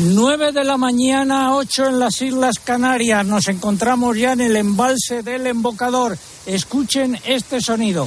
9 0.00 0.52
de 0.52 0.62
la 0.62 0.76
mañana, 0.76 1.56
8 1.56 1.88
en 1.88 1.98
las 1.98 2.22
Islas 2.22 2.60
Canarias. 2.60 3.26
Nos 3.26 3.48
encontramos 3.48 4.16
ya 4.16 4.32
en 4.32 4.42
el 4.42 4.54
embalse 4.54 5.24
del 5.24 5.48
embocador. 5.48 6.16
Escuchen 6.46 7.18
este 7.24 7.60
sonido. 7.60 8.06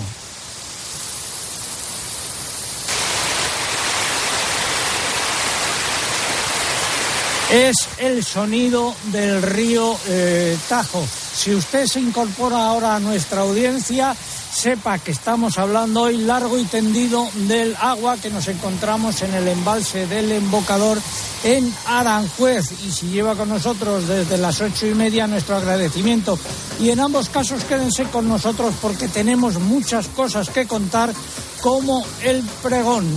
Es 7.51 7.76
el 7.97 8.23
sonido 8.23 8.96
del 9.12 9.42
río 9.42 9.97
eh, 10.08 10.58
Tajo. 10.69 11.05
Si 11.35 11.53
usted 11.53 11.87
se 11.87 11.99
incorpora 11.99 12.67
ahora 12.67 12.96
a 12.96 12.99
nuestra 13.01 13.42
audiencia, 13.42 14.15
sepa 14.54 14.99
que 14.99 15.12
estamos 15.12 15.58
hablando 15.58 16.04
hoy 16.04 16.17
largo 16.17 16.58
y 16.59 16.66
tendido 16.66 17.27
del 17.48 17.76
agua 17.80 18.17
que 18.17 18.30
nos 18.30 18.48
encontramos 18.48 19.22
en 19.22 19.34
el 19.34 19.48
embalse 19.48 20.08
del 20.08 20.31
embocador 20.31 20.99
en 21.44 21.73
Aranjuez. 21.85 22.72
Y 22.85 22.91
si 22.91 23.08
lleva 23.08 23.35
con 23.35 23.49
nosotros 23.49 24.08
desde 24.08 24.38
las 24.38 24.61
ocho 24.61 24.88
y 24.88 24.94
media, 24.94 25.27
nuestro 25.27 25.55
agradecimiento. 25.55 26.38
Y 26.80 26.89
en 26.89 26.99
ambos 26.99 27.30
casos 27.30 27.63
quédense 27.63 28.03
con 28.05 28.27
nosotros 28.27 28.73
porque 28.81 29.08
tenemos 29.08 29.59
muchas 29.59 30.08
cosas 30.08 30.49
que 30.49 30.67
contar, 30.67 31.13
como 31.61 32.05
el 32.23 32.44
pregón, 32.61 33.08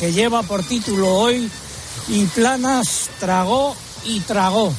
que 0.00 0.12
lleva 0.12 0.42
por 0.42 0.62
título 0.62 1.14
hoy 1.14 1.50
Y 2.08 2.24
Planas 2.26 3.10
tragó 3.18 3.76
y 4.04 4.20
tragó. 4.20 4.72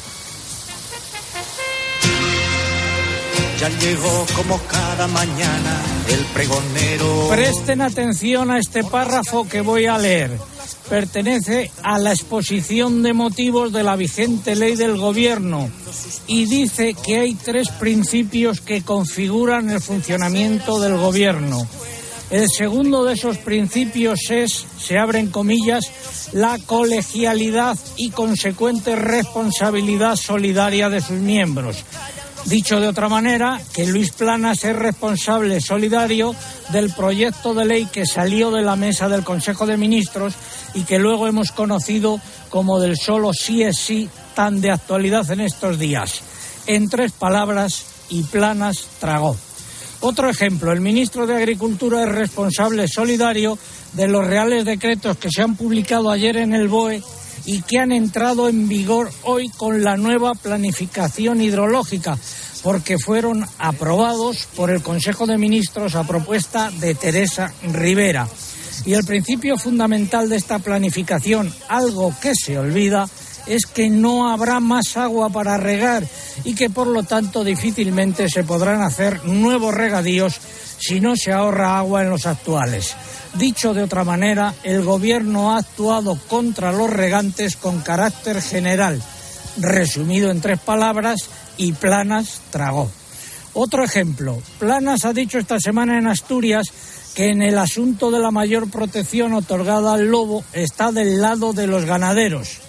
Ya 3.59 3.67
llegó 3.67 4.25
como 4.37 4.57
cada 4.67 5.05
mañana 5.07 5.83
el 6.07 6.23
pregonero. 6.27 7.27
Presten 7.29 7.81
atención 7.81 8.51
a 8.51 8.57
este 8.57 8.85
párrafo 8.85 9.49
que 9.49 9.59
voy 9.59 9.85
a 9.85 9.97
leer. 9.97 10.31
Pertenece 10.89 11.69
a 11.83 11.99
la 11.99 12.13
exposición 12.13 13.03
de 13.03 13.11
motivos 13.11 13.73
de 13.73 13.83
la 13.83 13.97
vigente 13.97 14.55
ley 14.55 14.77
del 14.77 14.95
gobierno 14.97 15.69
y 16.25 16.45
dice 16.45 16.93
que 16.93 17.19
hay 17.19 17.35
tres 17.35 17.67
principios 17.67 18.61
que 18.61 18.81
configuran 18.81 19.69
el 19.69 19.81
funcionamiento 19.81 20.79
del 20.79 20.95
gobierno. 20.95 21.67
El 22.29 22.47
segundo 22.47 23.03
de 23.03 23.15
esos 23.15 23.39
principios 23.39 24.19
es, 24.29 24.65
se 24.79 24.97
abren 24.97 25.31
comillas, 25.31 25.83
la 26.31 26.59
colegialidad 26.65 27.77
y 27.97 28.11
consecuente 28.11 28.95
responsabilidad 28.95 30.15
solidaria 30.15 30.89
de 30.89 31.01
sus 31.01 31.17
miembros. 31.17 31.83
Dicho 32.45 32.79
de 32.79 32.87
otra 32.87 33.09
manera, 33.09 33.61
que 33.73 33.85
Luis 33.85 34.11
Planas 34.11 34.63
es 34.63 34.75
responsable 34.75 35.61
solidario 35.61 36.33
del 36.71 36.91
proyecto 36.91 37.53
de 37.53 37.65
ley 37.65 37.85
que 37.85 38.05
salió 38.05 38.49
de 38.49 38.63
la 38.63 38.75
mesa 38.75 39.07
del 39.07 39.23
Consejo 39.23 39.65
de 39.65 39.77
Ministros 39.77 40.33
y 40.73 40.83
que 40.83 40.99
luego 40.99 41.27
hemos 41.27 41.51
conocido 41.51 42.19
como 42.49 42.79
del 42.79 42.97
solo 42.97 43.33
sí 43.33 43.63
es 43.63 43.77
sí, 43.77 44.09
tan 44.35 44.61
de 44.61 44.71
actualidad 44.71 45.29
en 45.31 45.41
estos 45.41 45.77
días. 45.77 46.21
En 46.65 46.89
tres 46.89 47.11
palabras, 47.11 47.85
y 48.09 48.23
Planas 48.23 48.87
tragó. 48.99 49.37
Otro 50.01 50.29
ejemplo, 50.29 50.71
el 50.71 50.81
ministro 50.81 51.27
de 51.27 51.35
Agricultura 51.35 52.03
es 52.03 52.09
responsable 52.09 52.87
solidario 52.87 53.57
de 53.93 54.07
los 54.07 54.25
reales 54.25 54.65
decretos 54.65 55.17
que 55.17 55.29
se 55.29 55.41
han 55.41 55.55
publicado 55.55 56.09
ayer 56.09 56.37
en 56.37 56.53
el 56.53 56.67
BOE 56.67 57.03
y 57.49 57.63
que 57.63 57.79
han 57.79 57.91
entrado 57.91 58.47
en 58.47 58.69
vigor 58.69 59.09
hoy 59.23 59.49
con 59.49 59.83
la 59.83 59.97
nueva 59.97 60.35
planificación 60.35 61.41
hidrológica, 61.41 62.15
porque 62.61 62.99
fueron 62.99 63.43
aprobados 63.57 64.47
por 64.55 64.69
el 64.69 64.83
Consejo 64.83 65.25
de 65.25 65.39
Ministros 65.39 65.95
a 65.95 66.05
propuesta 66.05 66.69
de 66.69 66.93
Teresa 66.93 67.51
Rivera. 67.63 68.27
Y 68.85 68.93
el 68.93 69.03
principio 69.03 69.57
fundamental 69.57 70.29
de 70.29 70.35
esta 70.35 70.59
planificación, 70.59 71.51
algo 71.69 72.13
que 72.21 72.33
se 72.35 72.59
olvida, 72.59 73.09
es 73.47 73.65
que 73.65 73.89
no 73.89 74.29
habrá 74.29 74.59
más 74.59 74.95
agua 74.95 75.31
para 75.31 75.57
regar 75.57 76.05
y 76.43 76.53
que 76.53 76.69
por 76.69 76.85
lo 76.85 77.01
tanto 77.01 77.43
difícilmente 77.43 78.29
se 78.29 78.43
podrán 78.43 78.83
hacer 78.83 79.25
nuevos 79.25 79.73
regadíos 79.73 80.39
si 80.79 80.99
no 80.99 81.15
se 81.15 81.31
ahorra 81.31 81.77
agua 81.77 82.03
en 82.03 82.09
los 82.09 82.25
actuales. 82.25 82.95
Dicho 83.35 83.73
de 83.73 83.83
otra 83.83 84.03
manera, 84.03 84.53
el 84.63 84.83
Gobierno 84.83 85.51
ha 85.51 85.59
actuado 85.59 86.17
contra 86.27 86.71
los 86.71 86.89
regantes 86.89 87.55
con 87.57 87.81
carácter 87.81 88.41
general. 88.41 89.01
Resumido 89.57 90.31
en 90.31 90.41
tres 90.41 90.59
palabras, 90.59 91.29
y 91.59 91.73
Planas 91.73 92.41
tragó. 92.49 92.89
Otro 93.53 93.83
ejemplo, 93.83 94.41
Planas 94.57 95.05
ha 95.05 95.13
dicho 95.13 95.37
esta 95.37 95.59
semana 95.59 95.97
en 95.97 96.07
Asturias 96.07 96.67
que 97.13 97.27
en 97.27 97.41
el 97.41 97.57
asunto 97.57 98.11
de 98.11 98.19
la 98.19 98.31
mayor 98.31 98.71
protección 98.71 99.33
otorgada 99.33 99.93
al 99.93 100.07
lobo 100.07 100.43
está 100.53 100.91
del 100.91 101.19
lado 101.19 101.53
de 101.53 101.67
los 101.67 101.85
ganaderos. 101.85 102.59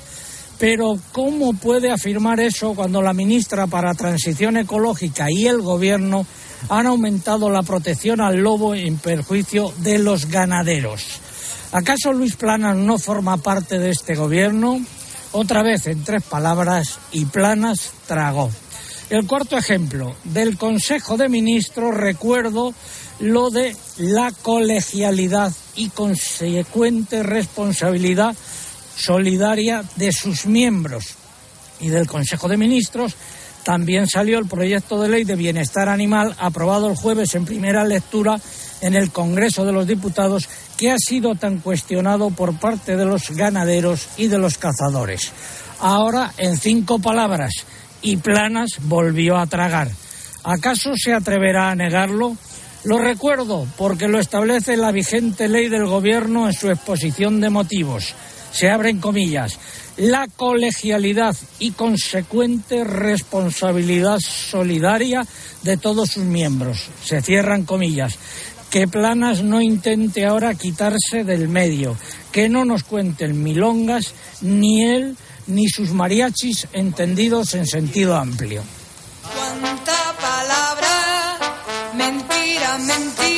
Pero 0.59 0.99
¿cómo 1.13 1.53
puede 1.55 1.91
afirmar 1.91 2.41
eso 2.41 2.75
cuando 2.75 3.01
la 3.01 3.13
ministra 3.13 3.67
para 3.67 3.95
Transición 3.95 4.57
Ecológica 4.57 5.27
y 5.31 5.47
el 5.47 5.63
Gobierno 5.63 6.27
han 6.69 6.87
aumentado 6.87 7.51
la 7.51 7.63
protección 7.63 8.21
al 8.21 8.37
lobo 8.37 8.75
en 8.75 8.99
perjuicio 8.99 9.73
de 9.79 9.99
los 9.99 10.27
ganaderos. 10.27 11.05
¿Acaso 11.73 12.13
Luis 12.13 12.37
Planas 12.37 12.77
no 12.77 12.99
forma 12.99 13.37
parte 13.37 13.79
de 13.79 13.91
este 13.91 14.15
gobierno? 14.15 14.81
Otra 15.33 15.63
vez 15.63 15.87
en 15.87 16.03
tres 16.03 16.23
palabras, 16.25 16.99
y 17.13 17.25
Planas 17.27 17.93
tragó. 18.07 18.51
El 19.11 19.27
cuarto 19.27 19.57
ejemplo, 19.57 20.15
del 20.25 20.57
Consejo 20.57 21.17
de 21.17 21.29
Ministros 21.29 21.95
recuerdo 21.95 22.75
lo 23.21 23.51
de 23.51 23.77
la 23.99 24.33
colegialidad 24.43 25.53
y 25.77 25.91
consecuente 25.91 27.23
responsabilidad 27.23 28.35
solidaria 28.97 29.85
de 29.97 30.13
sus 30.13 30.47
miembros 30.47 31.05
y 31.81 31.89
del 31.89 32.07
Consejo 32.07 32.49
de 32.49 32.57
Ministros 32.57 33.15
también 33.65 34.07
salió 34.07 34.39
el 34.39 34.47
proyecto 34.47 35.01
de 35.01 35.09
ley 35.09 35.25
de 35.25 35.37
bienestar 35.37 35.89
animal 35.89 36.35
aprobado 36.39 36.89
el 36.89 36.97
jueves 36.97 37.35
en 37.35 37.45
primera 37.45 37.85
lectura 37.85 38.41
en 38.81 38.95
el 38.95 39.11
Congreso 39.11 39.65
de 39.65 39.73
los 39.73 39.87
Diputados 39.87 40.49
que 40.77 40.91
ha 40.91 40.97
sido 40.99 41.35
tan 41.35 41.59
cuestionado 41.59 42.31
por 42.31 42.59
parte 42.59 42.97
de 42.97 43.05
los 43.05 43.31
ganaderos 43.31 44.09
y 44.17 44.29
de 44.29 44.39
los 44.39 44.57
cazadores. 44.57 45.33
Ahora, 45.81 46.33
en 46.39 46.57
cinco 46.57 46.99
palabras, 46.99 47.53
y 48.03 48.17
Planas 48.17 48.71
volvió 48.83 49.37
a 49.37 49.47
tragar. 49.47 49.91
¿Acaso 50.45 50.93
se 50.97 51.13
atreverá 51.13 51.71
a 51.71 51.75
negarlo? 51.75 52.37
Lo 52.85 52.99
recuerdo 52.99 53.67
porque 53.77 54.09
lo 54.09 54.19
establece 54.19 54.77
la 54.77 54.91
vigente 54.91 55.49
ley 55.49 55.69
del 55.69 55.87
Gobierno 55.87 56.47
en 56.47 56.55
su 56.55 56.71
exposición 56.71 57.41
de 57.41 57.51
motivos. 57.51 58.15
Se 58.53 58.69
abren 58.69 59.01
comillas 59.01 59.59
la 60.01 60.29
colegialidad 60.29 61.37
y 61.59 61.73
consecuente 61.73 62.85
responsabilidad 62.85 64.19
solidaria 64.21 65.27
de 65.63 65.77
todos 65.77 66.13
sus 66.13 66.25
miembros. 66.25 66.89
Se 67.05 67.21
cierran 67.21 67.65
comillas. 67.65 68.17
Que 68.71 68.87
Planas 68.87 69.43
no 69.43 69.61
intente 69.61 70.25
ahora 70.25 70.55
quitarse 70.55 71.25
del 71.25 71.49
medio, 71.49 71.97
que 72.33 72.49
no 72.49 72.65
nos 72.65 72.85
cuenten 72.85 73.43
milongas, 73.43 74.15
ni 74.41 74.85
él 74.85 75.17
ni 75.49 75.69
sus 75.69 75.91
mariachis 75.91 76.69
entendidos 76.73 77.55
en 77.55 77.67
sentido 77.67 78.17
amplio. 78.17 78.63
Cuánta 79.35 80.17
palabra, 80.21 81.39
mentira, 81.95 82.79
mentira, 82.79 83.30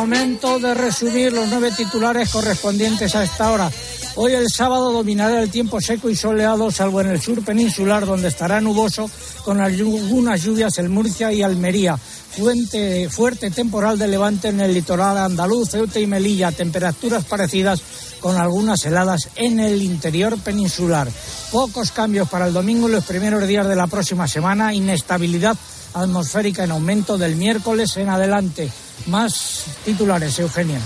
momento 0.00 0.58
de 0.58 0.72
resumir 0.72 1.30
los 1.30 1.46
nueve 1.50 1.72
titulares 1.76 2.30
correspondientes 2.30 3.14
a 3.14 3.22
esta 3.22 3.50
hora. 3.50 3.70
Hoy 4.16 4.32
el 4.32 4.48
sábado 4.48 4.92
dominará 4.92 5.42
el 5.42 5.50
tiempo 5.50 5.78
seco 5.78 6.08
y 6.08 6.16
soleado, 6.16 6.70
salvo 6.70 7.02
en 7.02 7.08
el 7.08 7.20
sur 7.20 7.44
peninsular, 7.44 8.06
donde 8.06 8.28
estará 8.28 8.62
nuboso 8.62 9.10
con 9.44 9.60
algunas 9.60 10.42
lluvias 10.42 10.78
en 10.78 10.90
Murcia 10.90 11.30
y 11.34 11.42
Almería. 11.42 11.98
Fuente, 11.98 13.10
fuerte 13.10 13.50
temporal 13.50 13.98
de 13.98 14.08
levante 14.08 14.48
en 14.48 14.60
el 14.62 14.72
litoral 14.72 15.18
andaluz, 15.18 15.68
Ceuta 15.72 16.00
y 16.00 16.06
Melilla. 16.06 16.50
Temperaturas 16.50 17.26
parecidas 17.26 17.82
con 18.20 18.38
algunas 18.38 18.82
heladas 18.86 19.28
en 19.36 19.60
el 19.60 19.82
interior 19.82 20.38
peninsular. 20.38 21.08
Pocos 21.52 21.90
cambios 21.90 22.26
para 22.26 22.46
el 22.46 22.54
domingo 22.54 22.88
y 22.88 22.92
los 22.92 23.04
primeros 23.04 23.46
días 23.46 23.68
de 23.68 23.76
la 23.76 23.86
próxima 23.86 24.26
semana. 24.26 24.72
Inestabilidad 24.72 25.58
atmosférica 25.92 26.64
en 26.64 26.70
aumento 26.70 27.18
del 27.18 27.36
miércoles 27.36 27.98
en 27.98 28.08
adelante. 28.08 28.70
Más 29.06 29.64
titulares, 29.84 30.38
Eugenia. 30.38 30.80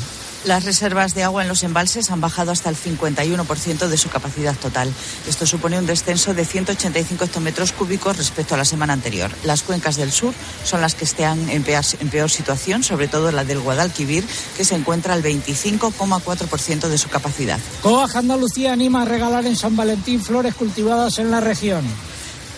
Las 0.45 0.65
reservas 0.65 1.15
de 1.15 1.23
agua 1.23 1.41
en 1.41 1.49
los 1.49 1.63
embalses 1.63 2.11
han 2.11 2.21
bajado 2.21 2.53
hasta 2.53 2.69
el 2.69 2.77
51% 2.77 3.89
de 3.89 3.97
su 3.97 4.11
capacidad 4.11 4.55
total. 4.55 4.93
Esto 5.27 5.47
supone 5.47 5.79
un 5.79 5.87
descenso 5.87 6.35
de 6.35 6.45
185 6.45 7.25
hectómetros 7.25 7.73
cúbicos 7.73 8.19
respecto 8.19 8.55
a 8.55 8.59
la 8.59 8.67
semana 8.67 8.93
anterior. 8.93 9.31
Las 9.45 9.63
cuencas 9.63 9.97
del 9.97 10.13
sur 10.13 10.35
son 10.63 10.83
las 10.83 10.95
que 10.95 11.05
están 11.05 11.49
en 11.49 11.63
peor, 11.63 11.83
en 11.99 12.11
peor 12.11 12.31
situación, 12.31 12.83
sobre 12.83 13.09
todo 13.09 13.33
la 13.33 13.45
del 13.45 13.61
Guadalquivir, 13.61 14.27
que 14.55 14.67
se 14.67 14.75
encuentra 14.75 15.15
al 15.15 15.23
25,4% 15.23 16.89
de 16.89 16.99
su 16.99 17.09
capacidad. 17.09 17.59
Coaja 17.81 18.19
Andalucía 18.19 18.75
anima 18.75 19.03
a 19.03 19.07
regalar 19.07 19.47
en 19.47 19.57
San 19.57 19.77
Valentín 19.77 20.23
flores 20.23 20.55
cultivadas 20.55 21.19
en 21.19 21.31
la 21.31 21.41
región. 21.41 21.85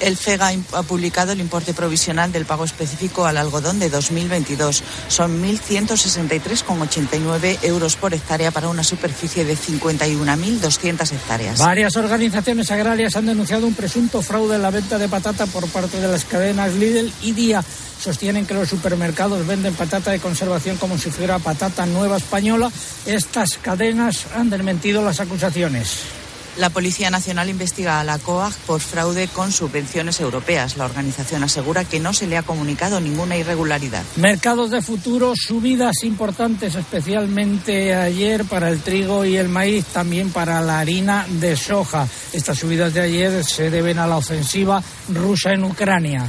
El 0.01 0.17
FEGA 0.17 0.53
ha 0.73 0.83
publicado 0.83 1.31
el 1.33 1.41
importe 1.41 1.75
provisional 1.75 2.33
del 2.33 2.45
pago 2.45 2.65
específico 2.65 3.25
al 3.25 3.37
algodón 3.37 3.79
de 3.79 3.89
2022. 3.89 4.83
Son 5.09 5.41
1.163,89 5.43 7.59
euros 7.63 7.95
por 7.97 8.13
hectárea 8.13 8.51
para 8.51 8.69
una 8.69 8.85
superficie 8.85 9.45
de 9.45 9.57
51.200 9.57 11.13
hectáreas. 11.13 11.59
Varias 11.59 11.97
organizaciones 11.97 12.71
agrarias 12.71 13.17
han 13.17 13.27
denunciado 13.27 13.67
un 13.67 13.75
presunto 13.75 14.23
fraude 14.23 14.57
en 14.57 14.63
la 14.63 14.71
venta 14.71 14.97
de 14.99 15.09
patata 15.09 15.47
por 15.47 15.69
parte 15.69 16.01
de 16.01 16.09
las 16.09 16.25
cadenas 16.25 16.73
Lidl 16.75 17.13
y 17.23 17.33
Día. 17.33 17.65
Sostienen 18.01 18.47
que 18.47 18.55
los 18.55 18.69
supermercados 18.69 19.47
venden 19.47 19.75
patata 19.75 20.11
de 20.11 20.19
conservación 20.21 20.77
como 20.77 20.99
si 20.99 21.11
fuera 21.11 21.39
patata 21.39 21.87
nueva 21.87 22.19
española. 22.19 22.71
Estas 23.07 23.57
cadenas 23.63 24.27
han 24.35 24.51
desmentido 24.51 25.03
las 25.03 25.21
acusaciones. 25.21 26.26
La 26.59 26.71
Policía 26.71 27.11
Nacional 27.11 27.51
investiga 27.51 28.01
a 28.01 28.05
la 28.05 28.19
COAG 28.19 28.55
por 28.67 28.81
fraude 28.81 29.29
con 29.29 29.53
subvenciones 29.53 30.21
europeas. 30.21 30.79
La 30.79 30.87
organización 30.87 31.45
asegura 31.45 31.85
que 31.85 32.01
no 32.01 32.15
se 32.15 32.27
le 32.27 32.39
ha 32.39 32.43
comunicado 32.43 32.99
ninguna 32.99 33.37
irregularidad. 33.37 34.03
Mercados 34.17 34.71
de 34.71 34.81
futuro, 34.81 35.35
subidas 35.37 36.03
importantes, 36.03 36.75
especialmente 36.75 37.95
ayer 37.95 38.45
para 38.47 38.71
el 38.71 38.81
trigo 38.81 39.27
y 39.27 39.37
el 39.37 39.51
maíz, 39.51 39.85
también 39.87 40.31
para 40.31 40.63
la 40.63 40.79
harina 40.79 41.27
de 41.29 41.57
soja. 41.57 42.09
Estas 42.33 42.59
subidas 42.59 42.95
de 42.95 43.03
ayer 43.03 43.45
se 43.45 43.71
deben 43.71 43.99
a 43.99 44.07
la 44.07 44.17
ofensiva 44.17 44.83
rusa 45.09 45.53
en 45.53 45.65
Ucrania. 45.65 46.25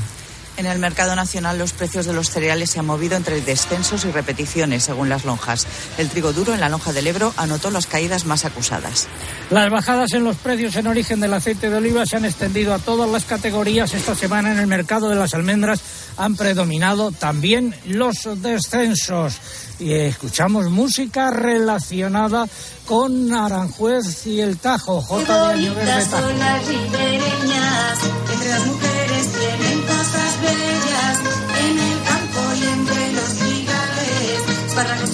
En 0.57 0.65
el 0.65 0.79
mercado 0.79 1.15
nacional 1.15 1.59
los 1.59 1.71
precios 1.73 2.07
de 2.07 2.13
los 2.13 2.31
cereales 2.31 2.71
se 2.71 2.79
han 2.79 2.87
movido 2.87 3.15
entre 3.15 3.41
descensos 3.41 4.05
y 4.05 4.11
repeticiones, 4.11 4.83
según 4.83 5.07
las 5.07 5.23
lonjas. 5.23 5.67
El 5.99 6.09
trigo 6.09 6.33
duro 6.33 6.55
en 6.55 6.59
la 6.59 6.67
lonja 6.67 6.93
del 6.93 7.05
Ebro 7.05 7.31
anotó 7.37 7.69
las 7.69 7.85
caídas 7.85 8.25
más 8.25 8.43
acusadas. 8.43 9.07
Las 9.51 9.69
bajadas 9.69 10.13
en 10.13 10.23
los 10.23 10.35
precios 10.37 10.75
en 10.75 10.87
origen 10.87 11.19
del 11.19 11.35
aceite 11.35 11.69
de 11.69 11.77
oliva 11.77 12.07
se 12.07 12.17
han 12.17 12.25
extendido 12.25 12.73
a 12.73 12.79
todas 12.79 13.07
las 13.07 13.25
categorías. 13.25 13.93
Esta 13.93 14.15
semana 14.15 14.51
en 14.51 14.57
el 14.57 14.65
mercado 14.65 15.09
de 15.09 15.15
las 15.15 15.35
almendras 15.35 15.79
han 16.17 16.35
predominado 16.35 17.11
también 17.11 17.75
los 17.85 18.27
descensos. 18.41 19.37
Y 19.77 19.93
escuchamos 19.93 20.71
música 20.71 21.29
relacionada 21.29 22.47
con 22.87 23.31
Aranjuez 23.31 24.25
y 24.25 24.41
el 24.41 24.57
Tajo, 24.57 25.01
J. 25.03 25.49
de 25.53 25.69
Tajo. 26.05 26.31
las 26.31 26.67
ribereñas, 26.67 27.99
entre 28.31 28.49
las 28.49 28.65
mujeres 28.65 28.86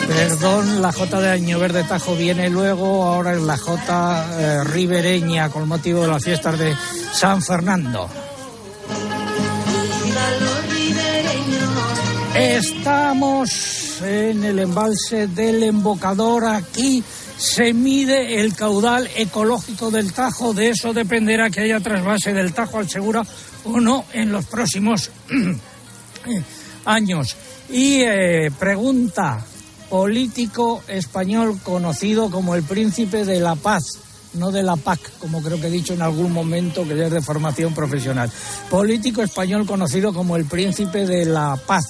Perdón, 0.08 0.82
la 0.82 0.92
J 0.92 1.22
de 1.22 1.30
Año 1.30 1.60
Verde 1.60 1.84
Tajo 1.86 2.16
viene 2.16 2.50
luego, 2.50 3.06
ahora 3.06 3.34
es 3.34 3.42
la 3.42 3.58
J 3.58 4.26
eh, 4.40 4.64
ribereña 4.66 5.50
con 5.50 5.68
motivo 5.68 6.02
de 6.02 6.08
las 6.08 6.24
fiestas 6.24 6.60
de 6.60 6.76
San 7.14 7.42
Fernando. 7.42 8.10
Estamos 12.36 14.02
en 14.02 14.44
el 14.44 14.60
embalse 14.60 15.28
del 15.28 15.64
embocador. 15.64 16.46
Aquí 16.46 17.04
se 17.38 17.74
mide 17.74 18.42
el 18.42 18.56
caudal 18.56 19.10
ecológico 19.16 19.92
del 19.92 20.14
Tajo. 20.14 20.54
De 20.54 20.70
eso 20.70 20.94
dependerá 20.94 21.50
que 21.50 21.62
haya 21.62 21.80
trasvase 21.80 22.34
del 22.34 22.54
Tajo 22.54 22.80
al 22.80 22.90
Segura 22.90 23.24
o 23.66 23.80
no 23.80 24.06
en 24.14 24.32
los 24.32 24.46
próximos 24.46 25.12
años. 26.86 27.36
Y 27.70 28.02
eh, 28.02 28.52
pregunta, 28.58 29.46
político 29.90 30.84
español 30.88 31.60
conocido 31.64 32.30
como 32.30 32.56
el 32.56 32.64
príncipe 32.64 33.26
de 33.26 33.40
la 33.40 33.56
paz 33.56 33.84
no 34.34 34.52
de 34.52 34.64
la 34.64 34.76
PAC, 34.76 35.20
como 35.20 35.42
creo 35.42 35.60
que 35.60 35.68
he 35.68 35.72
dicho 35.72 35.94
en 35.94 36.02
algún 36.02 36.32
momento 36.32 36.88
que 36.88 37.02
es 37.02 37.12
de 37.12 37.22
formación 37.22 37.74
profesional. 37.74 38.32
Político 38.70 39.22
español 39.22 39.66
conocido 39.66 40.14
como 40.14 40.36
el 40.36 40.46
príncipe 40.46 41.06
de 41.06 41.26
la 41.26 41.58
paz. 41.68 41.84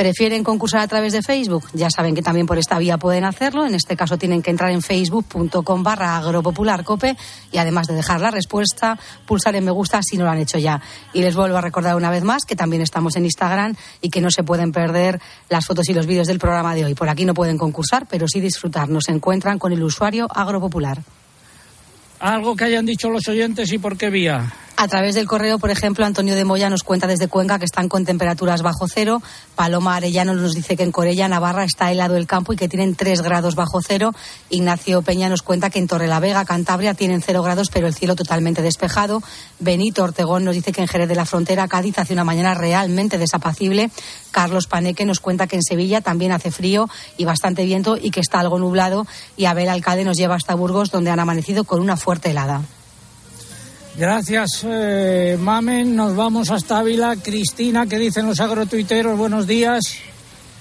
¿Prefieren 0.00 0.42
concursar 0.42 0.80
a 0.80 0.88
través 0.88 1.12
de 1.12 1.20
Facebook? 1.20 1.68
Ya 1.74 1.90
saben 1.90 2.14
que 2.14 2.22
también 2.22 2.46
por 2.46 2.56
esta 2.56 2.78
vía 2.78 2.96
pueden 2.96 3.22
hacerlo. 3.22 3.66
En 3.66 3.74
este 3.74 3.98
caso 3.98 4.16
tienen 4.16 4.40
que 4.40 4.48
entrar 4.48 4.70
en 4.70 4.80
facebook.com 4.80 5.82
barra 5.82 6.16
agropopularcope 6.16 7.18
y 7.52 7.58
además 7.58 7.86
de 7.86 7.96
dejar 7.96 8.22
la 8.22 8.30
respuesta, 8.30 8.98
pulsar 9.26 9.56
en 9.56 9.66
me 9.66 9.70
gusta 9.70 10.02
si 10.02 10.16
no 10.16 10.24
lo 10.24 10.30
han 10.30 10.38
hecho 10.38 10.56
ya. 10.56 10.80
Y 11.12 11.20
les 11.20 11.36
vuelvo 11.36 11.58
a 11.58 11.60
recordar 11.60 11.96
una 11.96 12.08
vez 12.08 12.24
más 12.24 12.46
que 12.46 12.56
también 12.56 12.80
estamos 12.80 13.14
en 13.16 13.26
Instagram 13.26 13.76
y 14.00 14.08
que 14.08 14.22
no 14.22 14.30
se 14.30 14.42
pueden 14.42 14.72
perder 14.72 15.20
las 15.50 15.66
fotos 15.66 15.86
y 15.90 15.92
los 15.92 16.06
vídeos 16.06 16.28
del 16.28 16.38
programa 16.38 16.74
de 16.74 16.86
hoy. 16.86 16.94
Por 16.94 17.10
aquí 17.10 17.26
no 17.26 17.34
pueden 17.34 17.58
concursar, 17.58 18.06
pero 18.08 18.26
sí 18.26 18.40
disfrutar. 18.40 18.88
Nos 18.88 19.06
encuentran 19.10 19.58
con 19.58 19.70
el 19.70 19.82
usuario 19.82 20.28
agropopular. 20.34 21.02
Algo 22.20 22.56
que 22.56 22.64
hayan 22.64 22.86
dicho 22.86 23.10
los 23.10 23.28
oyentes 23.28 23.70
y 23.70 23.76
por 23.76 23.98
qué 23.98 24.08
vía. 24.08 24.50
A 24.82 24.88
través 24.88 25.14
del 25.14 25.26
correo, 25.26 25.58
por 25.58 25.70
ejemplo, 25.70 26.06
Antonio 26.06 26.34
de 26.34 26.46
Moya 26.46 26.70
nos 26.70 26.84
cuenta 26.84 27.06
desde 27.06 27.28
Cuenca 27.28 27.58
que 27.58 27.66
están 27.66 27.90
con 27.90 28.06
temperaturas 28.06 28.62
bajo 28.62 28.88
cero. 28.88 29.20
Paloma 29.54 29.94
Arellano 29.94 30.32
nos 30.32 30.54
dice 30.54 30.74
que 30.74 30.84
en 30.84 30.90
Corella, 30.90 31.28
Navarra, 31.28 31.64
está 31.64 31.92
helado 31.92 32.16
el 32.16 32.26
campo 32.26 32.54
y 32.54 32.56
que 32.56 32.66
tienen 32.66 32.94
tres 32.94 33.20
grados 33.20 33.56
bajo 33.56 33.82
cero. 33.82 34.14
Ignacio 34.48 35.02
Peña 35.02 35.28
nos 35.28 35.42
cuenta 35.42 35.68
que 35.68 35.80
en 35.80 35.86
Torrelavega, 35.86 36.46
Cantabria, 36.46 36.94
tienen 36.94 37.20
cero 37.20 37.42
grados, 37.42 37.68
pero 37.68 37.88
el 37.88 37.94
cielo 37.94 38.16
totalmente 38.16 38.62
despejado. 38.62 39.22
Benito 39.58 40.02
Ortegón 40.02 40.46
nos 40.46 40.54
dice 40.54 40.72
que 40.72 40.80
en 40.80 40.88
Jerez 40.88 41.10
de 41.10 41.14
la 41.14 41.26
Frontera, 41.26 41.68
Cádiz, 41.68 41.98
hace 41.98 42.14
una 42.14 42.24
mañana 42.24 42.54
realmente 42.54 43.18
desapacible. 43.18 43.90
Carlos 44.30 44.66
Paneque 44.66 45.04
nos 45.04 45.20
cuenta 45.20 45.46
que 45.46 45.56
en 45.56 45.62
Sevilla 45.62 46.00
también 46.00 46.32
hace 46.32 46.50
frío 46.50 46.88
y 47.18 47.26
bastante 47.26 47.66
viento 47.66 47.98
y 47.98 48.10
que 48.10 48.20
está 48.20 48.40
algo 48.40 48.58
nublado. 48.58 49.06
Y 49.36 49.44
Abel 49.44 49.68
Alcalde 49.68 50.06
nos 50.06 50.16
lleva 50.16 50.36
hasta 50.36 50.54
Burgos, 50.54 50.90
donde 50.90 51.10
han 51.10 51.20
amanecido 51.20 51.64
con 51.64 51.82
una 51.82 51.98
fuerte 51.98 52.30
helada. 52.30 52.62
Gracias, 53.96 54.64
eh, 54.66 55.36
Mamen. 55.38 55.94
Nos 55.94 56.16
vamos 56.16 56.50
hasta 56.50 56.78
Ávila. 56.78 57.16
Cristina, 57.16 57.86
¿qué 57.86 57.98
dicen 57.98 58.26
los 58.26 58.40
agrotuiteros? 58.40 59.18
Buenos 59.18 59.46
días. 59.46 60.00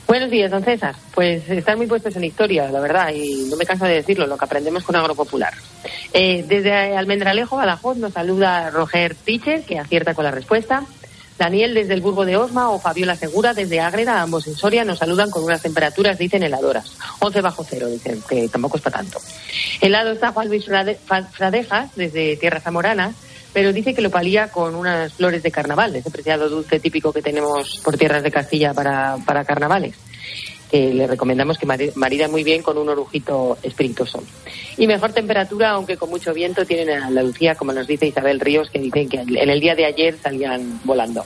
Buenos 0.10 0.32
días, 0.32 0.50
don 0.50 0.64
César. 0.64 0.96
Pues 1.14 1.48
están 1.48 1.78
muy 1.78 1.86
puestos 1.86 2.16
en 2.16 2.24
historia, 2.24 2.72
la 2.72 2.80
verdad, 2.80 3.14
y 3.14 3.48
no 3.48 3.56
me 3.56 3.66
canso 3.66 3.86
de 3.86 3.94
decirlo, 3.94 4.26
lo 4.26 4.38
que 4.38 4.46
aprendemos 4.46 4.84
con 4.84 4.96
Agropopular. 4.96 5.54
Eh, 6.14 6.44
desde 6.48 6.98
Almendralejo, 6.98 7.58
Badajoz, 7.58 7.98
nos 7.98 8.14
saluda 8.14 8.72
Roger 8.72 9.14
Teacher, 9.14 9.64
que 9.64 9.78
acierta 9.78 10.16
con 10.16 10.26
la 10.26 10.32
respuesta. 10.32 10.84
Daniel 11.40 11.74
desde 11.74 11.96
el 11.96 12.02
Burgo 12.02 12.26
de 12.26 12.38
Osma 12.38 12.70
o 12.70 12.80
Fabiola 12.80 13.16
Segura 13.16 13.54
desde 13.54 13.80
Ágreda, 13.80 14.22
ambos 14.22 14.46
en 14.46 14.56
Soria, 14.56 14.84
nos 14.84 15.00
saludan 15.00 15.32
con 15.32 15.44
unas 15.44 15.62
temperaturas, 15.62 16.18
dicen, 16.20 16.44
heladoras. 16.44 16.92
11 17.20 17.42
bajo 17.42 17.66
cero, 17.68 17.88
dicen, 17.88 18.22
que 18.28 18.50
tampoco 18.50 18.78
es 18.78 18.84
para 18.84 18.98
tanto. 18.98 19.20
Helado 19.82 20.12
está 20.12 20.34
Juan 20.34 20.50
Luis 20.50 20.66
Fradejas 20.66 21.96
desde 21.96 22.36
Tierra 22.36 22.60
Zamorana, 22.60 23.14
pero 23.54 23.74
dice 23.74 23.96
que 23.96 24.02
lo 24.02 24.12
palía 24.12 24.50
con 24.50 24.76
unas 24.76 25.14
flores 25.14 25.42
de 25.42 25.50
carnaval, 25.50 25.96
ese 25.96 26.12
preciado 26.12 26.50
dulce 26.50 26.80
típico 26.80 27.14
que 27.14 27.22
tenemos 27.22 27.80
por 27.84 27.98
tierras 27.98 28.22
de 28.22 28.32
Castilla 28.32 28.74
para, 28.74 29.18
para 29.26 29.46
carnavales. 29.46 29.96
Que 30.70 30.94
le 30.94 31.08
recomendamos 31.08 31.58
que 31.58 31.66
mari- 31.66 31.92
marida 31.96 32.28
muy 32.28 32.44
bien 32.44 32.62
con 32.62 32.78
un 32.78 32.90
orujito 32.90 33.58
espirituoso. 33.64 34.24
Y 34.78 34.86
mejor 34.88 35.12
temperatura, 35.14 35.72
aunque 35.72 35.98
con 35.98 36.10
mucho 36.10 36.34
viento, 36.34 36.66
tienen 36.66 37.02
a 37.02 37.10
la 37.10 37.24
Lucía, 37.24 37.56
como 37.56 37.74
nos 37.74 37.88
dice 37.88 38.06
Isabel 38.08 38.40
Ríos, 38.40 38.70
que 38.70 38.80
dicen 38.80 39.10
que 39.10 39.18
en 39.22 39.50
el 39.50 39.60
día 39.60 39.74
de 39.76 39.86
ayer 39.86 40.18
salían 40.22 40.80
volando. 40.84 41.26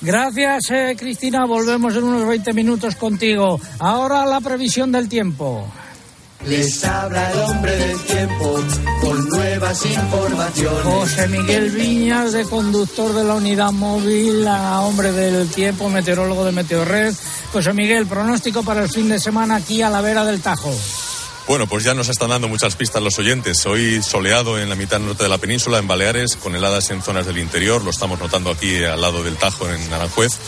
Gracias, 0.00 0.70
eh, 0.70 0.96
Cristina. 0.98 1.46
Volvemos 1.46 1.96
en 1.96 2.04
unos 2.04 2.26
20 2.28 2.52
minutos 2.52 2.94
contigo. 2.96 3.58
Ahora 3.78 4.26
la 4.26 4.40
previsión 4.40 4.92
del 4.92 5.08
tiempo. 5.08 5.66
Les 6.46 6.84
habla 6.84 7.32
el 7.32 7.38
hombre 7.38 7.74
del 7.76 7.98
tiempo 8.00 8.60
con 9.00 9.28
nuevas 9.28 9.86
informaciones. 9.86 10.82
José 10.84 11.28
Miguel 11.28 11.70
Viñas, 11.70 12.32
de 12.32 12.44
conductor 12.44 13.14
de 13.14 13.24
la 13.24 13.34
unidad 13.34 13.72
móvil, 13.72 14.46
a 14.46 14.80
hombre 14.82 15.12
del 15.12 15.48
tiempo, 15.48 15.88
meteorólogo 15.88 16.44
de 16.44 16.52
Meteorred. 16.52 17.14
José 17.50 17.72
Miguel, 17.72 18.06
pronóstico 18.06 18.62
para 18.62 18.82
el 18.82 18.90
fin 18.90 19.08
de 19.08 19.18
semana 19.18 19.56
aquí 19.56 19.80
a 19.80 19.88
la 19.88 20.02
vera 20.02 20.24
del 20.24 20.42
Tajo. 20.42 20.74
Bueno, 21.46 21.66
pues 21.66 21.84
ya 21.84 21.94
nos 21.94 22.08
están 22.08 22.30
dando 22.30 22.48
muchas 22.48 22.76
pistas 22.76 23.02
los 23.02 23.18
oyentes. 23.18 23.64
Hoy 23.66 24.02
soleado 24.02 24.58
en 24.58 24.68
la 24.68 24.76
mitad 24.76 24.98
norte 24.98 25.24
de 25.24 25.28
la 25.28 25.38
península, 25.38 25.78
en 25.78 25.86
Baleares, 25.86 26.36
con 26.36 26.54
heladas 26.54 26.90
en 26.90 27.02
zonas 27.02 27.26
del 27.26 27.38
interior. 27.38 27.82
Lo 27.82 27.90
estamos 27.90 28.18
notando 28.18 28.50
aquí 28.50 28.82
al 28.82 29.00
lado 29.00 29.22
del 29.22 29.36
Tajo, 29.36 29.70
en 29.70 29.92
Aranjuez. 29.92 30.38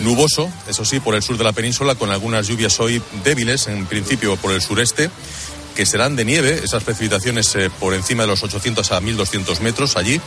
Nuboso, 0.00 0.50
eso 0.68 0.84
sí, 0.84 1.00
por 1.00 1.14
el 1.14 1.22
sur 1.22 1.38
de 1.38 1.44
la 1.44 1.52
península, 1.52 1.94
con 1.94 2.10
algunas 2.10 2.48
lluvias 2.48 2.80
hoy 2.80 3.00
débiles, 3.22 3.68
en 3.68 3.86
principio 3.86 4.36
por 4.36 4.52
el 4.52 4.60
sureste 4.60 5.10
que 5.74 5.86
serán 5.86 6.16
de 6.16 6.24
nieve, 6.24 6.60
esas 6.62 6.84
precipitaciones 6.84 7.54
eh, 7.56 7.70
por 7.80 7.94
encima 7.94 8.22
de 8.22 8.28
los 8.28 8.42
800 8.42 8.92
a 8.92 9.00
1200 9.00 9.60
metros 9.60 9.96
allí. 9.96 10.20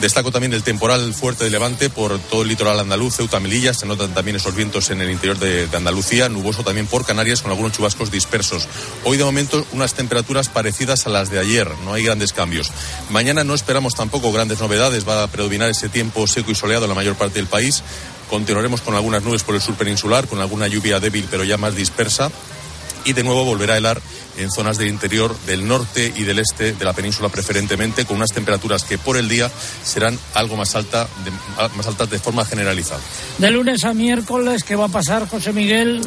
Destaco 0.00 0.30
también 0.30 0.54
el 0.54 0.62
temporal 0.62 1.12
fuerte 1.12 1.44
de 1.44 1.50
levante 1.50 1.90
por 1.90 2.18
todo 2.18 2.40
el 2.40 2.48
litoral 2.48 2.80
andaluz, 2.80 3.16
Ceuta, 3.16 3.38
Melilla. 3.38 3.74
Se 3.74 3.84
notan 3.84 4.14
también 4.14 4.38
esos 4.38 4.54
vientos 4.54 4.88
en 4.88 5.02
el 5.02 5.10
interior 5.10 5.38
de, 5.38 5.66
de, 5.66 5.76
Andalucía, 5.76 6.30
nuboso 6.30 6.64
también 6.64 6.86
por 6.86 7.04
Canarias 7.04 7.42
con 7.42 7.50
algunos 7.50 7.72
chubascos 7.72 8.10
dispersos. 8.10 8.66
Hoy 9.04 9.18
de 9.18 9.24
momento 9.24 9.66
unas 9.72 9.92
temperaturas 9.92 10.48
parecidas 10.48 11.06
a 11.06 11.10
las 11.10 11.28
de 11.28 11.38
ayer, 11.38 11.68
no 11.84 11.92
hay 11.92 12.02
grandes 12.02 12.32
cambios. 12.32 12.72
Mañana 13.10 13.44
no 13.44 13.54
esperamos 13.54 13.94
tampoco 13.94 14.32
grandes 14.32 14.60
novedades, 14.60 15.06
va 15.06 15.22
a 15.22 15.28
predominar 15.28 15.68
ese 15.68 15.90
tiempo 15.90 16.26
seco 16.26 16.50
y 16.50 16.54
soleado 16.54 16.86
en 16.86 16.88
la 16.88 16.94
mayor 16.94 17.16
parte 17.16 17.34
del 17.34 17.46
país. 17.46 17.82
Continuaremos 18.30 18.80
con 18.80 18.94
algunas 18.94 19.24
nubes 19.24 19.42
por 19.42 19.56
el 19.56 19.60
sur 19.60 19.74
peninsular, 19.74 20.28
con 20.28 20.40
alguna 20.40 20.68
lluvia 20.68 21.00
débil 21.00 21.26
pero 21.28 21.44
ya 21.44 21.58
más 21.58 21.74
dispersa 21.74 22.30
y 23.04 23.12
de 23.12 23.24
nuevo 23.24 23.44
volverá 23.44 23.74
a 23.74 23.78
helar 23.78 24.00
en 24.36 24.50
zonas 24.50 24.78
del 24.78 24.88
interior, 24.88 25.36
del 25.46 25.66
norte 25.66 26.12
y 26.16 26.22
del 26.22 26.38
este 26.38 26.72
de 26.72 26.84
la 26.84 26.92
península 26.92 27.28
preferentemente, 27.28 28.04
con 28.04 28.16
unas 28.16 28.32
temperaturas 28.32 28.84
que 28.84 28.98
por 28.98 29.16
el 29.16 29.28
día 29.28 29.50
serán 29.82 30.18
algo 30.34 30.56
más, 30.56 30.74
alta, 30.76 31.08
de, 31.24 31.30
más 31.76 31.86
altas 31.86 32.08
de 32.08 32.18
forma 32.18 32.44
generalizada. 32.44 33.00
De 33.38 33.50
lunes 33.50 33.84
a 33.84 33.92
miércoles, 33.92 34.64
¿qué 34.64 34.76
va 34.76 34.86
a 34.86 34.88
pasar, 34.88 35.28
José 35.28 35.52
Miguel? 35.52 36.00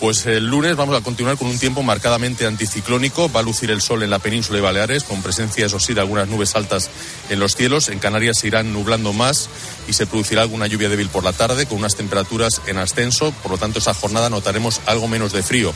Pues 0.00 0.26
el 0.26 0.46
lunes 0.46 0.76
vamos 0.76 0.94
a 0.94 1.00
continuar 1.00 1.38
con 1.38 1.48
un 1.48 1.58
tiempo 1.58 1.82
marcadamente 1.82 2.46
anticiclónico. 2.46 3.32
Va 3.32 3.40
a 3.40 3.42
lucir 3.42 3.70
el 3.70 3.80
sol 3.80 4.02
en 4.02 4.10
la 4.10 4.18
península 4.18 4.56
de 4.56 4.62
Baleares, 4.62 5.04
con 5.04 5.22
presencia, 5.22 5.64
eso 5.64 5.80
sí, 5.80 5.94
de 5.94 6.02
algunas 6.02 6.28
nubes 6.28 6.54
altas 6.54 6.90
en 7.30 7.40
los 7.40 7.56
cielos. 7.56 7.88
En 7.88 7.98
Canarias 7.98 8.38
se 8.38 8.48
irán 8.48 8.74
nublando 8.74 9.14
más 9.14 9.48
y 9.88 9.94
se 9.94 10.06
producirá 10.06 10.42
alguna 10.42 10.66
lluvia 10.66 10.90
débil 10.90 11.08
por 11.08 11.24
la 11.24 11.32
tarde, 11.32 11.64
con 11.64 11.78
unas 11.78 11.96
temperaturas 11.96 12.60
en 12.66 12.76
ascenso. 12.76 13.32
Por 13.42 13.52
lo 13.52 13.58
tanto, 13.58 13.78
esa 13.78 13.94
jornada 13.94 14.28
notaremos 14.28 14.82
algo 14.84 15.08
menos 15.08 15.32
de 15.32 15.42
frío. 15.42 15.72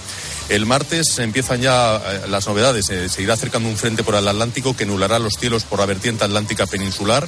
El 0.50 0.66
martes 0.66 1.18
empiezan 1.18 1.62
ya 1.62 1.96
eh, 1.96 2.22
las 2.28 2.46
novedades. 2.46 2.90
Eh, 2.90 3.08
se 3.08 3.22
irá 3.22 3.34
acercando 3.34 3.70
un 3.70 3.76
frente 3.78 4.04
por 4.04 4.16
el 4.16 4.28
Atlántico 4.28 4.76
que 4.76 4.84
nulará 4.84 5.18
los 5.18 5.34
cielos 5.34 5.64
por 5.64 5.78
la 5.78 5.86
vertiente 5.86 6.24
atlántica 6.24 6.66
peninsular. 6.66 7.26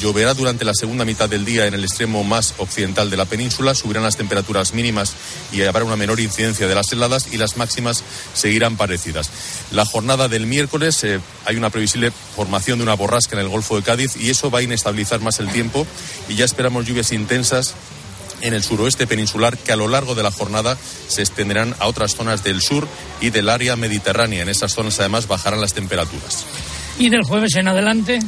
Lloverá 0.00 0.34
durante 0.34 0.64
la 0.64 0.74
segunda 0.74 1.04
mitad 1.04 1.28
del 1.28 1.44
día 1.44 1.66
en 1.66 1.74
el 1.74 1.84
extremo 1.84 2.24
más 2.24 2.54
occidental 2.58 3.10
de 3.10 3.16
la 3.16 3.24
península, 3.24 3.74
subirán 3.74 4.02
las 4.02 4.16
temperaturas 4.16 4.74
mínimas 4.74 5.14
y 5.52 5.62
habrá 5.62 5.84
una 5.84 5.96
menor 5.96 6.20
incidencia 6.20 6.66
de 6.66 6.74
las 6.74 6.92
heladas 6.92 7.28
y 7.32 7.36
las 7.36 7.56
máximas 7.56 8.02
seguirán 8.34 8.76
parecidas. 8.76 9.30
La 9.70 9.84
jornada 9.84 10.28
del 10.28 10.46
miércoles 10.46 11.02
eh, 11.04 11.20
hay 11.44 11.56
una 11.56 11.70
previsible 11.70 12.10
formación 12.10 12.78
de 12.78 12.84
una 12.84 12.94
borrasca 12.94 13.36
en 13.36 13.42
el 13.42 13.48
Golfo 13.48 13.76
de 13.76 13.82
Cádiz 13.82 14.16
y 14.16 14.30
eso 14.30 14.50
va 14.50 14.60
a 14.60 14.62
inestabilizar 14.62 15.20
más 15.20 15.38
el 15.38 15.48
tiempo 15.50 15.86
y 16.28 16.34
ya 16.34 16.44
esperamos 16.44 16.86
lluvias 16.86 17.12
intensas 17.12 17.74
en 18.40 18.54
el 18.54 18.62
suroeste 18.62 19.06
peninsular 19.06 19.56
que 19.56 19.72
a 19.72 19.76
lo 19.76 19.88
largo 19.88 20.14
de 20.14 20.22
la 20.22 20.30
jornada 20.30 20.76
se 21.08 21.22
extenderán 21.22 21.74
a 21.78 21.86
otras 21.86 22.14
zonas 22.14 22.44
del 22.44 22.60
sur 22.60 22.86
y 23.20 23.30
del 23.30 23.48
área 23.48 23.76
mediterránea. 23.76 24.42
En 24.42 24.48
esas 24.48 24.72
zonas 24.72 25.00
además 25.00 25.28
bajarán 25.28 25.60
las 25.60 25.72
temperaturas. 25.72 26.44
¿Y 26.98 27.08
del 27.08 27.22
jueves 27.22 27.54
en 27.56 27.68
adelante? 27.68 28.20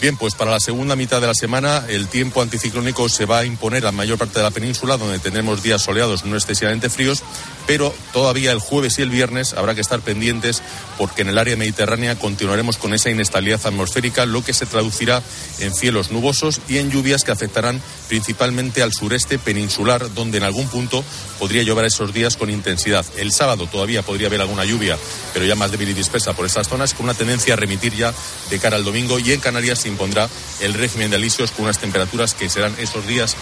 Bien, 0.00 0.16
pues 0.16 0.34
para 0.34 0.50
la 0.50 0.60
segunda 0.60 0.94
mitad 0.94 1.22
de 1.22 1.26
la 1.26 1.34
semana 1.34 1.84
el 1.88 2.08
tiempo 2.08 2.42
anticiclónico 2.42 3.08
se 3.08 3.24
va 3.24 3.38
a 3.38 3.44
imponer 3.46 3.82
a 3.82 3.86
la 3.86 3.92
mayor 3.92 4.18
parte 4.18 4.38
de 4.38 4.42
la 4.42 4.50
península, 4.50 4.98
donde 4.98 5.18
tendremos 5.18 5.62
días 5.62 5.82
soleados 5.82 6.24
no 6.24 6.36
excesivamente 6.36 6.90
fríos, 6.90 7.22
pero 7.66 7.94
todavía 8.12 8.52
el 8.52 8.58
jueves 8.58 8.98
y 8.98 9.02
el 9.02 9.10
viernes 9.10 9.54
habrá 9.54 9.74
que 9.74 9.80
estar 9.80 10.00
pendientes 10.00 10.62
porque 10.98 11.22
en 11.22 11.28
el 11.28 11.38
área 11.38 11.56
mediterránea 11.56 12.18
continuaremos 12.18 12.76
con 12.78 12.94
esa 12.94 13.10
inestabilidad 13.10 13.66
atmosférica, 13.66 14.26
lo 14.26 14.42
que 14.42 14.52
se 14.52 14.66
traducirá 14.66 15.22
en 15.60 15.74
cielos 15.74 16.10
nubosos 16.10 16.60
y 16.68 16.78
en 16.78 16.90
lluvias 16.90 17.24
que 17.24 17.32
afectarán 17.32 17.80
principalmente 18.08 18.82
al 18.82 18.92
sureste 18.92 19.38
peninsular, 19.38 20.14
donde 20.14 20.38
en 20.38 20.44
algún 20.44 20.68
punto 20.68 21.04
podría 21.38 21.62
llover 21.62 21.86
esos 21.86 22.12
días 22.12 22.36
con 22.36 22.50
intensidad. 22.50 23.04
El 23.16 23.32
sábado 23.32 23.66
todavía 23.66 24.02
podría 24.02 24.28
haber 24.28 24.40
alguna 24.40 24.64
lluvia, 24.64 24.96
pero 25.34 25.44
ya 25.44 25.54
más 25.54 25.70
débil 25.70 25.90
y 25.90 25.94
dispersa 25.94 26.32
por 26.32 26.46
estas 26.46 26.68
zonas, 26.68 26.94
con 26.94 27.04
una 27.04 27.14
tendencia 27.14 27.54
a 27.54 27.56
remitir 27.56 27.94
ya 27.94 28.14
de 28.50 28.58
cara 28.58 28.76
al 28.76 28.84
domingo 28.84 29.18
y 29.18 29.32
en 29.32 29.40
Canarias 29.40 29.80
se 29.80 29.88
impondrá 29.88 30.28
el 30.60 30.74
régimen 30.74 31.10
de 31.10 31.16
alisios 31.16 31.50
con 31.50 31.64
unas 31.64 31.78
temperaturas 31.78 32.34
que 32.34 32.48
serán 32.48 32.74
esos 32.78 33.06
días 33.06 33.36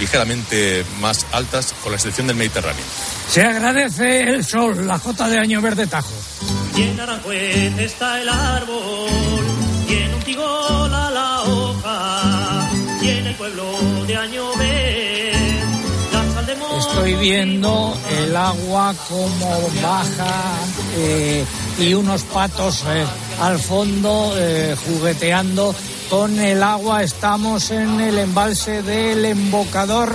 ligeramente 0.00 0.84
más 1.00 1.26
altas, 1.30 1.74
con 1.82 1.92
la 1.92 1.96
excepción 1.96 2.26
del 2.26 2.36
Mediterráneo. 2.36 2.82
Se 3.28 3.42
agradece 3.42 4.22
el 4.22 4.44
sol, 4.44 4.86
la 4.86 4.98
jota 4.98 5.28
de 5.28 5.38
Año 5.38 5.60
Verde 5.60 5.86
Tajo. 5.86 6.14
Y 6.74 6.82
en 6.82 6.98
Aranjuez 6.98 7.78
está 7.78 8.20
el 8.20 8.28
árbol, 8.28 9.08
tiene 9.86 10.14
un 10.14 10.22
tigol 10.22 10.94
a 10.94 11.10
la 11.10 11.42
hoja, 11.42 12.70
y 13.02 13.08
en 13.08 13.26
el 13.26 13.34
pueblo 13.36 13.64
de 14.06 14.16
Año 14.16 14.56
Verde, 14.56 15.09
Estoy 16.90 17.14
viendo 17.14 17.96
el 18.18 18.36
agua 18.36 18.94
como 19.08 19.70
baja 19.80 20.58
eh, 20.96 21.44
y 21.78 21.94
unos 21.94 22.22
patos 22.24 22.84
eh, 22.88 23.04
al 23.40 23.60
fondo 23.60 24.34
eh, 24.36 24.74
jugueteando 24.86 25.72
con 26.10 26.38
el 26.40 26.62
agua. 26.62 27.04
Estamos 27.04 27.70
en 27.70 28.00
el 28.00 28.18
embalse 28.18 28.82
del 28.82 29.24
embocador. 29.24 30.12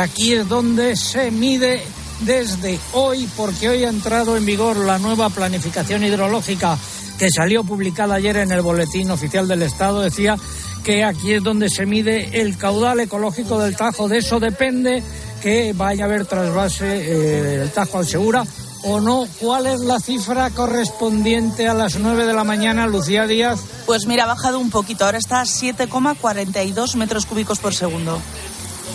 Aquí 0.00 0.32
es 0.32 0.48
donde 0.48 0.96
se 0.96 1.30
mide 1.30 1.82
desde 2.20 2.78
hoy, 2.92 3.28
porque 3.36 3.68
hoy 3.68 3.84
ha 3.84 3.88
entrado 3.88 4.36
en 4.36 4.44
vigor 4.44 4.76
la 4.76 4.98
nueva 4.98 5.30
planificación 5.30 6.04
hidrológica 6.04 6.76
que 7.18 7.30
salió 7.30 7.62
publicada 7.64 8.16
ayer 8.16 8.36
en 8.38 8.50
el 8.50 8.62
Boletín 8.62 9.10
Oficial 9.10 9.46
del 9.46 9.62
Estado. 9.62 10.00
Decía 10.00 10.36
que 10.84 11.04
aquí 11.04 11.32
es 11.32 11.42
donde 11.42 11.70
se 11.70 11.86
mide 11.86 12.40
el 12.40 12.58
caudal 12.58 13.00
ecológico 13.00 13.58
del 13.58 13.76
Tajo. 13.76 14.08
De 14.08 14.18
eso 14.18 14.38
depende 14.38 15.02
que 15.44 15.74
vaya 15.74 16.04
a 16.04 16.06
haber 16.06 16.24
trasvase 16.24 16.86
eh, 16.86 17.58
del 17.58 17.70
Tajo 17.70 17.98
al 17.98 18.06
Segura 18.06 18.46
o 18.84 18.98
no. 18.98 19.28
¿Cuál 19.38 19.66
es 19.66 19.80
la 19.80 20.00
cifra 20.00 20.48
correspondiente 20.48 21.68
a 21.68 21.74
las 21.74 21.96
9 21.96 22.24
de 22.24 22.32
la 22.32 22.44
mañana, 22.44 22.86
Lucía 22.86 23.26
Díaz? 23.26 23.60
Pues 23.84 24.06
mira, 24.06 24.24
ha 24.24 24.26
bajado 24.26 24.58
un 24.58 24.70
poquito. 24.70 25.04
Ahora 25.04 25.18
está 25.18 25.42
a 25.42 25.44
7,42 25.44 26.96
metros 26.96 27.26
cúbicos 27.26 27.58
por 27.58 27.74
segundo. 27.74 28.22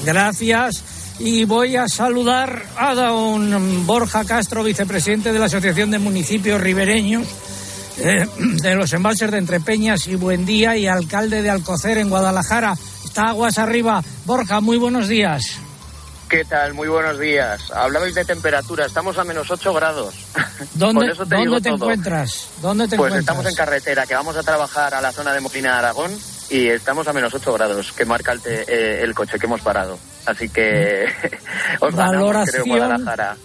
Gracias. 0.04 0.84
Y 1.20 1.46
voy 1.46 1.76
a 1.76 1.88
saludar 1.88 2.66
a 2.76 2.96
don 2.96 3.86
Borja 3.86 4.26
Castro, 4.26 4.64
vicepresidente 4.64 5.32
de 5.32 5.38
la 5.38 5.46
Asociación 5.46 5.92
de 5.92 6.00
Municipios 6.00 6.60
Ribereños 6.60 7.28
eh, 8.00 8.26
de 8.64 8.76
los 8.76 8.92
embalses 8.94 9.30
de 9.30 9.38
Entrepeñas 9.38 10.08
y 10.08 10.16
Buendía 10.16 10.76
y 10.78 10.88
alcalde 10.88 11.44
de 11.44 11.52
Alcocer 11.52 12.00
en 12.00 12.10
Guadalajara. 12.10 12.76
Está 13.06 13.28
aguas 13.28 13.60
arriba. 13.60 14.04
Borja, 14.26 14.62
muy 14.62 14.78
buenos 14.78 15.08
días. 15.08 15.60
¿Qué 16.30 16.46
tal? 16.46 16.76
Muy 16.76 16.88
buenos 16.88 17.18
días. 17.20 17.72
Hablabais 17.72 18.14
de 18.14 18.24
temperatura, 18.24 18.86
estamos 18.86 19.18
a 19.18 19.24
menos 19.24 19.50
8 19.50 19.74
grados. 19.74 20.14
¿Dónde, 20.76 21.08
eso 21.12 21.26
te 21.26 21.36
¿dónde 21.36 21.38
digo 21.50 21.62
te 21.62 21.70
todo. 21.70 21.76
encuentras? 21.86 22.48
¿Dónde 22.62 22.88
te 22.88 22.98
Pues 22.98 23.10
encuentras? 23.12 23.20
estamos 23.22 23.46
en 23.48 23.56
carretera, 23.56 24.06
que 24.06 24.14
vamos 24.14 24.36
a 24.38 24.44
trabajar 24.44 24.94
a 24.94 25.02
la 25.02 25.12
zona 25.12 25.34
de 25.34 25.40
Molina 25.40 25.80
Aragón 25.80 26.12
y 26.52 26.68
estamos 26.68 27.08
a 27.08 27.14
menos 27.14 27.34
8 27.34 27.52
grados, 27.54 27.92
que 27.94 28.06
marca 28.06 28.32
el, 28.34 28.42
te- 28.42 28.62
eh, 28.68 29.02
el 29.04 29.16
coche 29.16 29.40
que 29.40 29.48
hemos 29.48 29.62
parado. 29.62 29.98
Así 30.28 30.50
que 30.50 31.06
os 31.80 31.96
ganamos, 31.96 32.48
creo, 32.48 32.64
Valoración. 32.66 32.68
Guadalajara. 32.68 33.38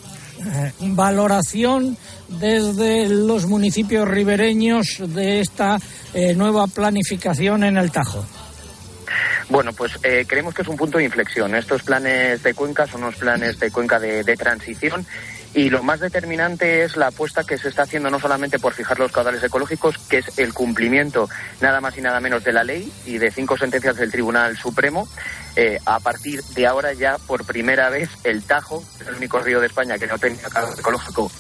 Eh, 0.46 0.72
valoración 0.80 1.96
desde 2.28 3.08
los 3.08 3.46
municipios 3.46 4.06
ribereños 4.06 4.98
de 5.00 5.40
esta 5.40 5.78
eh, 6.12 6.34
nueva 6.34 6.66
planificación 6.66 7.64
en 7.64 7.78
el 7.78 7.90
Tajo. 7.90 8.26
Bueno, 9.48 9.72
pues 9.72 9.98
eh, 10.02 10.24
creemos 10.26 10.54
que 10.54 10.62
es 10.62 10.68
un 10.68 10.76
punto 10.76 10.98
de 10.98 11.04
inflexión. 11.04 11.54
Estos 11.54 11.82
planes 11.82 12.42
de 12.42 12.54
cuenca 12.54 12.86
son 12.86 13.02
unos 13.02 13.16
planes 13.16 13.58
de 13.60 13.70
cuenca 13.70 13.98
de, 13.98 14.24
transición 14.36 15.06
y 15.54 15.70
lo 15.70 15.82
más 15.82 16.00
determinante 16.00 16.82
es 16.82 16.96
la 16.96 17.08
apuesta 17.08 17.44
que 17.44 17.58
se 17.58 17.68
está 17.68 17.82
haciendo 17.82 18.10
no 18.10 18.18
solamente 18.18 18.58
por 18.58 18.72
fijar 18.72 18.98
los 18.98 19.12
caudales 19.12 19.44
ecológicos, 19.44 19.98
que 19.98 20.18
es 20.18 20.38
el 20.38 20.52
cumplimiento 20.52 21.28
nada 21.60 21.80
más 21.80 21.96
y 21.96 22.00
nada 22.00 22.20
menos 22.20 22.42
de 22.42 22.52
la 22.52 22.64
ley 22.64 22.92
y 23.06 23.18
de 23.18 23.30
cinco 23.30 23.56
sentencias 23.56 23.96
del 23.96 24.10
Tribunal 24.10 24.56
Supremo. 24.56 25.06
Eh, 25.56 25.78
a 25.86 26.00
partir 26.00 26.42
de 26.42 26.66
ahora 26.66 26.92
ya 26.94 27.18
por 27.18 27.44
primera 27.44 27.90
vez 27.90 28.10
el 28.24 28.42
Tajo, 28.42 28.82
el 29.06 29.14
único 29.14 29.38
río 29.38 29.60
de 29.60 29.68
España 29.68 29.98
que 29.98 30.06
no 30.06 30.18
tenía 30.18 30.48
caudal 30.48 30.78
ecológico, 30.78 31.30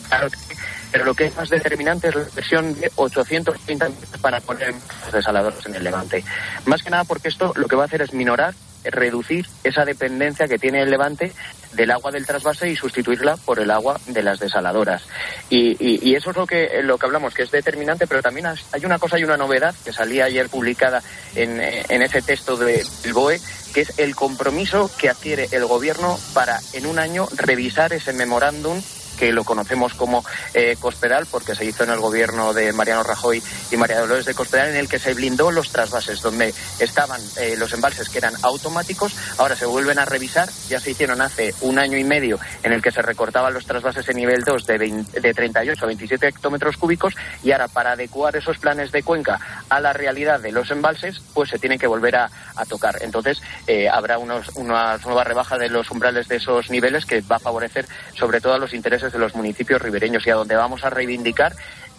pero 0.94 1.06
lo 1.06 1.14
que 1.14 1.24
es 1.24 1.34
más 1.34 1.50
determinante 1.50 2.06
es 2.06 2.14
la 2.14 2.22
inversión 2.22 2.80
de 2.80 2.88
830 2.94 3.88
millones 3.88 4.10
para 4.20 4.40
poner 4.40 4.72
desaladores 5.12 5.66
en 5.66 5.74
el 5.74 5.82
Levante. 5.82 6.24
Más 6.66 6.84
que 6.84 6.90
nada 6.90 7.02
porque 7.02 7.26
esto 7.26 7.52
lo 7.56 7.66
que 7.66 7.74
va 7.74 7.82
a 7.82 7.86
hacer 7.86 8.02
es 8.02 8.12
minorar 8.12 8.54
reducir 8.84 9.44
esa 9.64 9.84
dependencia 9.84 10.46
que 10.46 10.56
tiene 10.56 10.82
el 10.82 10.90
Levante 10.90 11.32
del 11.72 11.90
agua 11.90 12.12
del 12.12 12.24
trasvase 12.24 12.70
y 12.70 12.76
sustituirla 12.76 13.36
por 13.38 13.58
el 13.58 13.72
agua 13.72 13.98
de 14.06 14.22
las 14.22 14.38
desaladoras. 14.38 15.02
Y, 15.50 15.76
y, 15.80 16.14
eso 16.14 16.30
es 16.30 16.36
lo 16.36 16.46
que, 16.46 16.80
lo 16.84 16.96
que 16.96 17.06
hablamos, 17.06 17.34
que 17.34 17.42
es 17.42 17.50
determinante, 17.50 18.06
pero 18.06 18.22
también 18.22 18.46
hay 18.46 18.84
una 18.84 19.00
cosa 19.00 19.18
y 19.18 19.24
una 19.24 19.36
novedad 19.36 19.74
que 19.84 19.92
salía 19.92 20.26
ayer 20.26 20.48
publicada 20.48 21.02
en, 21.34 21.60
en 21.60 22.02
ese 22.02 22.22
texto 22.22 22.56
del 22.56 22.86
BOE, 23.12 23.40
que 23.72 23.80
es 23.80 23.98
el 23.98 24.14
compromiso 24.14 24.88
que 24.96 25.10
adquiere 25.10 25.48
el 25.50 25.64
Gobierno 25.64 26.16
para 26.34 26.60
en 26.72 26.86
un 26.86 27.00
año 27.00 27.26
revisar 27.36 27.92
ese 27.92 28.12
memorándum 28.12 28.80
que 29.14 29.32
lo 29.32 29.44
conocemos 29.44 29.94
como 29.94 30.24
eh, 30.52 30.76
Cospedal, 30.78 31.26
porque 31.26 31.54
se 31.54 31.64
hizo 31.64 31.84
en 31.84 31.90
el 31.90 32.00
gobierno 32.00 32.52
de 32.52 32.72
Mariano 32.72 33.02
Rajoy 33.02 33.42
y 33.70 33.76
María 33.76 34.00
Dolores 34.00 34.26
de 34.26 34.34
Cospedal, 34.34 34.70
en 34.70 34.76
el 34.76 34.88
que 34.88 34.98
se 34.98 35.14
blindó 35.14 35.50
los 35.50 35.70
trasvases, 35.70 36.20
donde 36.20 36.54
estaban 36.78 37.20
eh, 37.36 37.54
los 37.58 37.72
embalses 37.72 38.08
que 38.08 38.18
eran 38.18 38.34
automáticos, 38.42 39.14
ahora 39.38 39.56
se 39.56 39.66
vuelven 39.66 39.98
a 39.98 40.04
revisar, 40.04 40.48
ya 40.68 40.80
se 40.80 40.90
hicieron 40.90 41.20
hace 41.20 41.54
un 41.60 41.78
año 41.78 41.98
y 41.98 42.04
medio, 42.04 42.38
en 42.62 42.72
el 42.72 42.82
que 42.82 42.90
se 42.90 43.02
recortaban 43.02 43.54
los 43.54 43.66
trasvases 43.66 44.08
en 44.08 44.16
nivel 44.16 44.44
2 44.44 44.66
de, 44.66 45.04
de 45.20 45.34
38 45.34 45.84
a 45.84 45.86
27 45.86 46.28
hectómetros 46.28 46.76
cúbicos, 46.76 47.14
y 47.42 47.52
ahora 47.52 47.68
para 47.68 47.92
adecuar 47.92 48.36
esos 48.36 48.58
planes 48.58 48.92
de 48.92 49.02
cuenca 49.02 49.38
a 49.68 49.80
la 49.80 49.92
realidad 49.92 50.40
de 50.40 50.52
los 50.52 50.70
embalses, 50.70 51.20
pues 51.32 51.50
se 51.50 51.58
tienen 51.58 51.78
que 51.78 51.86
volver 51.86 52.16
a, 52.16 52.30
tocar. 52.68 52.96
Entonces, 53.02 53.42
eh, 53.66 53.88
habrá 53.88 54.16
unos, 54.16 54.48
una 54.56 54.96
nueva 54.98 55.22
rebaja 55.22 55.58
de 55.58 55.68
los 55.68 55.90
umbrales 55.90 56.28
de 56.28 56.36
esos 56.36 56.70
niveles 56.70 57.04
que 57.04 57.20
va 57.20 57.36
a 57.36 57.40
favorecer 57.40 57.86
sobre 58.14 58.40
todo 58.40 58.54
a 58.54 58.58
los 58.58 58.72
intereses 58.72 59.03
de 59.12 59.18
los 59.18 59.34
municipios 59.34 59.80
ribereños 59.80 60.26
y 60.26 60.30
a 60.30 60.34
donde 60.34 60.56
vamos 60.56 60.84
a 60.84 60.90
reivindicar 60.90 61.54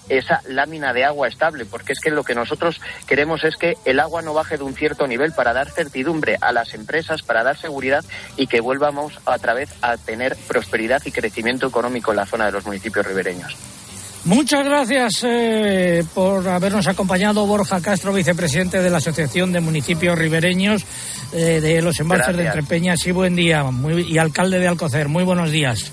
esa 0.09 0.41
lámina 0.47 0.93
de 0.93 1.03
agua 1.03 1.27
estable, 1.27 1.65
porque 1.65 1.93
es 1.93 1.99
que 1.99 2.11
lo 2.11 2.23
que 2.23 2.35
nosotros 2.35 2.79
queremos 3.07 3.43
es 3.43 3.55
que 3.55 3.73
el 3.85 3.99
agua 3.99 4.21
no 4.21 4.33
baje 4.33 4.57
de 4.57 4.63
un 4.63 4.75
cierto 4.75 5.07
nivel 5.07 5.31
para 5.31 5.53
dar 5.53 5.71
certidumbre 5.71 6.37
a 6.41 6.51
las 6.51 6.73
empresas, 6.73 7.23
para 7.23 7.43
dar 7.43 7.57
seguridad 7.57 8.03
y 8.37 8.47
que 8.47 8.61
vuelvamos 8.61 9.13
otra 9.25 9.53
vez 9.53 9.69
a 9.81 9.97
tener 9.97 10.35
prosperidad 10.47 11.01
y 11.05 11.11
crecimiento 11.11 11.67
económico 11.67 12.11
en 12.11 12.17
la 12.17 12.25
zona 12.25 12.45
de 12.45 12.51
los 12.51 12.65
municipios 12.65 13.05
ribereños. 13.05 13.55
Muchas 14.25 14.65
gracias 14.65 15.23
eh, 15.23 16.03
por 16.15 16.47
habernos 16.47 16.87
acompañado, 16.87 17.45
Borja 17.45 17.79
Castro, 17.79 18.11
vicepresidente 18.11 18.81
de 18.81 18.89
la 18.89 18.97
Asociación 18.97 19.51
de 19.51 19.59
Municipios 19.59 20.17
Ribereños 20.17 20.83
eh, 21.31 21.61
de 21.61 21.79
los 21.83 21.99
Embalses 21.99 22.35
de 22.35 22.47
Entrepeñas. 22.47 23.05
Y 23.05 23.11
buen 23.11 23.35
día, 23.35 23.63
y 24.07 24.17
alcalde 24.17 24.57
de 24.57 24.67
Alcocer. 24.67 25.09
Muy 25.09 25.23
buenos 25.23 25.51
días. 25.51 25.91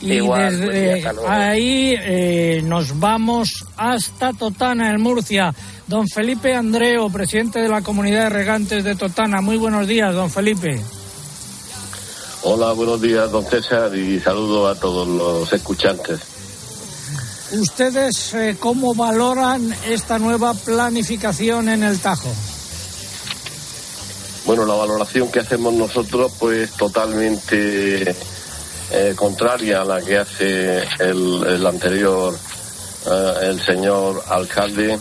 Y 0.00 0.20
desde 0.20 1.08
ahí 1.26 1.94
eh, 1.98 2.60
nos 2.64 2.98
vamos 2.98 3.64
hasta 3.76 4.32
Totana, 4.32 4.90
en 4.90 5.00
Murcia. 5.00 5.54
Don 5.86 6.06
Felipe 6.08 6.54
Andreo, 6.54 7.08
presidente 7.10 7.60
de 7.60 7.68
la 7.68 7.82
comunidad 7.82 8.24
de 8.24 8.30
regantes 8.30 8.84
de 8.84 8.94
Totana. 8.94 9.40
Muy 9.40 9.56
buenos 9.56 9.86
días, 9.86 10.14
don 10.14 10.30
Felipe. 10.30 10.80
Hola, 12.42 12.72
buenos 12.72 13.00
días, 13.00 13.30
don 13.30 13.44
César, 13.44 13.96
y 13.96 14.20
saludo 14.20 14.68
a 14.68 14.74
todos 14.74 15.08
los 15.08 15.52
escuchantes. 15.52 16.20
¿Ustedes 17.52 18.34
eh, 18.34 18.56
cómo 18.58 18.94
valoran 18.94 19.74
esta 19.86 20.18
nueva 20.18 20.52
planificación 20.54 21.68
en 21.68 21.84
el 21.84 21.98
Tajo? 22.00 22.32
Bueno, 24.44 24.64
la 24.64 24.74
valoración 24.74 25.28
que 25.30 25.40
hacemos 25.40 25.74
nosotros, 25.74 26.32
pues 26.38 26.70
totalmente 26.72 28.14
eh, 28.92 29.14
contraria 29.16 29.82
a 29.82 29.84
la 29.84 30.00
que 30.00 30.18
hace 30.18 30.82
el, 31.00 31.66
anterior, 31.66 32.34
eh, 33.06 33.32
el 33.42 33.60
señor 33.60 34.22
alcalde, 34.28 34.98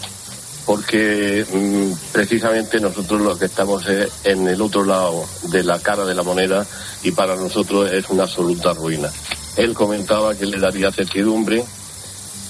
porque 0.65 1.45
mm, 1.51 2.11
precisamente 2.11 2.79
nosotros 2.79 3.21
lo 3.21 3.37
que 3.37 3.45
estamos 3.45 3.87
es 3.87 4.11
en 4.23 4.47
el 4.47 4.61
otro 4.61 4.83
lado 4.83 5.25
de 5.43 5.63
la 5.63 5.79
cara 5.79 6.05
de 6.05 6.15
la 6.15 6.23
moneda 6.23 6.65
y 7.03 7.11
para 7.11 7.35
nosotros 7.35 7.91
es 7.91 8.09
una 8.09 8.23
absoluta 8.23 8.73
ruina. 8.73 9.09
Él 9.55 9.73
comentaba 9.73 10.33
que 10.35 10.47
le 10.47 10.59
daría 10.59 10.91
certidumbre, 10.91 11.63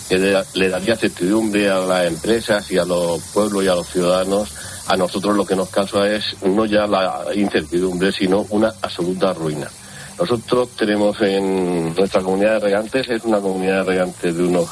que 0.08 0.18
le, 0.18 0.70
daría 0.70 0.96
certidumbre 0.96 1.70
a 1.70 1.80
las 1.80 2.08
empresas 2.08 2.72
y 2.72 2.78
a 2.78 2.86
los 2.86 3.22
pueblos 3.34 3.64
y 3.64 3.68
a 3.68 3.76
los 3.76 3.88
ciudadanos. 3.88 4.50
A 4.88 4.96
nosotros 4.96 5.36
lo 5.36 5.46
que 5.46 5.56
nos 5.56 5.70
causa 5.70 6.08
es 6.08 6.24
no 6.44 6.66
ya 6.66 6.88
la 6.88 7.26
incertidumbre, 7.36 8.12
sino 8.12 8.46
una 8.50 8.74
absoluta 8.82 9.34
ruina. 9.34 9.70
Nosotros 10.20 10.70
tenemos 10.78 11.20
en 11.22 11.94
nuestra 11.94 12.22
comunidad 12.22 12.54
de 12.54 12.60
regantes, 12.60 13.10
es 13.10 13.24
una 13.26 13.40
comunidad 13.40 13.80
de 13.80 13.84
regantes 13.84 14.38
de 14.38 14.44
unos 14.44 14.70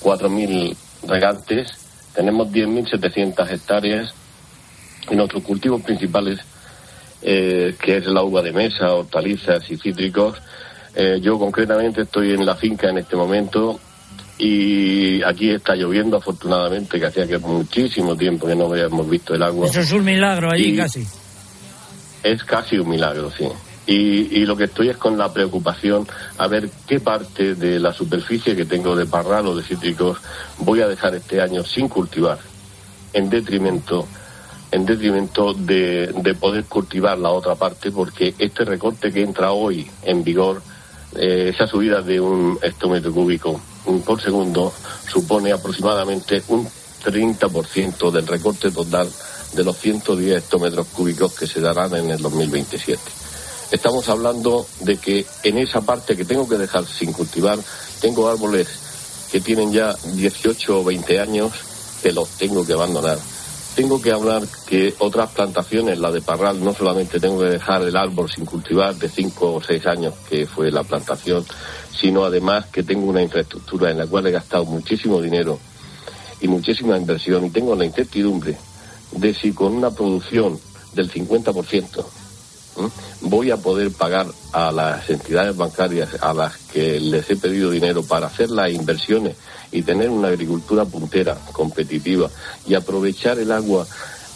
4.000 0.00 0.76
regantes, 1.06 1.68
tenemos 2.14 2.48
10.700 2.48 3.50
hectáreas 3.50 4.14
y 5.10 5.16
nuestros 5.16 5.42
cultivos 5.42 5.82
principales, 5.82 6.40
eh, 7.22 7.74
que 7.80 7.96
es 7.96 8.06
la 8.06 8.22
uva 8.22 8.40
de 8.42 8.52
mesa, 8.52 8.94
hortalizas 8.94 9.68
y 9.68 9.76
cítricos, 9.76 10.40
eh, 10.94 11.18
yo 11.20 11.38
concretamente 11.38 12.02
estoy 12.02 12.32
en 12.32 12.46
la 12.46 12.54
finca 12.54 12.88
en 12.88 12.98
este 12.98 13.16
momento 13.16 13.80
y 14.38 15.22
aquí 15.22 15.50
está 15.50 15.74
lloviendo 15.74 16.18
afortunadamente, 16.18 17.00
que 17.00 17.06
hacía 17.06 17.26
que 17.26 17.38
muchísimo 17.38 18.16
tiempo 18.16 18.46
que 18.46 18.54
no 18.54 18.66
habíamos 18.66 19.08
visto 19.08 19.34
el 19.34 19.42
agua. 19.42 19.66
Eso 19.66 19.80
es 19.80 19.92
un 19.92 20.04
milagro 20.04 20.50
allí 20.52 20.76
casi. 20.76 21.04
Es 22.22 22.44
casi 22.44 22.78
un 22.78 22.88
milagro, 22.88 23.30
sí. 23.36 23.46
Y, 23.86 24.46
lo 24.46 24.56
que 24.56 24.64
estoy 24.64 24.88
es 24.88 24.96
con 24.96 25.18
la 25.18 25.32
preocupación 25.32 26.06
a 26.38 26.46
ver 26.46 26.70
qué 26.86 27.00
parte 27.00 27.54
de 27.54 27.78
la 27.78 27.92
superficie 27.92 28.56
que 28.56 28.64
tengo 28.64 28.96
de 28.96 29.04
parral 29.04 29.46
o 29.46 29.56
de 29.56 29.62
cítricos 29.62 30.18
voy 30.58 30.80
a 30.80 30.88
dejar 30.88 31.14
este 31.14 31.40
año 31.40 31.64
sin 31.64 31.88
cultivar, 31.88 32.38
en 33.12 33.28
detrimento 33.28 34.06
en 34.70 34.84
detrimento 34.84 35.54
de, 35.54 36.36
poder 36.40 36.64
cultivar 36.64 37.16
la 37.16 37.30
otra 37.30 37.54
parte, 37.54 37.92
porque 37.92 38.34
este 38.38 38.64
recorte 38.64 39.12
que 39.12 39.22
entra 39.22 39.52
hoy 39.52 39.88
en 40.02 40.24
vigor, 40.24 40.62
eh, 41.14 41.52
esa 41.54 41.68
subida 41.68 42.02
de 42.02 42.20
un 42.20 42.58
hectómetro 42.60 43.12
cúbico 43.12 43.60
por 44.04 44.20
segundo, 44.20 44.72
supone 45.06 45.52
aproximadamente 45.52 46.42
un 46.48 46.66
30% 47.04 48.10
del 48.10 48.26
recorte 48.26 48.72
total 48.72 49.08
de 49.54 49.62
los 49.62 49.76
110 49.78 50.38
hectómetros 50.38 50.88
cúbicos 50.88 51.34
que 51.38 51.46
se 51.46 51.60
darán 51.60 51.94
en 51.94 52.10
el 52.10 52.20
2027. 52.20 53.23
Estamos 53.70 54.08
hablando 54.08 54.66
de 54.80 54.98
que 54.98 55.26
en 55.42 55.58
esa 55.58 55.80
parte 55.80 56.16
que 56.16 56.24
tengo 56.24 56.48
que 56.48 56.58
dejar 56.58 56.84
sin 56.86 57.12
cultivar, 57.12 57.58
tengo 58.00 58.28
árboles 58.28 58.68
que 59.32 59.40
tienen 59.40 59.72
ya 59.72 59.94
18 60.14 60.80
o 60.80 60.84
20 60.84 61.18
años 61.18 61.52
que 62.02 62.12
los 62.12 62.28
tengo 62.30 62.64
que 62.64 62.74
abandonar. 62.74 63.18
Tengo 63.74 64.00
que 64.00 64.12
hablar 64.12 64.42
que 64.68 64.94
otras 64.98 65.30
plantaciones, 65.30 65.98
la 65.98 66.12
de 66.12 66.20
Parral, 66.20 66.62
no 66.62 66.72
solamente 66.74 67.18
tengo 67.18 67.40
que 67.40 67.46
dejar 67.46 67.82
el 67.82 67.96
árbol 67.96 68.30
sin 68.30 68.44
cultivar 68.44 68.94
de 68.94 69.08
5 69.08 69.54
o 69.54 69.60
6 69.60 69.86
años, 69.86 70.14
que 70.28 70.46
fue 70.46 70.70
la 70.70 70.84
plantación, 70.84 71.44
sino 71.98 72.24
además 72.24 72.66
que 72.66 72.84
tengo 72.84 73.06
una 73.06 73.22
infraestructura 73.22 73.90
en 73.90 73.98
la 73.98 74.06
cual 74.06 74.26
he 74.26 74.30
gastado 74.30 74.64
muchísimo 74.66 75.20
dinero 75.20 75.58
y 76.40 76.46
muchísima 76.46 76.96
inversión 76.96 77.46
y 77.46 77.50
tengo 77.50 77.74
la 77.74 77.86
incertidumbre 77.86 78.56
de 79.12 79.34
si 79.34 79.52
con 79.52 79.74
una 79.74 79.90
producción 79.90 80.60
del 80.92 81.10
50% 81.10 82.04
voy 83.20 83.50
a 83.50 83.56
poder 83.56 83.90
pagar 83.92 84.26
a 84.52 84.72
las 84.72 85.08
entidades 85.08 85.56
bancarias 85.56 86.10
a 86.20 86.32
las 86.32 86.56
que 86.72 87.00
les 87.00 87.28
he 87.30 87.36
pedido 87.36 87.70
dinero 87.70 88.02
para 88.02 88.26
hacer 88.26 88.50
las 88.50 88.70
inversiones 88.70 89.36
y 89.72 89.82
tener 89.82 90.10
una 90.10 90.28
agricultura 90.28 90.84
puntera, 90.84 91.34
competitiva 91.52 92.30
y 92.66 92.74
aprovechar 92.74 93.38
el 93.38 93.50
agua 93.52 93.86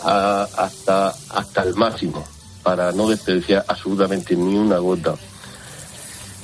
hasta, 0.03 1.15
hasta 1.31 1.63
el 1.63 1.75
máximo 1.75 2.25
para 2.63 2.93
no 2.93 3.09
desperdiciar 3.09 3.65
absolutamente 3.67 4.37
ni 4.37 4.57
una 4.57 4.79
gota. 4.79 5.15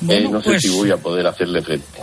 Eh, 0.08 0.28
no 0.28 0.40
sé 0.40 0.50
pues 0.50 0.62
si 0.62 0.68
voy 0.70 0.90
a 0.90 0.96
poder 0.96 1.26
hacerle 1.26 1.62
frente. 1.62 2.00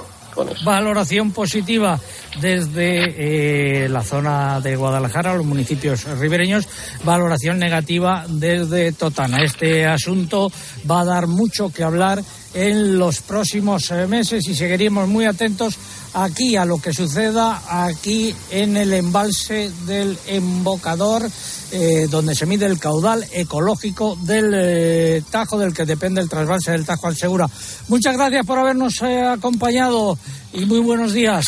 Valoración 0.63 1.31
positiva 1.31 1.99
desde 2.39 3.85
eh, 3.85 3.89
la 3.89 4.03
zona 4.03 4.59
de 4.61 4.75
Guadalajara, 4.75 5.35
los 5.35 5.45
municipios 5.45 6.05
ribereños, 6.19 6.67
valoración 7.03 7.59
negativa 7.59 8.25
desde 8.27 8.91
Totana. 8.93 9.43
Este 9.43 9.85
asunto 9.85 10.51
va 10.89 11.01
a 11.01 11.05
dar 11.05 11.27
mucho 11.27 11.71
que 11.71 11.83
hablar 11.83 12.23
en 12.53 12.97
los 12.97 13.21
próximos 13.21 13.91
eh, 13.91 14.07
meses 14.07 14.47
y 14.47 14.55
seguiremos 14.55 15.07
muy 15.07 15.25
atentos 15.25 15.77
aquí 16.13 16.55
a 16.55 16.65
lo 16.65 16.81
que 16.81 16.93
suceda 16.93 17.61
aquí 17.85 18.35
en 18.49 18.77
el 18.77 18.93
embalse 18.93 19.71
del 19.85 20.17
embocador 20.27 21.29
eh, 21.71 22.07
donde 22.09 22.35
se 22.35 22.45
mide 22.45 22.65
el 22.65 22.79
caudal 22.79 23.25
ecológico 23.31 24.17
del 24.21 24.51
eh, 24.53 25.23
Tajo 25.29 25.57
del 25.57 25.73
que 25.73 25.85
depende 25.85 26.21
el 26.21 26.29
trasvase 26.29 26.71
del 26.71 26.85
Tajo 26.85 27.07
al 27.07 27.15
Segura. 27.15 27.49
Muchas 27.87 28.17
gracias 28.17 28.45
por 28.45 28.59
habernos 28.59 29.01
acompañado 29.01 30.17
y 30.53 30.65
muy 30.65 30.79
buenos 30.79 31.13
días, 31.13 31.45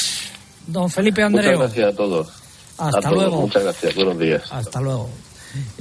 don 0.67 0.89
Felipe 0.89 1.23
Andreu. 1.23 1.58
Muchas 1.58 1.60
gracias 1.60 1.93
a 1.93 1.95
todos. 1.95 2.43
Hasta 2.78 3.12
luego. 3.12 3.41
Muchas 3.41 3.63
gracias. 3.63 3.95
Buenos 3.95 4.19
días. 4.19 4.43
Hasta 4.52 4.82
luego. 4.82 5.10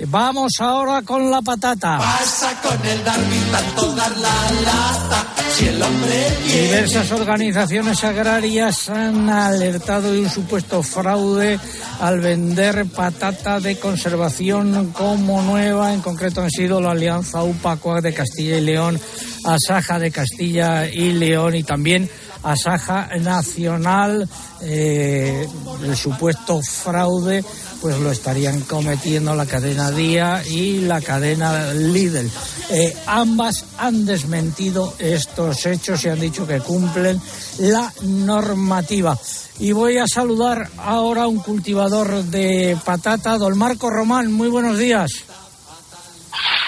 Vamos 0.07 0.53
ahora 0.59 1.03
con 1.03 1.31
la 1.31 1.41
patata. 1.41 1.99
Pasa 1.99 2.61
con 2.61 2.87
el 2.87 3.05
Darwin 3.05 3.45
tanto 3.51 3.95
dar 3.95 4.17
la 4.17 4.51
lata. 4.65 5.27
Si 5.57 5.67
el 5.67 5.83
hombre 5.83 6.33
Diversas 6.53 7.11
organizaciones 7.13 8.05
agrarias 8.05 8.89
han 8.91 9.31
alertado 9.31 10.13
de 10.13 10.21
un 10.21 10.29
supuesto 10.29 10.83
fraude 10.83 11.59
al 12.01 12.21
vender 12.21 12.87
patata 12.87 13.61
de 13.61 13.79
conservación 13.79 14.93
como 14.93 15.41
nueva. 15.43 15.95
En 15.95 16.01
concreto 16.01 16.43
han 16.43 16.51
sido 16.51 16.81
la 16.81 16.91
Alianza 16.91 17.43
UPACOA 17.43 18.01
de 18.01 18.13
Castilla 18.13 18.59
y 18.59 18.61
León, 18.61 19.01
Asaja 19.45 19.99
de 19.99 20.11
Castilla 20.11 20.87
y 20.87 21.13
León 21.13 21.55
y 21.55 21.63
también 21.63 22.11
Asaja 22.43 23.09
Nacional. 23.21 24.29
Eh, 24.61 25.47
el 25.83 25.97
supuesto 25.97 26.61
fraude 26.63 27.45
pues 27.83 27.99
lo 27.99 28.13
estarían 28.13 28.61
cometiendo 28.61 29.35
la 29.35 29.45
cadena 29.45 29.91
Día 29.91 30.43
y 30.47 30.83
la 30.83 31.01
cadena 31.01 31.75
Lidl. 31.75 32.31
Eh, 32.71 32.97
ambas 33.07 33.65
han 33.77 34.07
desmentido 34.07 34.95
estos 35.01 35.67
hechos 35.67 36.05
y 36.05 36.09
han 36.09 36.21
dicho 36.21 36.47
que 36.47 36.61
cumplen 36.61 37.21
la 37.59 37.93
normativa. 38.03 39.19
Y 39.59 39.73
voy 39.73 39.99
a 39.99 40.07
saludar 40.07 40.71
ahora 40.79 41.25
a 41.25 41.27
un 41.27 41.41
cultivador 41.41 42.23
de 42.23 42.79
patata, 42.85 43.37
don 43.37 43.59
Marco 43.59 43.91
Román. 43.91 44.33
Muy 44.33 44.49
buenos 44.49 44.79
días. 44.79 45.11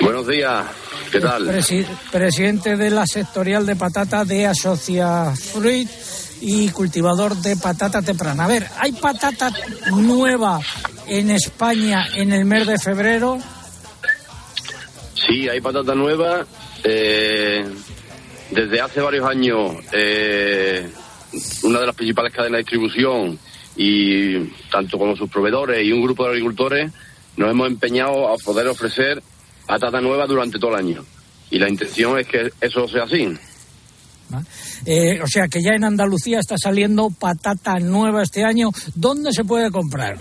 Buenos 0.00 0.26
días, 0.26 0.64
¿qué 1.12 1.20
tal? 1.20 1.46
Presi- 1.46 1.86
presidente 2.10 2.76
de 2.76 2.90
la 2.90 3.06
sectorial 3.06 3.64
de 3.64 3.76
patata 3.76 4.24
de 4.24 4.48
Asocia 4.48 5.32
Fruit 5.36 5.88
y 6.46 6.68
cultivador 6.68 7.34
de 7.36 7.56
patata 7.56 8.02
temprana. 8.02 8.44
A 8.44 8.48
ver, 8.48 8.66
¿hay 8.78 8.92
patata 8.92 9.50
nueva 9.96 10.60
en 11.06 11.30
España 11.30 12.06
en 12.14 12.32
el 12.32 12.44
mes 12.44 12.66
de 12.66 12.78
febrero? 12.78 13.38
Sí, 15.26 15.48
hay 15.48 15.60
patata 15.62 15.94
nueva. 15.94 16.46
eh, 16.86 17.64
desde 18.50 18.78
hace 18.78 19.00
varios 19.00 19.26
años, 19.26 19.72
eh, 19.92 20.86
una 21.62 21.80
de 21.80 21.86
las 21.86 21.96
principales 21.96 22.30
cadenas 22.30 22.58
de 22.58 22.58
distribución 22.58 23.38
y 23.74 24.38
tanto 24.70 24.98
como 24.98 25.16
sus 25.16 25.30
proveedores 25.30 25.82
y 25.82 25.92
un 25.92 26.02
grupo 26.02 26.24
de 26.24 26.30
agricultores 26.30 26.92
nos 27.38 27.50
hemos 27.50 27.68
empeñado 27.68 28.28
a 28.28 28.36
poder 28.36 28.68
ofrecer 28.68 29.22
patata 29.66 30.02
nueva 30.02 30.26
durante 30.26 30.58
todo 30.58 30.72
el 30.72 30.76
año. 30.76 31.04
Y 31.50 31.58
la 31.58 31.70
intención 31.70 32.18
es 32.18 32.26
que 32.26 32.52
eso 32.60 32.86
sea 32.86 33.04
así. 33.04 33.34
Eh, 34.86 35.20
o 35.22 35.26
sea 35.26 35.48
que 35.48 35.62
ya 35.62 35.72
en 35.74 35.84
Andalucía 35.84 36.38
está 36.40 36.56
saliendo 36.58 37.10
patata 37.10 37.78
nueva 37.78 38.22
este 38.22 38.44
año. 38.44 38.70
¿Dónde 38.94 39.32
se 39.32 39.44
puede 39.44 39.70
comprar? 39.70 40.18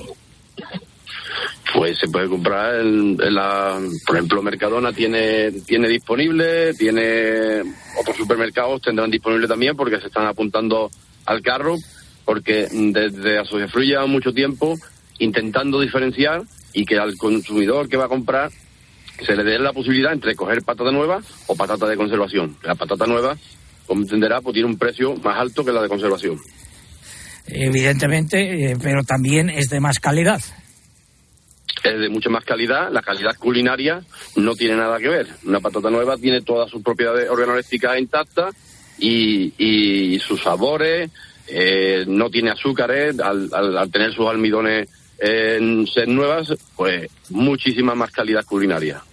Pues 1.74 1.98
se 1.98 2.08
puede 2.08 2.30
comprar 2.30 2.76
en, 2.82 3.18
la, 3.18 3.80
por 4.06 4.16
ejemplo, 4.16 4.44
Mercadona 4.44 4.94
tiene 4.94 5.52
tiene 5.66 5.88
disponible, 5.88 6.74
tiene 6.76 7.62
otros 8.00 8.16
supermercados 8.16 8.82
tendrán 8.82 9.10
disponible 9.10 9.48
también 9.48 9.76
porque 9.76 10.00
se 10.00 10.08
están 10.08 10.28
apuntando 10.28 10.92
al 11.26 11.42
carro, 11.42 11.76
porque 12.26 12.68
desde 12.72 13.40
Asociafruit 13.40 13.90
lleva 13.90 14.06
mucho 14.06 14.32
tiempo 14.34 14.76
intentando 15.18 15.80
diferenciar 15.80 16.44
y 16.74 16.86
que 16.86 16.98
al 16.98 17.18
consumidor 17.18 17.90
que 17.90 17.98
va 17.98 18.06
a 18.06 18.10
comprar 18.10 18.52
se 19.26 19.36
le 19.36 19.44
dé 19.44 19.60
la 19.60 19.74
posibilidad 19.74 20.14
entre 20.14 20.36
coger 20.36 20.64
patata 20.64 20.92
nueva 20.92 21.22
o 21.48 21.56
patata 21.56 21.88
de 21.88 21.98
conservación. 21.98 22.58
La 22.64 22.76
patata 22.76 23.06
nueva, 23.06 23.38
como 23.88 24.02
entenderá, 24.04 24.42
pues 24.42 24.54
tiene 24.54 24.70
un 24.70 24.78
precio 24.78 25.16
más 25.18 25.38
alto 25.38 25.64
que 25.66 25.72
la 25.72 25.82
de 25.82 25.90
conservación. 25.90 26.40
Evidentemente, 27.48 28.72
eh, 28.72 28.78
pero 28.82 29.04
también 29.04 29.50
es 29.50 29.70
de 29.70 29.80
más 29.80 30.00
calidad. 30.00 30.42
es 31.84 32.00
de 32.00 32.10
mucha 32.10 32.30
más 32.30 32.46
calidad, 32.46 32.90
la 32.92 33.02
calidad 33.02 33.36
culinaria 33.38 34.02
no 34.38 34.56
tiene 34.56 34.78
nada 34.78 34.98
que 35.00 35.10
ver. 35.10 35.28
Una 35.46 35.60
patata 35.60 35.90
nueva 35.90 36.16
tiene 36.18 36.42
todas 36.42 36.70
sus 36.72 36.82
propiedades 36.82 37.30
organolépticas 37.30 38.00
intactas 38.00 38.56
y, 38.98 39.54
y 39.58 40.20
sus 40.20 40.42
sabores, 40.42 41.10
eh, 41.48 42.06
no 42.08 42.30
tiene 42.30 42.52
azúcares, 42.52 43.20
al, 43.20 43.50
al- 43.52 43.78
al 43.78 43.92
tener 43.92 44.14
sus 44.14 44.28
almidones 44.28 44.88
eh, 45.20 45.58
en 45.60 45.86
ser 45.88 46.08
nuevas, 46.08 46.54
pues 46.78 47.10
muchísima 47.30 47.94
más 47.96 48.12
calidad 48.12 48.46
culinaria. 48.46 49.04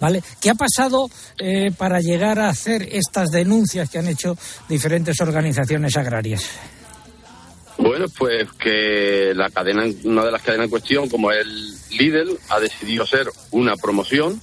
¿Vale? 0.00 0.22
¿Qué 0.40 0.50
ha 0.50 0.54
pasado 0.54 1.10
eh, 1.38 1.70
para 1.76 2.00
llegar 2.00 2.38
a 2.38 2.48
hacer 2.48 2.88
estas 2.90 3.30
denuncias 3.30 3.90
que 3.90 3.98
han 3.98 4.08
hecho 4.08 4.36
diferentes 4.68 5.20
organizaciones 5.20 5.96
agrarias? 5.96 6.50
Bueno, 7.76 8.06
pues 8.18 8.50
que 8.52 9.32
la 9.34 9.50
cadena, 9.50 9.84
una 10.04 10.24
de 10.24 10.32
las 10.32 10.42
cadenas 10.42 10.64
en 10.64 10.70
cuestión, 10.70 11.08
como 11.08 11.32
el 11.32 11.74
Lidl, 11.90 12.38
ha 12.48 12.60
decidido 12.60 13.04
hacer 13.04 13.26
una 13.50 13.76
promoción 13.76 14.40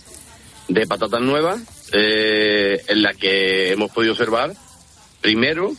de 0.67 0.86
patatas 0.86 1.22
nuevas 1.22 1.62
eh, 1.93 2.84
en 2.88 3.02
la 3.02 3.13
que 3.13 3.72
hemos 3.72 3.91
podido 3.91 4.13
observar, 4.13 4.54
primero, 5.22 5.72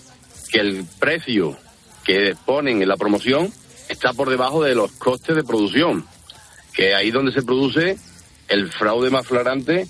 que 0.50 0.60
el 0.60 0.86
precio 0.98 1.56
que 2.04 2.34
ponen 2.46 2.80
en 2.80 2.88
la 2.88 2.96
promoción 2.96 3.52
está 3.88 4.12
por 4.12 4.30
debajo 4.30 4.62
de 4.62 4.74
los 4.74 4.92
costes 4.92 5.36
de 5.36 5.44
producción, 5.44 6.06
que 6.72 6.94
ahí 6.94 7.10
donde 7.10 7.32
se 7.32 7.42
produce 7.42 7.98
el 8.48 8.70
fraude 8.70 9.10
más 9.10 9.26
flagrante 9.26 9.86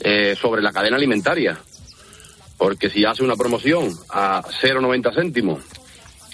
eh, 0.00 0.36
sobre 0.40 0.62
la 0.62 0.72
cadena 0.72 0.96
alimentaria. 0.96 1.58
Porque 2.56 2.90
si 2.90 3.04
hace 3.04 3.22
una 3.22 3.36
promoción 3.36 3.92
a 4.10 4.42
0,90 4.42 5.14
céntimos 5.14 5.62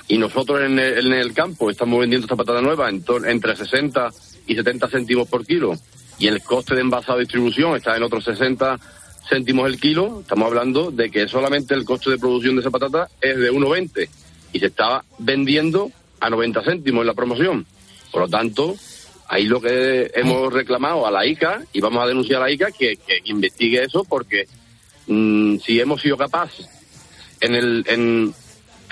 y 0.08 0.18
nosotros 0.18 0.60
en 0.62 0.78
el, 0.78 1.34
campo 1.34 1.70
estamos 1.70 2.00
vendiendo 2.00 2.26
esta 2.26 2.36
patata 2.36 2.60
nueva 2.60 2.88
en 2.88 3.04
entre 3.26 3.56
60 3.56 4.10
y 4.46 4.54
70 4.54 4.88
céntimos 4.88 5.28
por 5.28 5.46
kilo 5.46 5.72
y 6.18 6.26
el 6.26 6.42
coste 6.42 6.74
de 6.74 6.82
envasado 6.82 7.18
y 7.18 7.22
distribución 7.22 7.76
está 7.76 7.96
en 7.96 8.02
otros 8.02 8.24
60 8.24 8.78
céntimos 9.28 9.66
el 9.66 9.80
kilo, 9.80 10.20
estamos 10.20 10.46
hablando 10.46 10.90
de 10.90 11.10
que 11.10 11.28
solamente 11.28 11.74
el 11.74 11.84
coste 11.84 12.10
de 12.10 12.18
producción 12.18 12.54
de 12.56 12.60
esa 12.60 12.70
patata 12.70 13.08
es 13.20 13.38
de 13.38 13.50
1,20 13.50 14.08
y 14.52 14.58
se 14.60 14.66
estaba 14.66 15.04
vendiendo 15.18 15.90
a 16.20 16.30
90 16.30 16.62
céntimos 16.62 17.00
en 17.00 17.06
la 17.06 17.14
promoción. 17.14 17.66
Por 18.12 18.22
lo 18.22 18.28
tanto, 18.28 18.76
ahí 19.28 19.46
lo 19.46 19.60
que 19.60 20.10
hemos 20.14 20.52
reclamado 20.52 21.06
a 21.06 21.10
la 21.10 21.26
ICA 21.26 21.62
y 21.72 21.80
vamos 21.80 22.02
a 22.02 22.06
denunciar 22.06 22.40
a 22.42 22.44
la 22.46 22.50
ICA 22.50 22.70
que, 22.70 22.96
que 22.96 23.20
investigue 23.24 23.82
eso 23.84 24.04
porque 24.04 24.46
mm, 25.06 25.58
si 25.58 25.80
hemos 25.80 26.00
sido 26.00 26.16
capaces 26.16 26.66
en 27.40 27.54
el, 27.54 27.84
en, 27.88 28.34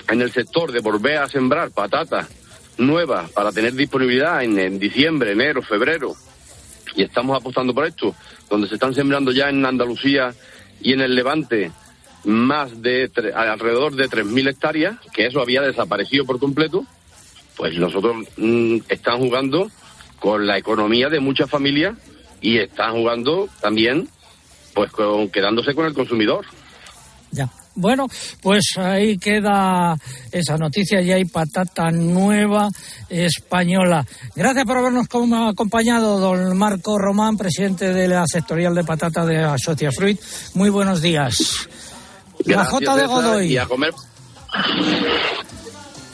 en 0.09 0.21
el 0.21 0.31
sector 0.31 0.71
de 0.71 0.79
volver 0.79 1.17
a 1.17 1.29
sembrar 1.29 1.71
patatas 1.71 2.27
nuevas 2.77 3.29
para 3.31 3.51
tener 3.51 3.73
disponibilidad 3.73 4.43
en, 4.43 4.57
en 4.59 4.79
diciembre, 4.79 5.31
enero, 5.33 5.61
febrero, 5.61 6.15
y 6.95 7.03
estamos 7.03 7.39
apostando 7.39 7.73
por 7.73 7.85
esto, 7.85 8.15
donde 8.49 8.67
se 8.67 8.75
están 8.75 8.93
sembrando 8.93 9.31
ya 9.31 9.49
en 9.49 9.65
Andalucía 9.65 10.33
y 10.81 10.93
en 10.93 11.01
el 11.01 11.15
Levante 11.15 11.71
más 12.25 12.81
de 12.81 13.11
tre- 13.11 13.33
alrededor 13.33 13.95
de 13.95 14.09
3.000 14.09 14.49
hectáreas, 14.49 14.95
que 15.13 15.25
eso 15.27 15.41
había 15.41 15.61
desaparecido 15.61 16.25
por 16.25 16.39
completo, 16.39 16.85
pues 17.57 17.77
nosotros 17.77 18.25
mm, 18.37 18.77
están 18.89 19.19
jugando 19.19 19.69
con 20.23 20.47
la 20.47 20.57
economía 20.57 21.09
de 21.09 21.19
muchas 21.19 21.49
familias 21.49 21.95
y 22.39 22.57
están 22.57 22.93
jugando 22.93 23.49
también 23.59 24.07
pues 24.73 24.89
con, 24.89 25.27
quedándose 25.29 25.75
con 25.75 25.85
el 25.85 25.93
consumidor. 25.93 26.45
Ya. 27.31 27.49
Bueno, 27.75 28.07
pues 28.41 28.63
ahí 28.77 29.17
queda 29.17 29.97
esa 30.31 30.57
noticia. 30.57 31.01
Ya 31.01 31.15
hay 31.15 31.25
patata 31.25 31.91
nueva 31.91 32.69
española. 33.09 34.05
Gracias 34.33 34.63
por 34.63 34.77
habernos 34.77 35.09
com- 35.09 35.33
acompañado, 35.49 36.17
don 36.19 36.57
Marco 36.57 36.97
Román, 36.97 37.35
presidente 37.35 37.93
de 37.93 38.07
la 38.07 38.23
sectorial 38.25 38.73
de 38.75 38.85
patata 38.85 39.25
de 39.25 39.39
Asocia 39.43 39.91
Fruit. 39.91 40.17
Muy 40.53 40.69
buenos 40.69 41.01
días. 41.01 41.67
La 42.45 42.63
J 42.63 42.95
de 42.95 43.07
Godoy. 43.07 43.51
Y 43.51 43.57
a 43.57 43.65
comer 43.65 43.93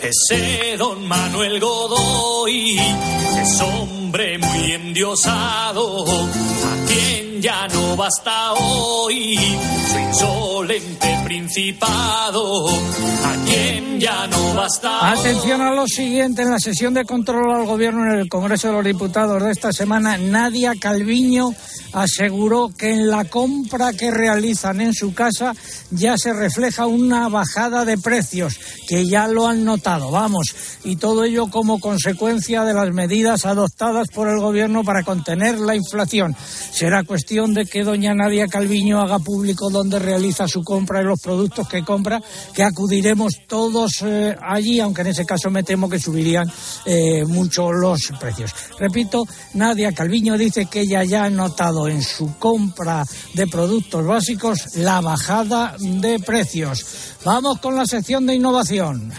Ese 0.02 0.78
don 0.78 1.08
Manuel 1.08 1.60
Godoy 1.60 2.80
es 2.80 3.62
hombre 4.10 4.40
muy 4.40 4.72
endiosado, 4.72 6.04
a 6.04 6.88
quien 6.88 7.29
ya 7.42 7.68
no 7.70 7.96
basta 7.96 8.54
hoy 8.54 9.38
su 9.38 9.98
insolente 9.98 11.22
principado, 11.24 12.68
a 12.68 13.46
quien 13.46 14.00
ya 14.00 14.28
no 14.28 14.54
basta 14.56 15.12
Atención 15.12 15.62
a 15.62 15.74
lo 15.74 15.88
siguiente, 15.88 16.42
en 16.42 16.52
la 16.52 16.60
sesión 16.60 16.94
de 16.94 17.06
control 17.06 17.52
al 17.52 17.66
gobierno 17.66 18.04
en 18.06 18.20
el 18.20 18.30
Congreso 18.30 18.68
de 18.68 18.74
los 18.74 18.86
Diputados 18.86 19.42
de 19.42 19.52
esta 19.52 19.72
semana, 19.72 20.18
Nadia 20.18 20.74
Calviño 20.80 21.54
aseguró 21.94 22.70
que 22.78 22.92
en 22.92 23.10
la 23.10 23.26
compra 23.26 23.94
que 23.94 24.12
realizan 24.12 24.82
en 24.82 24.94
su 24.94 25.14
casa 25.14 25.54
ya 25.92 26.18
se 26.18 26.34
refleja 26.34 26.88
una 26.88 27.30
bajada 27.30 27.86
de 27.86 27.98
precios, 27.98 28.60
que 28.88 29.08
ya 29.08 29.28
lo 29.28 29.48
han 29.48 29.64
notado, 29.64 30.12
vamos, 30.12 30.56
y 30.84 30.98
todo 30.98 31.24
ello 31.24 31.48
como 31.48 31.80
consecuencia 31.80 32.64
de 32.64 32.74
las 32.74 32.92
medidas 32.94 33.46
adoptadas 33.46 34.08
por 34.10 34.28
el 34.28 34.40
gobierno 34.40 34.84
para 34.84 35.04
contener 35.04 35.58
la 35.60 35.76
inflación. 35.76 36.36
Será 36.72 37.04
cuestión 37.04 37.29
de 37.30 37.68
que 37.68 37.84
doña 37.84 38.16
Nadia 38.16 38.48
Calviño 38.48 39.00
haga 39.00 39.20
público 39.20 39.70
dónde 39.70 40.00
realiza 40.00 40.48
su 40.48 40.64
compra 40.64 41.02
y 41.02 41.06
los 41.06 41.22
productos 41.22 41.70
que 41.70 41.84
compra, 41.84 42.20
que 42.56 42.64
acudiremos 42.64 43.46
todos 43.48 44.02
eh, 44.02 44.36
allí, 44.42 44.80
aunque 44.80 45.02
en 45.02 45.08
ese 45.08 45.28
caso 45.28 45.52
me 45.52 45.62
temo 45.62 45.88
que 45.88 46.00
subirían 46.00 46.52
eh, 46.86 47.24
mucho 47.26 47.72
los 47.72 48.12
precios. 48.20 48.52
Repito, 48.80 49.26
Nadia 49.54 49.92
Calviño 49.92 50.40
dice 50.40 50.66
que 50.66 50.82
ella 50.82 51.04
ya 51.04 51.26
ha 51.26 51.30
notado 51.30 51.88
en 51.88 52.02
su 52.02 52.36
compra 52.40 53.06
de 53.36 53.46
productos 53.46 54.04
básicos 54.04 54.78
la 54.78 55.00
bajada 55.00 55.76
de 55.78 56.18
precios. 56.20 56.84
Vamos 57.24 57.60
con 57.60 57.76
la 57.76 57.86
sección 57.86 58.26
de 58.26 58.34
innovación. 58.34 59.14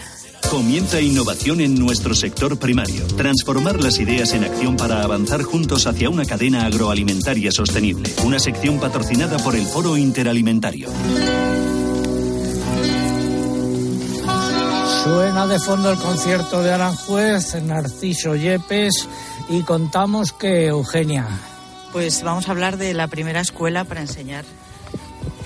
Comienza 0.49 0.99
innovación 0.99 1.61
en 1.61 1.75
nuestro 1.75 2.13
sector 2.13 2.57
primario. 2.57 3.05
Transformar 3.15 3.81
las 3.81 3.99
ideas 3.99 4.33
en 4.33 4.43
acción 4.43 4.75
para 4.75 5.01
avanzar 5.03 5.43
juntos 5.43 5.87
hacia 5.87 6.09
una 6.09 6.25
cadena 6.25 6.65
agroalimentaria 6.65 7.51
sostenible. 7.51 8.09
Una 8.25 8.39
sección 8.39 8.79
patrocinada 8.79 9.37
por 9.37 9.55
el 9.55 9.65
Foro 9.65 9.97
Interalimentario. 9.97 10.89
Suena 15.03 15.47
de 15.47 15.59
fondo 15.59 15.91
el 15.91 15.97
concierto 15.97 16.61
de 16.61 16.73
Aranjuez, 16.73 17.61
Narciso 17.63 18.35
Yepes, 18.35 19.07
y 19.49 19.61
contamos 19.63 20.31
que 20.31 20.67
Eugenia. 20.67 21.27
Pues 21.91 22.23
vamos 22.23 22.47
a 22.47 22.51
hablar 22.51 22.77
de 22.77 22.93
la 22.93 23.07
primera 23.07 23.41
escuela 23.41 23.83
para 23.83 24.01
enseñar 24.01 24.45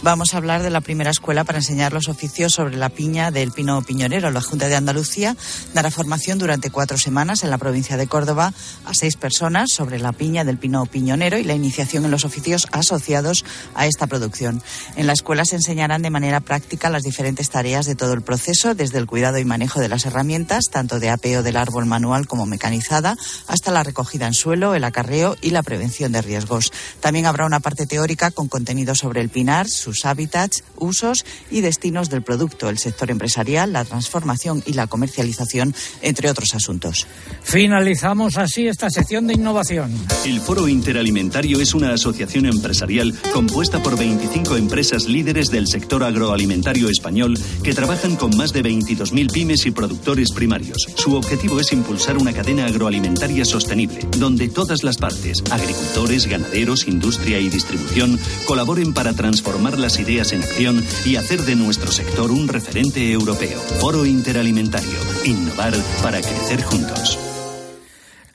Vamos 0.05 0.35
a 0.35 0.37
hablar 0.37 0.61
de 0.61 0.69
la 0.69 0.81
primera 0.81 1.09
escuela 1.09 1.45
para 1.45 1.57
enseñar 1.57 1.91
los 1.91 2.09
oficios 2.09 2.53
sobre 2.53 2.77
la 2.77 2.89
piña 2.89 3.31
del 3.31 3.51
pino 3.51 3.81
piñonero. 3.81 4.29
La 4.29 4.39
Junta 4.39 4.67
de 4.67 4.75
Andalucía 4.75 5.35
dará 5.73 5.89
formación 5.89 6.37
durante 6.37 6.69
cuatro 6.69 6.99
semanas 6.99 7.43
en 7.43 7.49
la 7.49 7.57
provincia 7.57 7.97
de 7.97 8.05
Córdoba 8.05 8.53
a 8.85 8.93
seis 8.93 9.15
personas 9.15 9.71
sobre 9.71 9.97
la 9.97 10.11
piña 10.11 10.43
del 10.43 10.59
pino 10.59 10.85
piñonero 10.85 11.39
y 11.39 11.43
la 11.43 11.55
iniciación 11.55 12.05
en 12.05 12.11
los 12.11 12.23
oficios 12.23 12.67
asociados 12.71 13.45
a 13.73 13.87
esta 13.87 14.05
producción. 14.05 14.61
En 14.95 15.07
la 15.07 15.13
escuela 15.13 15.43
se 15.43 15.55
enseñarán 15.55 16.03
de 16.03 16.11
manera 16.11 16.39
práctica 16.39 16.91
las 16.91 17.01
diferentes 17.01 17.49
tareas 17.49 17.87
de 17.87 17.95
todo 17.95 18.13
el 18.13 18.21
proceso, 18.21 18.75
desde 18.75 18.99
el 18.99 19.07
cuidado 19.07 19.39
y 19.39 19.45
manejo 19.45 19.79
de 19.79 19.89
las 19.89 20.05
herramientas, 20.05 20.65
tanto 20.71 20.99
de 20.99 21.09
apeo 21.09 21.41
del 21.41 21.57
árbol 21.57 21.87
manual 21.87 22.27
como 22.27 22.45
mecanizada, 22.45 23.17
hasta 23.47 23.71
la 23.71 23.81
recogida 23.81 24.27
en 24.27 24.35
suelo, 24.35 24.75
el 24.75 24.83
acarreo 24.83 25.35
y 25.41 25.49
la 25.49 25.63
prevención 25.63 26.11
de 26.11 26.21
riesgos. 26.21 26.71
También 26.99 27.25
habrá 27.25 27.47
una 27.47 27.59
parte 27.59 27.87
teórica 27.87 28.29
con 28.29 28.47
contenido 28.49 28.93
sobre 28.93 29.21
el 29.21 29.29
pinar, 29.29 29.67
sus 29.67 29.94
hábitats, 30.03 30.63
usos 30.77 31.23
y 31.49 31.61
destinos 31.61 32.09
del 32.09 32.23
producto, 32.23 32.69
el 32.69 32.77
sector 32.77 33.11
empresarial, 33.11 33.71
la 33.71 33.85
transformación 33.85 34.63
y 34.65 34.73
la 34.73 34.87
comercialización, 34.87 35.73
entre 36.01 36.29
otros 36.29 36.53
asuntos. 36.53 37.07
Finalizamos 37.43 38.37
así 38.37 38.67
esta 38.67 38.89
sección 38.89 39.27
de 39.27 39.35
innovación. 39.35 39.93
El 40.25 40.41
Foro 40.41 40.67
Interalimentario 40.67 41.61
es 41.61 41.73
una 41.73 41.93
asociación 41.93 42.47
empresarial 42.47 43.13
compuesta 43.31 43.81
por 43.81 43.97
25 43.97 44.57
empresas 44.57 45.05
líderes 45.05 45.47
del 45.47 45.67
sector 45.67 46.03
agroalimentario 46.03 46.89
español 46.89 47.37
que 47.63 47.73
trabajan 47.73 48.15
con 48.15 48.35
más 48.35 48.51
de 48.51 48.63
22.000 48.63 49.31
pymes 49.31 49.65
y 49.65 49.71
productores 49.71 50.31
primarios. 50.31 50.87
Su 50.95 51.15
objetivo 51.15 51.59
es 51.59 51.71
impulsar 51.71 52.17
una 52.17 52.33
cadena 52.33 52.65
agroalimentaria 52.65 53.45
sostenible, 53.45 53.99
donde 54.17 54.49
todas 54.49 54.83
las 54.83 54.97
partes, 54.97 55.43
agricultores, 55.51 56.27
ganaderos, 56.27 56.87
industria 56.87 57.39
y 57.39 57.49
distribución, 57.49 58.19
colaboren 58.45 58.93
para 58.93 59.13
transformar 59.13 59.77
las 59.85 59.99
ideas 59.99 60.31
en 60.31 60.41
acción 60.41 60.83
y 61.05 61.15
hacer 61.15 61.43
de 61.43 61.55
nuestro 61.55 61.91
sector 61.91 62.31
un 62.31 62.47
referente 62.47 63.11
europeo. 63.11 63.59
Foro 63.79 64.03
Interalimentario. 64.03 64.97
Innovar 65.25 65.75
para 66.01 66.21
crecer 66.21 66.63
juntos. 66.63 67.19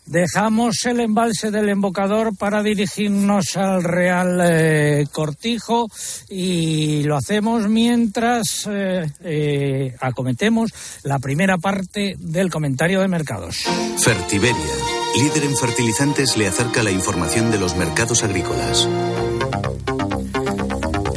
Dejamos 0.06 0.86
el 0.86 1.00
embalse 1.00 1.50
del 1.50 1.68
embocador 1.68 2.36
para 2.36 2.62
dirigirnos 2.62 3.56
al 3.56 3.82
Real 3.82 4.40
eh, 4.44 5.06
Cortijo 5.10 5.88
y 6.28 7.02
lo 7.02 7.16
hacemos 7.16 7.68
mientras 7.68 8.68
eh, 8.70 9.10
eh, 9.24 9.96
acometemos 10.00 10.70
la 11.02 11.18
primera 11.18 11.58
parte 11.58 12.14
del 12.16 12.48
comentario 12.48 13.00
de 13.00 13.08
mercados. 13.08 13.64
Fertiberia, 13.98 14.74
líder 15.16 15.42
en 15.42 15.56
fertilizantes, 15.56 16.36
le 16.36 16.46
acerca 16.46 16.84
la 16.84 16.92
información 16.92 17.50
de 17.50 17.58
los 17.58 17.74
mercados 17.74 18.22
agrícolas. 18.22 18.88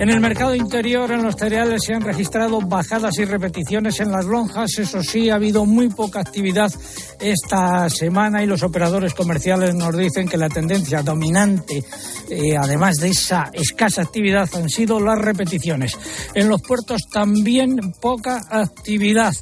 En 0.04 0.10
el 0.10 0.20
mercado 0.20 0.54
interior, 0.54 1.10
en 1.14 1.24
los 1.24 1.36
cereales, 1.36 1.84
se 1.86 1.94
han 1.94 2.02
registrado 2.02 2.60
bajadas 2.60 3.18
y 3.20 3.24
repeticiones 3.24 4.02
en 4.02 4.12
las 4.12 4.26
lonjas. 4.26 4.78
Eso 4.78 5.02
sí, 5.02 5.30
ha 5.30 5.36
habido 5.36 5.66
muy 5.66 5.88
poca 5.88 6.20
actividad 6.20 6.74
esta 7.22 7.90
semana 7.90 8.44
y 8.44 8.46
los 8.46 8.64
operadores 8.64 9.14
comerciales 9.14 9.74
nos 9.74 9.96
dicen 9.96 10.28
que 10.28 10.36
la 10.36 10.50
tendencia 10.50 11.04
dominante, 11.04 11.86
eh, 12.30 12.58
además 12.58 12.98
de 12.98 13.12
esa 13.12 13.50
escasa 13.54 14.02
actividad, 14.02 14.50
han 14.54 14.68
sido 14.68 15.00
las 15.00 15.18
repeticiones. 15.18 15.98
En 16.34 16.50
los 16.50 16.62
puertos 16.62 17.04
también 17.10 17.94
poca 18.02 18.42
actividad 18.50 19.34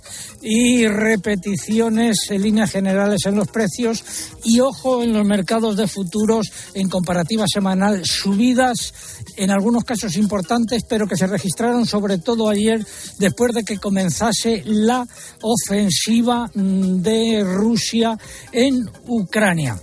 y 0.43 0.85
repeticiones 0.85 2.29
en 2.29 2.41
líneas 2.43 2.69
generales 2.69 3.25
en 3.25 3.35
los 3.35 3.47
precios 3.47 4.03
y 4.43 4.59
ojo 4.59 5.01
en 5.01 5.13
los 5.13 5.25
mercados 5.25 5.75
de 5.75 5.87
futuros 5.87 6.51
en 6.75 6.87
comparativa 6.87 7.45
semanal 7.51 8.05
subidas 8.05 8.93
en 9.37 9.49
algunos 9.49 9.83
casos 9.83 10.15
importantes 10.17 10.50
pero 10.87 11.07
que 11.07 11.15
se 11.15 11.27
registraron 11.27 11.85
sobre 11.85 12.17
todo 12.17 12.49
ayer 12.49 12.85
después 13.19 13.53
de 13.53 13.63
que 13.63 13.77
comenzase 13.77 14.63
la 14.65 15.07
ofensiva 15.41 16.49
mm, 16.53 17.01
de 17.01 17.43
Rusia 17.43 18.17
en 18.51 18.83
Ucrania. 19.07 19.79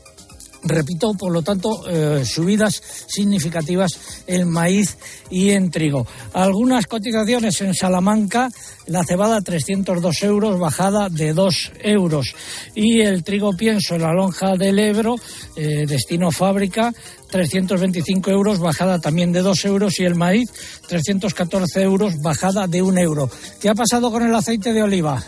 Repito, 0.65 1.15
por 1.15 1.33
lo 1.33 1.43
tanto, 1.43 1.89
eh, 1.89 2.25
subidas 2.25 2.83
significativas 3.07 4.23
en 4.27 4.51
maíz 4.51 4.99
y 5.31 5.51
en 5.51 5.71
trigo. 5.71 6.07
Algunas 6.33 6.87
cotizaciones 6.87 7.61
en 7.61 7.75
Salamanca, 7.75 8.51
la 8.87 9.05
cebada 9.05 9.41
302 9.41 10.23
euros, 10.25 10.59
bajada 10.59 11.09
de 11.09 11.33
2 11.33 11.73
euros. 11.81 12.35
Y 12.75 13.03
el 13.03 13.23
trigo 13.23 13.53
pienso 13.57 13.95
en 13.95 14.03
la 14.03 14.13
lonja 14.13 14.57
del 14.57 14.81
Ebro, 14.81 15.15
eh, 15.55 15.87
destino 15.87 16.33
fábrica, 16.33 16.93
325 17.31 18.31
euros, 18.31 18.59
bajada 18.59 18.99
también 18.99 19.33
de 19.33 19.43
2 19.43 19.65
euros. 19.67 19.99
Y 20.01 20.05
el 20.05 20.15
maíz, 20.15 20.51
314 20.89 21.83
euros, 21.83 22.21
bajada 22.21 22.67
de 22.67 22.83
1 22.83 23.01
euro. 23.01 23.31
¿Qué 23.61 23.69
ha 23.69 23.75
pasado 23.75 24.11
con 24.11 24.23
el 24.23 24.35
aceite 24.35 24.73
de 24.73 24.83
oliva? 24.83 25.23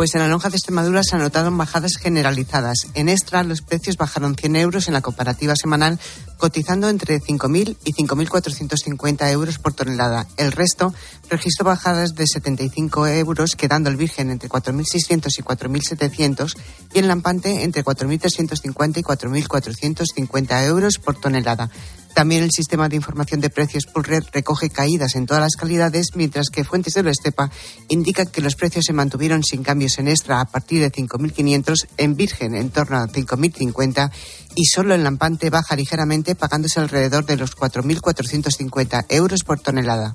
Pues 0.00 0.14
en 0.14 0.22
la 0.22 0.28
lonja 0.28 0.48
de 0.48 0.56
Extremadura 0.56 1.02
se 1.02 1.16
anotaron 1.16 1.58
bajadas 1.58 1.98
generalizadas. 2.00 2.86
En 2.94 3.10
Extra 3.10 3.42
los 3.42 3.60
precios 3.60 3.98
bajaron 3.98 4.34
100 4.34 4.56
euros 4.56 4.88
en 4.88 4.94
la 4.94 5.02
comparativa 5.02 5.54
semanal, 5.54 6.00
cotizando 6.38 6.88
entre 6.88 7.20
5.000 7.20 7.76
y 7.84 7.92
5.450 7.92 9.30
euros 9.30 9.58
por 9.58 9.74
tonelada. 9.74 10.26
El 10.38 10.52
resto 10.52 10.94
registró 11.28 11.66
bajadas 11.66 12.14
de 12.14 12.26
75 12.26 13.08
euros, 13.08 13.56
quedando 13.56 13.90
el 13.90 13.98
virgen 13.98 14.30
entre 14.30 14.48
4.600 14.48 15.38
y 15.38 15.42
4.700 15.42 16.56
y 16.94 16.98
el 16.98 17.06
lampante 17.06 17.62
entre 17.62 17.84
4.350 17.84 19.00
y 19.00 19.02
4.450 19.02 20.64
euros 20.64 20.96
por 20.96 21.20
tonelada. 21.20 21.68
También 22.14 22.42
el 22.42 22.50
sistema 22.50 22.88
de 22.88 22.96
información 22.96 23.40
de 23.40 23.50
precios 23.50 23.86
Pulred 23.86 24.24
recoge 24.32 24.68
caídas 24.68 25.14
en 25.14 25.26
todas 25.26 25.42
las 25.42 25.56
calidades, 25.56 26.08
mientras 26.14 26.50
que 26.50 26.64
Fuentes 26.64 26.94
de 26.94 27.02
la 27.02 27.10
Estepa 27.10 27.50
indica 27.88 28.26
que 28.26 28.40
los 28.40 28.56
precios 28.56 28.84
se 28.86 28.92
mantuvieron 28.92 29.42
sin 29.42 29.62
cambios 29.62 29.98
en 29.98 30.08
extra 30.08 30.40
a 30.40 30.44
partir 30.44 30.80
de 30.80 30.92
5.500, 30.92 31.86
en 31.96 32.16
virgen 32.16 32.54
en 32.54 32.70
torno 32.70 32.98
a 32.98 33.06
5.050 33.06 34.10
y 34.54 34.66
solo 34.66 34.94
en 34.94 35.04
lampante 35.04 35.50
baja 35.50 35.76
ligeramente 35.76 36.34
pagándose 36.34 36.80
alrededor 36.80 37.24
de 37.24 37.36
los 37.36 37.56
4.450 37.56 39.06
euros 39.08 39.44
por 39.44 39.60
tonelada. 39.60 40.14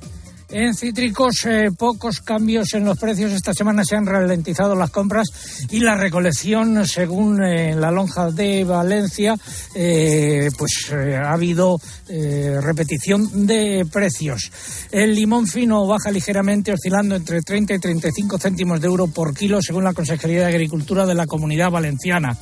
En 0.49 0.75
cítricos, 0.75 1.43
eh, 1.45 1.71
pocos 1.75 2.21
cambios 2.21 2.73
en 2.75 2.86
los 2.86 2.99
precios. 2.99 3.31
Esta 3.31 3.53
semana 3.53 3.84
se 3.84 3.95
han 3.95 4.05
ralentizado 4.05 4.75
las 4.75 4.91
compras 4.91 5.27
y 5.71 5.79
la 5.79 5.95
recolección, 5.95 6.88
según 6.88 7.43
eh, 7.43 7.75
la 7.75 7.89
lonja 7.89 8.29
de 8.29 8.63
Valencia, 8.63 9.36
eh, 9.73 10.49
pues 10.55 10.91
ha 10.93 11.31
habido 11.31 11.77
repetición 12.08 13.47
de 13.47 13.88
precios. 13.91 14.51
El 14.91 15.15
limón 15.15 15.47
fino 15.47 15.88
baja 15.88 16.12
ligeramente, 16.12 16.71
oscilando 16.71 17.15
entre 17.15 17.41
30 17.41 17.73
y 17.73 17.79
35 17.79 18.38
céntimos 18.38 18.79
de 18.79 18.88
euro 18.88 19.08
por 19.08 19.34
kilo, 19.34 19.60
según 19.62 19.84
la 19.84 19.93
Consejería 19.93 20.41
de 20.41 20.45
Agricultura 20.45 21.08
de 21.08 21.15
la 21.15 21.25
Comunidad 21.25 21.71
Valenciana. 21.71 22.38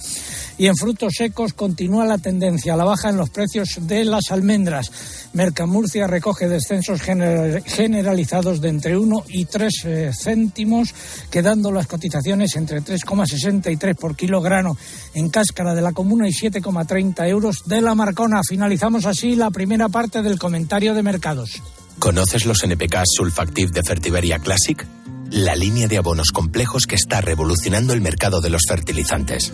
Y 0.57 0.67
en 0.67 0.75
frutos 0.75 1.13
secos 1.17 1.53
continúa 1.53 2.05
la 2.05 2.17
tendencia 2.17 2.73
a 2.73 2.77
la 2.77 2.85
baja 2.85 3.09
en 3.09 3.17
los 3.17 3.29
precios 3.29 3.79
de 3.81 4.05
las 4.05 4.31
almendras. 4.31 4.91
Mercamurcia 5.33 6.07
recoge 6.07 6.47
descensos 6.47 7.01
generalizados 7.01 8.61
de 8.61 8.69
entre 8.69 8.97
1 8.97 9.23
y 9.29 9.45
3 9.45 9.73
eh, 9.85 10.11
céntimos, 10.13 10.93
quedando 11.31 11.71
las 11.71 11.87
cotizaciones 11.87 12.55
entre 12.55 12.81
3,63 12.81 13.95
por 13.95 14.15
kilogramo 14.15 14.77
en 15.13 15.29
cáscara 15.29 15.73
de 15.73 15.81
la 15.81 15.91
comuna 15.91 16.27
y 16.27 16.31
7,30 16.31 17.27
euros 17.27 17.63
de 17.65 17.81
la 17.81 17.95
Marcona. 17.95 18.41
Finalizamos 18.47 19.05
así 19.05 19.35
la 19.35 19.49
primera 19.49 19.89
parte 19.89 20.21
del 20.21 20.37
comentario 20.37 20.93
de 20.93 21.03
mercados. 21.03 21.61
¿Conoces 21.99 22.45
los 22.45 22.63
NPK 22.63 23.03
Sulfactive 23.05 23.71
de 23.71 23.83
Fertiberia 23.83 24.39
Classic? 24.39 24.85
La 25.29 25.55
línea 25.55 25.87
de 25.87 25.97
abonos 25.97 26.31
complejos 26.31 26.85
que 26.85 26.95
está 26.95 27.21
revolucionando 27.21 27.93
el 27.93 28.01
mercado 28.01 28.41
de 28.41 28.49
los 28.49 28.61
fertilizantes. 28.67 29.53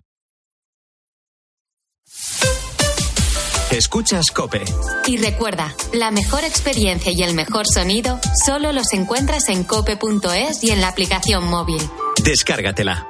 Escuchas 3.71 4.31
Cope. 4.31 4.65
Y 5.07 5.15
recuerda, 5.15 5.73
la 5.93 6.11
mejor 6.11 6.43
experiencia 6.43 7.13
y 7.13 7.23
el 7.23 7.33
mejor 7.33 7.65
sonido 7.65 8.19
solo 8.45 8.73
los 8.73 8.91
encuentras 8.91 9.47
en 9.47 9.63
cope.es 9.63 10.61
y 10.61 10.71
en 10.71 10.81
la 10.81 10.89
aplicación 10.89 11.45
móvil. 11.45 11.81
Descárgatela. 12.21 13.07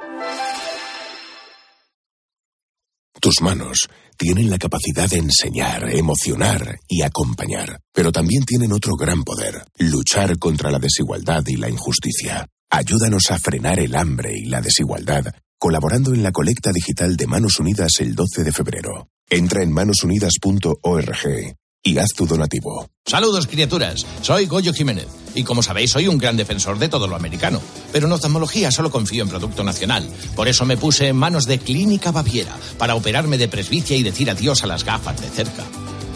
Tus 3.20 3.40
manos 3.40 3.88
tienen 4.16 4.50
la 4.50 4.58
capacidad 4.58 5.08
de 5.10 5.18
enseñar, 5.18 5.90
emocionar 5.90 6.78
y 6.88 7.02
acompañar, 7.02 7.80
pero 7.92 8.12
también 8.12 8.44
tienen 8.44 8.72
otro 8.72 8.94
gran 8.94 9.24
poder, 9.24 9.64
luchar 9.78 10.38
contra 10.38 10.70
la 10.70 10.78
desigualdad 10.78 11.42
y 11.48 11.56
la 11.56 11.70
injusticia. 11.70 12.46
Ayúdanos 12.70 13.32
a 13.32 13.38
frenar 13.38 13.80
el 13.80 13.96
hambre 13.96 14.32
y 14.36 14.44
la 14.44 14.60
desigualdad, 14.60 15.24
colaborando 15.62 16.12
en 16.12 16.24
la 16.24 16.32
colecta 16.32 16.72
digital 16.72 17.16
de 17.16 17.28
Manos 17.28 17.60
Unidas 17.60 17.92
el 18.00 18.16
12 18.16 18.42
de 18.42 18.50
febrero. 18.50 19.06
Entra 19.30 19.62
en 19.62 19.70
manosunidas.org 19.70 21.54
y 21.84 21.98
haz 21.98 22.08
tu 22.16 22.26
donativo. 22.26 22.88
Saludos, 23.06 23.46
criaturas. 23.46 24.04
Soy 24.22 24.46
Goyo 24.46 24.74
Jiménez. 24.74 25.06
Y 25.36 25.44
como 25.44 25.62
sabéis, 25.62 25.92
soy 25.92 26.08
un 26.08 26.18
gran 26.18 26.36
defensor 26.36 26.80
de 26.80 26.88
todo 26.88 27.06
lo 27.06 27.14
americano. 27.14 27.62
Pero 27.92 28.08
en 28.08 28.12
oftalmología 28.12 28.72
solo 28.72 28.90
confío 28.90 29.22
en 29.22 29.28
producto 29.28 29.62
nacional. 29.62 30.10
Por 30.34 30.48
eso 30.48 30.64
me 30.64 30.76
puse 30.76 31.06
en 31.06 31.16
manos 31.16 31.46
de 31.46 31.60
Clínica 31.60 32.10
Baviera 32.10 32.56
para 32.76 32.96
operarme 32.96 33.38
de 33.38 33.46
presbicia 33.46 33.96
y 33.96 34.02
decir 34.02 34.32
adiós 34.32 34.64
a 34.64 34.66
las 34.66 34.84
gafas 34.84 35.20
de 35.20 35.28
cerca. 35.28 35.62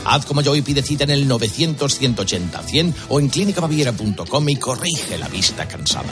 Haz 0.07 0.27
como 0.27 0.43
yo 0.43 0.57
y 0.57 0.63
pide 0.63 0.83
cita 0.83 1.05
en 1.05 1.11
el 1.11 1.29
900-180-100 1.29 2.95
o 3.11 3.21
en 3.21 3.29
clínicabaviera.com 3.29 4.49
y 4.49 4.57
corrige 4.57 5.17
la 5.19 5.29
vista 5.29 5.69
cansada. 5.69 6.11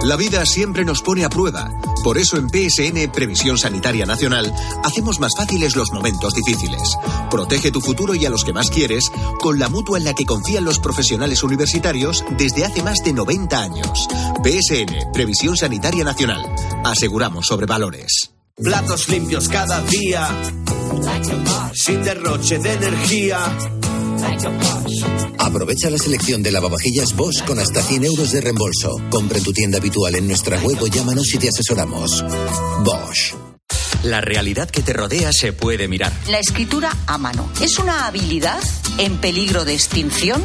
La 0.03 0.17
vida 0.17 0.47
siempre 0.47 0.85
nos 0.85 1.03
pone 1.03 1.25
a 1.25 1.29
prueba. 1.29 1.71
Por 2.05 2.19
eso 2.19 2.37
en 2.37 2.49
PSN 2.49 3.11
Previsión 3.13 3.59
Sanitaria 3.59 4.07
Nacional 4.07 4.55
hacemos 4.85 5.19
más 5.19 5.33
fáciles 5.37 5.75
los 5.75 5.91
momentos 5.93 6.35
difíciles. 6.35 6.97
Protege 7.31 7.73
tu 7.73 7.81
futuro 7.81 8.15
y 8.15 8.25
a 8.25 8.31
los 8.31 8.45
que 8.45 8.53
más 8.53 8.71
quieres 8.71 9.11
con 9.41 9.59
la 9.59 9.69
mutua 9.69 9.99
en 9.99 10.05
la 10.05 10.15
que 10.15 10.25
confían 10.25 10.65
los 10.65 10.79
profesionales 10.79 11.43
universitarios 11.43 12.25
desde 12.37 12.65
hace 12.65 12.83
más 12.83 12.99
de 13.05 13.13
90 13.13 13.61
años. 13.61 14.09
PSN 14.43 15.13
Previsión 15.13 15.57
Sanitaria 15.57 16.05
Nacional. 16.05 16.43
Aseguramos 16.85 17.47
sobre 17.47 17.67
valores. 17.67 18.31
Platos 18.57 19.09
limpios 19.09 19.49
cada 19.49 19.81
día, 19.83 20.29
sin 21.75 22.03
derroche 22.03 22.59
de 22.59 22.73
energía. 22.73 23.39
Aprovecha 25.39 25.91
la 25.91 25.99
selección 25.99 26.43
de 26.43 26.53
lavavajillas 26.53 27.17
Bosch 27.17 27.45
con 27.45 27.59
hasta 27.59 27.83
100 27.83 28.05
euros 28.05 28.33
de 28.33 28.41
reembolso. 28.41 29.01
Compra 29.11 29.39
en 29.39 29.45
tu 29.45 29.53
tienda 29.53 29.79
habitual 29.79 30.15
en 30.15 30.27
nuestra 30.27 30.61
web 30.61 30.77
o 30.83 30.87
llámanos 30.87 31.33
y 31.35 31.39
te 31.39 31.49
asesoramos. 31.49 32.25
Bosch. 32.85 33.35
La 34.05 34.21
realidad 34.21 34.71
que 34.71 34.83
te 34.83 34.93
rodea 34.93 35.33
se 35.33 35.53
puede 35.53 35.89
mirar. 35.89 36.13
La 36.29 36.39
escritura 36.39 36.95
a 37.07 37.19
mano 37.19 37.51
es 37.61 37.79
una 37.79 38.07
habilidad 38.07 38.61
en 38.99 39.17
peligro 39.17 39.65
de 39.65 39.75
extinción. 39.75 40.45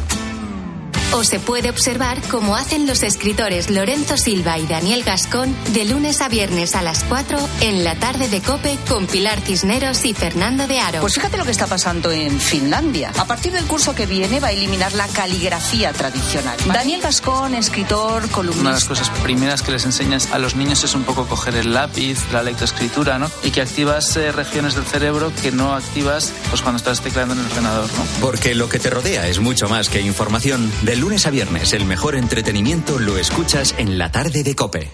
O 1.16 1.24
se 1.24 1.40
puede 1.40 1.70
observar 1.70 2.20
como 2.24 2.56
hacen 2.56 2.88
los 2.88 3.04
escritores 3.04 3.70
Lorenzo 3.70 4.18
Silva 4.18 4.58
y 4.58 4.66
Daniel 4.66 5.04
Gascón 5.04 5.56
de 5.72 5.86
lunes 5.86 6.22
a 6.22 6.28
viernes 6.28 6.74
a 6.74 6.82
las 6.82 7.04
4 7.04 7.38
en 7.62 7.84
la 7.84 7.94
tarde 7.96 8.28
de 8.28 8.42
Cope 8.42 8.80
con 8.90 9.06
Pilar 9.06 9.40
Cisneros 9.42 10.06
y 10.06 10.16
Fernando 10.16 10.66
de 10.66 10.80
Aro. 10.80 11.02
Pues 11.02 11.14
fíjate 11.14 11.38
lo 11.38 11.46
que 11.46 11.52
está 11.52 11.68
pasando 11.68 12.12
en 12.12 12.40
Finlandia. 12.40 13.12
A 13.20 13.26
partir 13.26 13.52
del 13.52 13.66
curso 13.66 13.94
que 13.94 14.08
viene 14.08 14.40
va 14.40 14.48
a 14.48 14.52
eliminar 14.54 14.94
la 14.94 15.08
caligrafía 15.08 15.94
tradicional. 15.94 16.58
Daniel 16.66 17.02
Gascón, 17.02 17.54
escritor, 17.54 18.28
columnista. 18.30 18.62
Una 18.62 18.70
de 18.72 18.78
las 18.78 18.86
cosas 18.86 19.12
primeras 19.22 19.62
que 19.62 19.72
les 19.72 19.86
enseñas 19.86 20.30
a 20.32 20.40
los 20.40 20.56
niños 20.56 20.84
es 20.84 20.96
un 20.96 21.04
poco 21.04 21.28
coger 21.28 21.56
el 21.56 21.76
lápiz, 21.76 22.20
la 22.32 22.42
lectoescritura, 22.42 23.20
¿no? 23.20 23.30
Y 23.44 23.52
que 23.52 23.62
activas 23.62 24.18
eh, 24.18 24.32
regiones 24.32 24.74
del 24.74 24.86
cerebro 24.86 25.32
que 25.44 25.52
no 25.52 25.76
activas 25.76 26.34
pues 26.50 26.64
cuando 26.64 26.78
estás 26.78 27.02
tecleando 27.02 27.36
en 27.36 27.42
el 27.42 27.46
ordenador, 27.46 27.90
¿no? 27.94 28.04
Porque 28.20 28.56
lo 28.56 28.68
que 28.68 28.80
te 28.80 28.90
rodea 28.90 29.28
es 29.28 29.40
mucho 29.40 29.70
más 29.70 29.90
que 29.90 30.02
información. 30.02 30.72
De 30.82 31.03
lunes 31.04 31.28
a 31.28 31.32
viernes, 31.32 31.74
el 31.74 31.84
mejor 31.84 32.16
entretenimiento 32.16 32.98
lo 32.98 33.18
escuchas 33.18 33.76
en 33.78 33.98
la 33.98 34.10
tarde 34.10 34.42
de 34.42 34.56
Cope. 34.56 34.90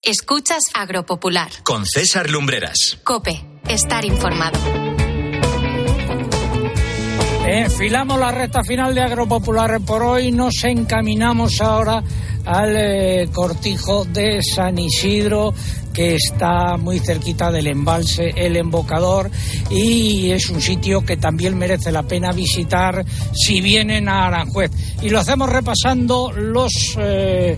Escuchas 0.00 0.62
Agropopular. 0.72 1.50
Con 1.62 1.84
César 1.84 2.30
Lumbreras. 2.30 2.98
Cope, 3.04 3.44
estar 3.68 4.06
informado. 4.06 4.58
Enfilamos 7.56 8.18
la 8.18 8.32
recta 8.32 8.64
final 8.64 8.96
de 8.96 9.02
Agropopular 9.02 9.80
por 9.82 10.02
hoy. 10.02 10.32
Nos 10.32 10.64
encaminamos 10.64 11.60
ahora 11.60 12.02
al 12.44 12.76
eh, 12.76 13.28
cortijo 13.32 14.04
de 14.04 14.42
San 14.42 14.76
Isidro, 14.76 15.54
que 15.92 16.16
está 16.16 16.76
muy 16.76 16.98
cerquita 16.98 17.52
del 17.52 17.68
embalse 17.68 18.32
El 18.34 18.56
Embocador 18.56 19.30
y 19.70 20.32
es 20.32 20.50
un 20.50 20.60
sitio 20.60 21.04
que 21.04 21.16
también 21.16 21.56
merece 21.56 21.92
la 21.92 22.02
pena 22.02 22.32
visitar 22.32 23.04
si 23.32 23.60
vienen 23.60 24.08
a 24.08 24.26
Aranjuez. 24.26 24.72
Y 25.00 25.10
lo 25.10 25.20
hacemos 25.20 25.48
repasando 25.48 26.32
los 26.32 26.96
eh, 26.98 27.56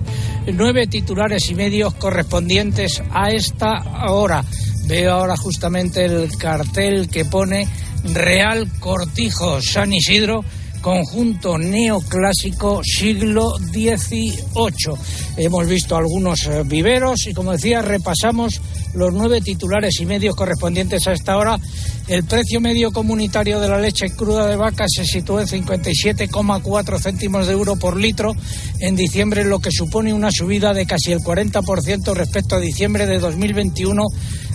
nueve 0.52 0.88
titulares 0.88 1.48
y 1.48 1.54
medios 1.54 1.94
correspondientes 1.94 3.02
a 3.14 3.30
esta 3.30 4.10
hora. 4.10 4.44
Veo 4.86 5.14
ahora 5.14 5.38
justamente 5.38 6.04
el 6.04 6.36
cartel 6.36 7.08
que 7.08 7.24
pone 7.24 7.66
Real 8.04 8.68
Cortijo 8.80 9.60
San 9.60 9.92
Isidro 9.92 10.44
conjunto 10.86 11.58
neoclásico 11.58 12.80
siglo 12.84 13.56
XVIII. 13.58 14.94
Hemos 15.36 15.66
visto 15.66 15.96
algunos 15.96 16.46
eh, 16.46 16.62
viveros 16.64 17.26
y, 17.26 17.34
como 17.34 17.50
decía, 17.50 17.82
repasamos 17.82 18.60
los 18.94 19.12
nueve 19.12 19.40
titulares 19.40 20.00
y 20.00 20.06
medios 20.06 20.36
correspondientes 20.36 21.08
a 21.08 21.12
esta 21.12 21.36
hora. 21.36 21.58
El 22.06 22.22
precio 22.22 22.60
medio 22.60 22.92
comunitario 22.92 23.58
de 23.58 23.68
la 23.68 23.80
leche 23.80 24.10
cruda 24.10 24.46
de 24.46 24.54
vaca 24.54 24.84
se 24.86 25.04
situó 25.04 25.40
en 25.40 25.48
57,4 25.48 27.00
céntimos 27.00 27.48
de 27.48 27.52
euro 27.54 27.74
por 27.74 27.96
litro 27.96 28.32
en 28.78 28.94
diciembre, 28.94 29.44
lo 29.44 29.58
que 29.58 29.72
supone 29.72 30.14
una 30.14 30.30
subida 30.30 30.72
de 30.72 30.86
casi 30.86 31.10
el 31.10 31.18
40% 31.18 32.14
respecto 32.14 32.54
a 32.54 32.60
diciembre 32.60 33.06
de 33.06 33.18
2021, 33.18 34.04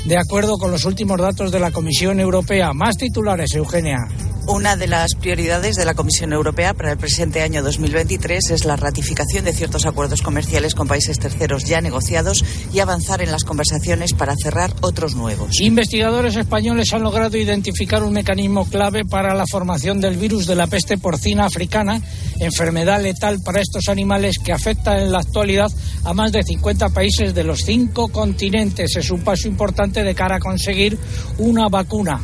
de 0.06 0.18
acuerdo 0.18 0.58
con 0.58 0.72
los 0.72 0.86
últimos 0.86 1.20
datos 1.20 1.52
de 1.52 1.60
la 1.60 1.72
Comisión 1.72 2.20
Europea. 2.20 2.74
Más 2.74 2.98
titulares, 2.98 3.54
Eugenia. 3.56 4.08
Una 4.48 4.76
de 4.76 4.88
las 4.88 5.14
prioridades 5.14 5.76
de 5.76 5.86
la 5.86 5.94
Comisión 5.94 6.34
Europea 6.34 6.74
para 6.74 6.92
el 6.92 6.98
presente 6.98 7.44
año 7.44 7.62
2023 7.62 8.50
es 8.50 8.66
la 8.66 8.76
ratificación 8.76 9.46
de 9.46 9.54
ciertos 9.54 9.86
acuerdos 9.86 10.24
comerciales 10.24 10.74
con 10.74 10.88
países 10.88 11.20
terceros 11.20 11.66
ya 11.66 11.80
negociados 11.80 12.44
y 12.74 12.80
avanzar 12.80 13.22
en 13.22 13.32
las 13.32 13.44
conversaciones 13.44 14.14
para 14.14 14.36
cerrar 14.36 14.74
otros 14.82 15.16
nuevos. 15.16 15.62
Investigadores 15.62 16.36
españoles 16.36 16.92
han 16.92 17.04
logrado 17.04 17.38
identificar 17.38 18.02
un 18.04 18.14
mecanismo 18.14 18.66
clave 18.66 19.06
para 19.06 19.36
la 19.36 19.46
formación 19.46 20.02
del 20.02 20.18
virus 20.18 20.48
de 20.48 20.56
la 20.56 20.66
peste 20.66 20.98
porcina 20.98 21.46
africana, 21.46 22.02
enfermedad 22.40 23.02
letal 23.02 23.42
para 23.46 23.62
estos 23.62 23.90
animales 23.90 24.40
que 24.40 24.54
afecta 24.54 25.00
en 25.00 25.12
la 25.12 25.20
actualidad 25.20 25.72
a 26.04 26.16
más 26.16 26.32
de 26.32 26.42
50 26.42 26.90
países 26.90 27.36
de 27.36 27.44
los 27.44 27.60
cinco 27.60 28.08
continentes. 28.08 28.96
Es 28.96 29.12
un 29.12 29.22
paso 29.22 29.48
importante 29.48 30.04
de 30.04 30.16
cara 30.16 30.38
a 30.38 30.40
conseguir 30.40 30.98
una 31.38 31.70
vacuna. 31.70 32.20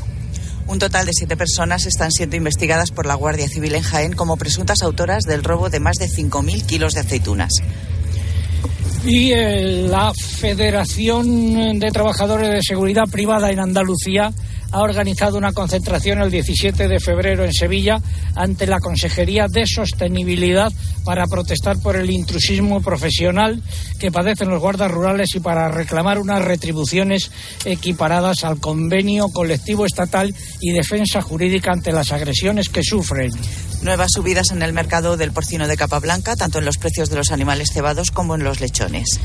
Un 0.67 0.79
total 0.79 1.05
de 1.05 1.13
siete 1.13 1.37
personas 1.37 1.85
están 1.85 2.11
siendo 2.11 2.35
investigadas 2.35 2.91
por 2.91 3.05
la 3.05 3.15
Guardia 3.15 3.47
Civil 3.47 3.75
en 3.75 3.83
Jaén 3.83 4.13
como 4.13 4.35
presuntas 4.35 4.81
autoras 4.81 5.23
del 5.23 5.43
robo 5.43 5.69
de 5.69 5.79
más 5.79 5.95
de 5.95 6.07
5.000 6.07 6.65
kilos 6.65 6.93
de 6.93 6.99
aceitunas. 6.99 7.53
Y 9.05 9.31
eh, 9.31 9.87
la 9.87 10.11
Federación 10.13 11.79
de 11.79 11.91
Trabajadores 11.91 12.49
de 12.49 12.61
Seguridad 12.61 13.07
Privada 13.09 13.49
en 13.51 13.59
Andalucía 13.59 14.33
ha 14.71 14.81
organizado 14.81 15.37
una 15.37 15.53
concentración 15.53 16.19
el 16.21 16.31
17 16.31 16.87
de 16.87 16.99
febrero 16.99 17.45
en 17.45 17.53
Sevilla 17.53 18.01
ante 18.35 18.67
la 18.67 18.79
Consejería 18.79 19.47
de 19.47 19.65
Sostenibilidad 19.65 20.71
para 21.05 21.25
protestar 21.25 21.79
por 21.79 21.95
el 21.95 22.09
intrusismo 22.09 22.81
profesional 22.81 23.61
que 23.99 24.11
padecen 24.11 24.49
los 24.49 24.61
guardas 24.61 24.91
rurales 24.91 25.29
y 25.35 25.39
para 25.39 25.69
reclamar 25.69 26.19
unas 26.19 26.43
retribuciones 26.43 27.31
equiparadas 27.65 28.43
al 28.43 28.59
convenio 28.59 29.29
colectivo 29.29 29.85
estatal 29.85 30.33
y 30.61 30.71
defensa 30.71 31.21
jurídica 31.21 31.71
ante 31.71 31.91
las 31.91 32.11
agresiones 32.11 32.69
que 32.69 32.83
sufren. 32.83 33.31
Nuevas 33.81 34.11
subidas 34.13 34.51
en 34.51 34.61
el 34.61 34.73
mercado 34.73 35.17
del 35.17 35.31
porcino 35.31 35.67
de 35.67 35.77
capa 35.77 35.99
blanca, 35.99 36.35
tanto 36.35 36.59
en 36.59 36.65
los 36.65 36.77
precios 36.77 37.09
de 37.09 37.17
los 37.17 37.31
animales 37.31 37.69
cebados 37.71 38.11
como 38.11 38.35
en 38.35 38.43
los 38.43 38.59
lechones. 38.59 39.19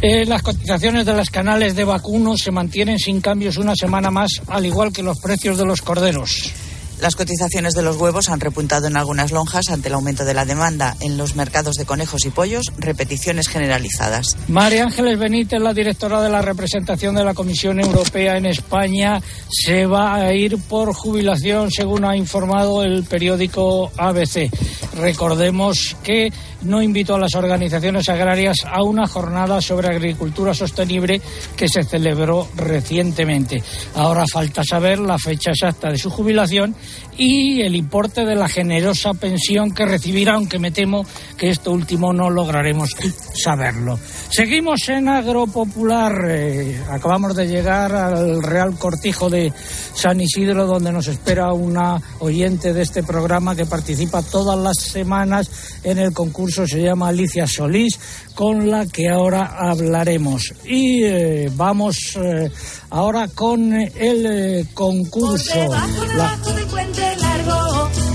Eh, 0.00 0.24
las 0.26 0.42
cotizaciones 0.42 1.04
de 1.04 1.14
las 1.14 1.30
canales 1.30 1.74
de 1.74 1.84
vacuno 1.84 2.36
se 2.36 2.50
mantienen 2.50 2.98
sin 2.98 3.20
cambios 3.20 3.56
una 3.56 3.74
semana 3.74 4.10
más, 4.10 4.30
al 4.46 4.64
igual 4.64 4.92
que 4.92 5.02
los 5.02 5.18
precios 5.18 5.58
de 5.58 5.66
los 5.66 5.82
corderos. 5.82 6.52
Las 7.00 7.14
cotizaciones 7.14 7.74
de 7.74 7.82
los 7.82 7.96
huevos 7.96 8.28
han 8.28 8.40
repuntado 8.40 8.88
en 8.88 8.96
algunas 8.96 9.30
lonjas 9.30 9.68
ante 9.70 9.88
el 9.88 9.94
aumento 9.94 10.24
de 10.24 10.34
la 10.34 10.44
demanda 10.44 10.96
en 11.00 11.16
los 11.16 11.36
mercados 11.36 11.76
de 11.76 11.84
conejos 11.84 12.24
y 12.26 12.30
pollos, 12.30 12.72
repeticiones 12.76 13.48
generalizadas. 13.48 14.36
María 14.48 14.84
Ángeles 14.84 15.18
Benítez, 15.18 15.60
la 15.60 15.72
directora 15.72 16.20
de 16.20 16.28
la 16.28 16.42
representación 16.42 17.14
de 17.14 17.24
la 17.24 17.34
Comisión 17.34 17.78
Europea 17.78 18.36
en 18.36 18.46
España, 18.46 19.22
se 19.48 19.86
va 19.86 20.14
a 20.14 20.34
ir 20.34 20.58
por 20.68 20.92
jubilación, 20.92 21.70
según 21.70 22.04
ha 22.04 22.16
informado 22.16 22.82
el 22.82 23.04
periódico 23.04 23.92
ABC. 23.96 24.50
Recordemos 24.96 25.96
que 26.02 26.32
no 26.62 26.82
invitó 26.82 27.14
a 27.14 27.20
las 27.20 27.34
organizaciones 27.34 28.08
agrarias 28.08 28.58
a 28.66 28.82
una 28.82 29.06
jornada 29.06 29.60
sobre 29.60 29.88
agricultura 29.88 30.54
sostenible 30.54 31.20
que 31.56 31.68
se 31.68 31.84
celebró 31.84 32.48
recientemente. 32.56 33.62
Ahora 33.94 34.24
falta 34.32 34.62
saber 34.68 34.98
la 34.98 35.18
fecha 35.18 35.50
exacta 35.50 35.90
de 35.90 35.98
su 35.98 36.10
jubilación 36.10 36.74
y 37.16 37.60
el 37.62 37.76
importe 37.76 38.24
de 38.24 38.34
la 38.34 38.48
generosa 38.48 39.14
pensión 39.14 39.72
que 39.72 39.86
recibirá, 39.86 40.34
aunque 40.34 40.58
me 40.58 40.70
temo 40.70 41.04
que 41.36 41.50
esto 41.50 41.72
último 41.72 42.12
no 42.12 42.30
lograremos 42.30 42.94
saberlo. 43.34 43.98
Seguimos 44.30 44.88
en 44.88 45.08
Agropopular. 45.08 46.12
Eh, 46.28 46.80
acabamos 46.90 47.34
de 47.34 47.46
llegar 47.46 47.94
al 47.94 48.42
Real 48.42 48.78
Cortijo 48.78 49.30
de 49.30 49.52
San 49.94 50.20
Isidro, 50.20 50.66
donde 50.66 50.92
nos 50.92 51.08
espera 51.08 51.52
una 51.52 52.00
oyente 52.20 52.72
de 52.72 52.82
este 52.82 53.02
programa 53.02 53.56
que 53.56 53.66
participa 53.66 54.22
todas 54.22 54.58
las 54.58 54.76
semanas 54.76 55.50
en 55.82 55.98
el 55.98 56.12
concurso. 56.12 56.47
Se 56.50 56.82
llama 56.82 57.08
Alicia 57.08 57.46
Solís, 57.46 57.98
con 58.34 58.70
la 58.70 58.86
que 58.86 59.08
ahora 59.08 59.54
hablaremos. 59.58 60.52
Y 60.64 61.04
eh, 61.04 61.50
vamos 61.54 62.16
eh, 62.16 62.50
ahora 62.90 63.28
con 63.28 63.72
el 63.74 64.66
concurso. 64.74 65.54
La- 66.16 66.36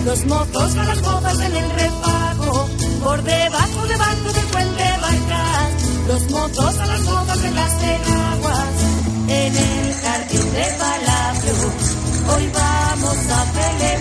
los 0.06 0.26
mozos 0.26 0.76
a 0.76 0.84
las 0.86 1.02
bodas 1.02 1.40
en 1.40 1.56
el 1.56 1.70
refago, 1.72 2.68
por 3.04 3.24
debajo, 3.24 3.88
debajo 3.88 4.34
del 4.34 4.46
puente 4.48 4.84
barcas, 5.02 5.72
los 6.08 6.30
mozos 6.32 6.78
a 6.78 6.86
las 6.86 7.06
bodas 7.06 7.44
en 7.46 7.56
las 7.56 7.84
enaguas, 7.84 8.68
en 9.30 9.56
el 9.56 9.94
jardín 9.94 10.54
de 10.54 10.66
Palacio, 10.78 11.54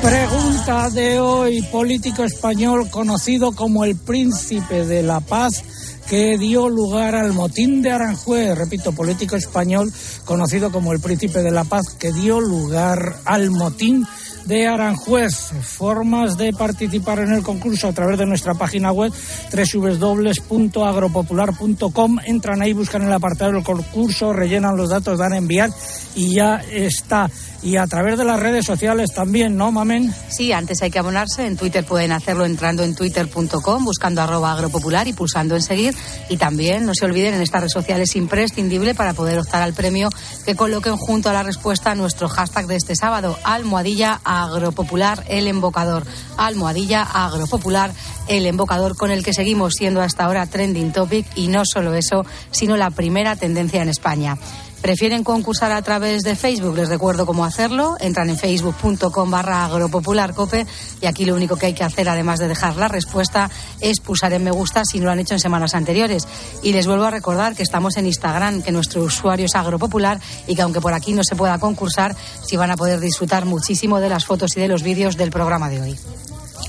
Pregunta 0.03 0.91
de 0.91 1.21
hoy, 1.21 1.63
político 1.63 2.25
español 2.25 2.91
conocido 2.91 3.53
como 3.53 3.85
el 3.85 3.97
príncipe 3.97 4.85
de 4.85 5.03
la 5.03 5.21
paz 5.21 5.63
que 6.09 6.37
dio 6.39 6.69
lugar 6.69 7.15
al 7.15 7.33
motín 7.33 7.83
de 7.83 7.93
Aranjuez, 7.93 8.59
repito, 8.59 8.93
político 8.93 9.37
español 9.37 9.93
conocido 10.25 10.71
como 10.71 10.93
el 10.93 11.01
príncipe 11.01 11.43
de 11.43 11.51
la 11.51 11.65
paz 11.65 11.95
que 11.99 12.13
dio 12.13 12.41
lugar 12.41 13.17
al 13.25 13.51
motín 13.51 14.07
de 14.45 14.67
Aranjuez. 14.67 15.53
Formas 15.63 16.37
de 16.37 16.53
participar 16.53 17.21
en 17.21 17.33
el 17.33 17.43
concurso 17.43 17.89
a 17.89 17.93
través 17.93 18.19
de 18.19 18.27
nuestra 18.27 18.53
página 18.55 18.93
web 18.93 19.11
www.agropopular.com. 19.53 22.19
Entran 22.25 22.63
ahí, 22.63 22.73
buscan 22.73 23.03
el 23.03 23.13
apartado 23.13 23.53
del 23.53 23.63
concurso, 23.63 24.33
rellenan 24.33 24.77
los 24.77 24.91
datos, 24.91 25.19
dan 25.19 25.33
a 25.33 25.39
enviar 25.39 25.71
y 26.15 26.35
ya 26.35 26.57
está. 26.71 27.31
Y 27.63 27.77
a 27.77 27.87
través 27.87 28.19
de 28.19 28.25
las 28.25 28.41
redes 28.41 28.67
sociales 28.67 29.11
también, 29.15 29.57
¿no, 29.57 29.71
Mamen? 29.71 30.13
Sí, 30.29 30.53
antes 30.53 30.83
hay 30.83 30.91
que 30.91 30.99
abonarse. 30.99 31.47
En 31.47 31.57
Twitter 31.57 31.85
pueden 31.85 32.11
hacerlo 32.11 32.45
entrando 32.45 32.83
en 32.83 32.97
twitter.com, 32.97 33.85
buscando 33.85 34.21
arroba 34.21 34.53
agropopular 34.53 35.07
y 35.07 35.13
pulsando 35.13 35.55
en 35.55 35.63
seguir. 35.63 35.95
Y 36.29 36.39
también 36.39 36.85
no 36.85 36.93
se 36.93 37.05
olviden, 37.05 37.35
en 37.35 37.41
estas 37.41 37.61
redes 37.61 37.73
sociales 37.73 38.17
imprescindible 38.17 38.97
para 38.97 39.15
poder 39.15 39.39
optar 39.39 39.63
al 39.63 39.75
premio 39.75 40.09
que 40.45 40.57
coloquen 40.57 40.97
junto 40.97 41.31
a 41.31 41.33
la 41.33 41.45
respuesta 41.45 41.93
a 41.93 41.95
nuestro 41.95 42.29
hashtag 42.29 42.67
de 42.67 42.77
este 42.77 42.97
sábado, 42.97 43.39
almohadilla 43.45 44.21
agropopular 44.25 45.25
el 45.29 45.47
embocador. 45.47 46.05
Almohadilla 46.37 47.03
agropopular 47.03 47.93
el 48.27 48.47
embocador 48.47 48.97
con 48.97 49.13
el 49.13 49.23
que 49.23 49.35
seguimos 49.35 49.75
siendo 49.75 50.01
hasta 50.01 50.25
ahora 50.25 50.47
trending 50.47 50.93
topic 50.93 51.27
y 51.37 51.47
no 51.47 51.63
solo 51.65 51.95
eso, 51.95 52.25
sino 52.51 52.77
la 52.77 52.91
primera 52.91 53.37
tendencia 53.37 53.83
en 53.83 53.89
España. 53.89 54.37
¿Prefieren 54.83 55.23
concursar 55.23 55.71
a 55.71 55.81
través 55.81 56.23
de 56.25 56.35
Facebook? 56.35 56.75
Les 56.75 56.89
recuerdo 56.89 57.25
cómo 57.25 57.45
hacerlo. 57.45 57.97
Entran 58.01 58.29
en 58.31 58.37
facebook.com 58.37 59.31
barra 59.31 59.65
agropopularcope 59.65 60.67
y 61.01 61.07
aquí 61.07 61.25
lo 61.25 61.37
único 61.37 61.55
que 61.55 61.67
hay 61.67 61.73
que 61.73 61.85
hacer, 61.85 62.09
además 62.09 62.41
de 62.41 62.49
dejar 62.49 62.77
la 62.77 62.89
respuesta, 62.89 63.49
es 63.81 64.01
pulsar 64.01 64.33
en 64.33 64.43
me 64.43 64.51
gusta 64.51 64.85
si 64.85 64.99
no 64.99 65.05
lo 65.05 65.13
han 65.13 65.21
hecho 65.21 65.35
en 65.35 65.41
semanas 65.41 65.77
anteriores. 65.77 66.27
Y 66.65 66.73
les 66.73 66.89
vuelvo 66.89 67.05
a 67.05 67.13
recordar 67.13 67.55
que 67.55 67.63
estamos 67.63 67.97
en 67.97 68.07
Instagram, 68.07 68.61
que 68.61 68.73
nuestro 68.73 69.05
usuario 69.05 69.47
es 69.47 69.55
agropopular 69.55 70.21
y 70.49 70.57
que 70.57 70.63
aunque 70.63 70.81
por 70.81 70.95
aquí 70.95 71.13
no 71.13 71.23
se 71.23 71.37
pueda 71.37 71.61
concursar, 71.61 72.17
sí 72.45 72.57
van 72.57 72.73
a 72.73 72.77
poder 72.77 72.99
disfrutar 72.99 73.45
muchísimo 73.45 74.01
de 74.01 74.09
las 74.09 74.25
fotos 74.25 74.57
y 74.57 74.61
de 74.61 74.67
los 74.67 74.83
vídeos 74.83 75.17
del 75.17 75.31
programa 75.31 75.71
de 75.71 75.81
hoy. 75.81 75.97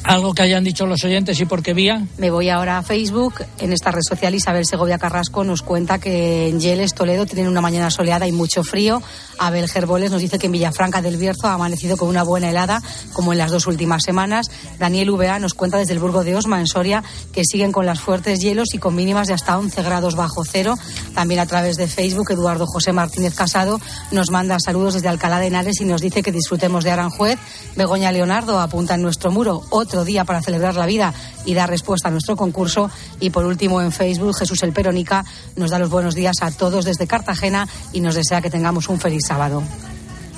Algo 0.03 0.33
que 0.33 0.41
hayan 0.41 0.65
dicho 0.65 0.85
los 0.85 1.01
oyentes 1.05 1.39
y 1.39 1.45
por 1.45 1.63
qué 1.63 1.73
vía. 1.73 2.05
Me 2.17 2.29
voy 2.29 2.49
ahora 2.49 2.77
a 2.77 2.83
Facebook. 2.83 3.35
En 3.59 3.71
esta 3.71 3.89
red 3.89 4.01
social 4.07 4.35
Isabel 4.35 4.65
Segovia 4.65 4.97
Carrasco 4.97 5.45
nos 5.45 5.61
cuenta 5.61 5.97
que 5.97 6.49
en 6.49 6.59
Yeles, 6.59 6.93
Toledo, 6.93 7.25
tienen 7.25 7.47
una 7.47 7.61
mañana 7.61 7.89
soleada 7.89 8.27
y 8.27 8.33
mucho 8.33 8.65
frío. 8.65 9.01
Abel 9.39 9.69
Gerboles 9.69 10.11
nos 10.11 10.19
dice 10.19 10.37
que 10.37 10.47
en 10.47 10.51
Villafranca 10.51 11.01
del 11.01 11.15
Bierzo 11.15 11.47
ha 11.47 11.53
amanecido 11.53 11.95
con 11.95 12.09
una 12.09 12.23
buena 12.23 12.49
helada, 12.49 12.81
como 13.13 13.31
en 13.31 13.37
las 13.37 13.51
dos 13.51 13.65
últimas 13.65 14.03
semanas. 14.03 14.47
Daniel 14.77 15.09
VA 15.11 15.39
nos 15.39 15.53
cuenta 15.53 15.77
desde 15.77 15.93
el 15.93 15.99
Burgo 15.99 16.25
de 16.25 16.35
Osma, 16.35 16.59
en 16.59 16.67
Soria, 16.67 17.01
que 17.31 17.45
siguen 17.45 17.71
con 17.71 17.85
las 17.85 18.01
fuertes 18.01 18.39
hielos 18.39 18.73
y 18.73 18.79
con 18.79 18.95
mínimas 18.95 19.27
de 19.27 19.35
hasta 19.35 19.57
11 19.57 19.83
grados 19.83 20.15
bajo 20.15 20.43
cero. 20.43 20.75
También 21.13 21.39
a 21.39 21.45
través 21.45 21.77
de 21.77 21.87
Facebook, 21.87 22.31
Eduardo 22.31 22.67
José 22.67 22.91
Martínez 22.91 23.35
Casado 23.35 23.79
nos 24.11 24.31
manda 24.31 24.57
saludos 24.59 24.95
desde 24.95 25.07
Alcalá 25.07 25.39
de 25.39 25.47
Henares 25.47 25.79
y 25.79 25.85
nos 25.85 26.01
dice 26.01 26.21
que 26.21 26.33
disfrutemos 26.33 26.83
de 26.83 26.91
Aranjuez. 26.91 27.39
Begoña 27.77 28.11
Leonardo 28.11 28.59
apunta 28.59 28.95
en 28.95 29.01
nuestro 29.01 29.31
muro 29.31 29.63
otro 29.69 29.92
día 30.03 30.25
para 30.25 30.41
celebrar 30.41 30.75
la 30.75 30.87
vida 30.87 31.13
y 31.45 31.53
dar 31.53 31.69
respuesta 31.69 32.07
a 32.07 32.11
nuestro 32.11 32.35
concurso. 32.35 32.89
Y 33.19 33.29
por 33.29 33.45
último, 33.45 33.81
en 33.81 33.91
Facebook, 33.91 34.35
Jesús 34.35 34.63
El 34.63 34.73
Peronica 34.73 35.23
nos 35.55 35.69
da 35.69 35.77
los 35.77 35.91
buenos 35.91 36.15
días 36.15 36.37
a 36.41 36.49
todos 36.49 36.85
desde 36.85 37.05
Cartagena 37.05 37.67
y 37.93 38.01
nos 38.01 38.15
desea 38.15 38.41
que 38.41 38.49
tengamos 38.49 38.89
un 38.89 38.99
feliz 38.99 39.21
sábado. 39.27 39.61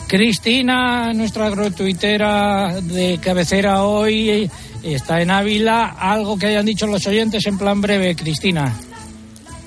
Cristina, 0.08 1.14
nuestra 1.14 1.48
agrotuitera 1.48 2.80
de 2.82 3.18
cabecera 3.22 3.84
hoy, 3.84 4.50
está 4.84 5.22
en 5.22 5.32
Ávila. 5.32 5.96
Algo 5.98 6.38
que 6.38 6.48
hayan 6.48 6.66
dicho 6.66 6.86
los 6.86 7.08
oyentes 7.08 7.46
en 7.48 7.58
plan 7.58 7.82
breve, 7.82 8.16
Cristina. 8.16 8.76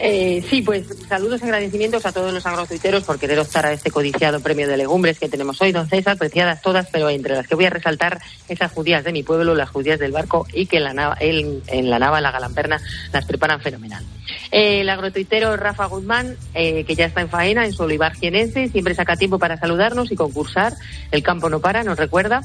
Eh, 0.00 0.44
sí, 0.48 0.62
pues 0.62 0.86
saludos 1.08 1.40
y 1.40 1.44
agradecimientos 1.44 2.06
a 2.06 2.12
todos 2.12 2.32
los 2.32 2.46
agrotuiteros 2.46 3.02
por 3.02 3.18
querer 3.18 3.38
optar 3.40 3.66
a 3.66 3.72
este 3.72 3.90
codiciado 3.90 4.40
premio 4.40 4.68
de 4.68 4.76
legumbres 4.76 5.18
que 5.18 5.28
tenemos 5.28 5.60
hoy, 5.60 5.72
don 5.72 5.88
César, 5.88 6.16
todas, 6.62 6.88
pero 6.90 7.10
entre 7.10 7.34
las 7.34 7.48
que 7.48 7.56
voy 7.56 7.64
a 7.64 7.70
resaltar 7.70 8.20
esas 8.48 8.70
judías 8.70 9.02
de 9.02 9.12
mi 9.12 9.24
pueblo, 9.24 9.56
las 9.56 9.70
judías 9.70 9.98
del 9.98 10.12
barco, 10.12 10.46
y 10.52 10.66
que 10.66 10.76
en 10.76 10.84
la 10.84 10.94
nava, 10.94 11.16
en, 11.18 11.62
en 11.66 11.90
la 11.90 11.98
nava, 11.98 12.20
la 12.20 12.30
galamperna, 12.30 12.80
las 13.12 13.24
preparan 13.24 13.60
fenomenal. 13.60 14.04
Eh, 14.52 14.82
el 14.82 14.88
agrotuitero 14.88 15.56
Rafa 15.56 15.86
Guzmán, 15.86 16.36
eh, 16.54 16.84
que 16.84 16.94
ya 16.94 17.06
está 17.06 17.20
en 17.20 17.28
faena 17.28 17.66
en 17.66 17.72
su 17.72 17.82
olivar 17.82 18.14
jienense, 18.14 18.68
siempre 18.68 18.94
saca 18.94 19.16
tiempo 19.16 19.38
para 19.38 19.58
saludarnos 19.58 20.12
y 20.12 20.16
concursar. 20.16 20.74
El 21.10 21.22
campo 21.22 21.50
no 21.50 21.60
para, 21.60 21.82
nos 21.82 21.98
recuerda. 21.98 22.42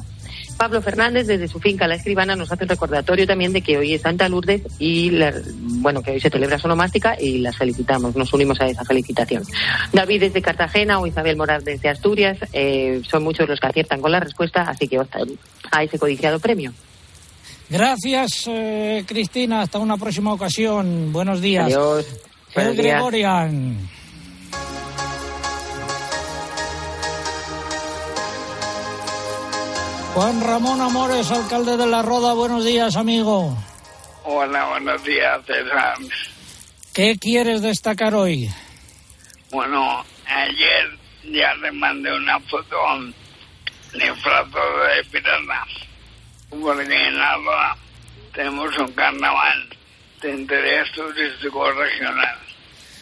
Pablo 0.58 0.82
Fernández, 0.82 1.28
desde 1.28 1.48
su 1.48 1.60
finca 1.60 1.88
La 1.88 1.96
Escribana, 1.96 2.36
nos 2.36 2.52
hace 2.52 2.64
un 2.64 2.70
recordatorio 2.70 3.28
también 3.28 3.54
de 3.54 3.62
que 3.62 3.78
hoy 3.78 3.94
es 3.94 4.02
Santa 4.02 4.30
Lourdes 4.30 4.62
y, 4.80 5.12
bueno, 5.82 6.02
que 6.02 6.12
hoy 6.12 6.20
se 6.20 6.30
celebra 6.30 6.58
su 6.60 6.68
nomástica 6.68 7.16
y 7.20 7.40
las 7.40 7.58
felicitamos, 7.58 8.16
nos 8.16 8.34
unimos 8.34 8.60
a 8.62 8.68
esa 8.68 8.84
felicitación. 8.84 9.44
David 9.92 10.22
desde 10.22 10.42
Cartagena 10.42 11.00
o 11.00 11.08
Isabel 11.08 11.38
Morales 11.38 11.66
desde 11.66 11.90
Asturias, 11.90 12.38
eh, 12.54 13.02
son 13.10 13.24
muchos 13.24 13.48
los 13.48 13.60
que 13.60 13.68
aciertan 13.68 14.02
con 14.02 14.12
la 14.12 14.20
respuesta, 14.20 14.62
así 14.62 14.88
que 14.88 15.00
a 15.72 15.84
ese 15.84 16.00
codiciado 16.00 16.40
premio. 16.40 16.74
Gracias, 17.70 18.46
eh, 18.48 19.04
Cristina. 19.08 19.62
Hasta 19.62 19.80
una 19.80 19.98
próxima 19.98 20.34
ocasión. 20.34 21.12
Buenos 21.12 21.42
días. 21.42 21.66
Adiós. 21.66 22.06
El 22.56 22.76
Gregorian. 22.76 23.90
Juan 30.14 30.42
Ramón 30.42 30.80
Amores, 30.82 31.32
alcalde 31.32 31.76
de 31.78 31.88
La 31.88 32.02
Roda. 32.04 32.34
Buenos 32.34 32.64
días, 32.64 32.96
amigo. 32.96 33.58
Hola, 34.26 34.66
buenos 34.70 35.04
días, 35.04 35.40
César. 35.46 35.96
¿Qué 36.94 37.18
quieres 37.20 37.62
destacar 37.62 38.14
hoy? 38.14 38.50
Bueno, 39.52 40.06
ayer 40.28 40.98
ya 41.32 41.54
le 41.56 41.72
mandé 41.72 42.12
una 42.16 42.40
foto 42.42 42.76
de 43.94 44.14
plato 44.24 44.58
de 44.58 45.04
pirata 45.12 45.66
porque 46.50 46.84
en 46.84 47.16
Alba 47.20 47.76
tenemos 48.34 48.78
un 48.78 48.92
carnaval 48.92 49.70
de 50.22 50.32
interés 50.32 50.92
turístico 50.92 51.72
regional. 51.72 52.38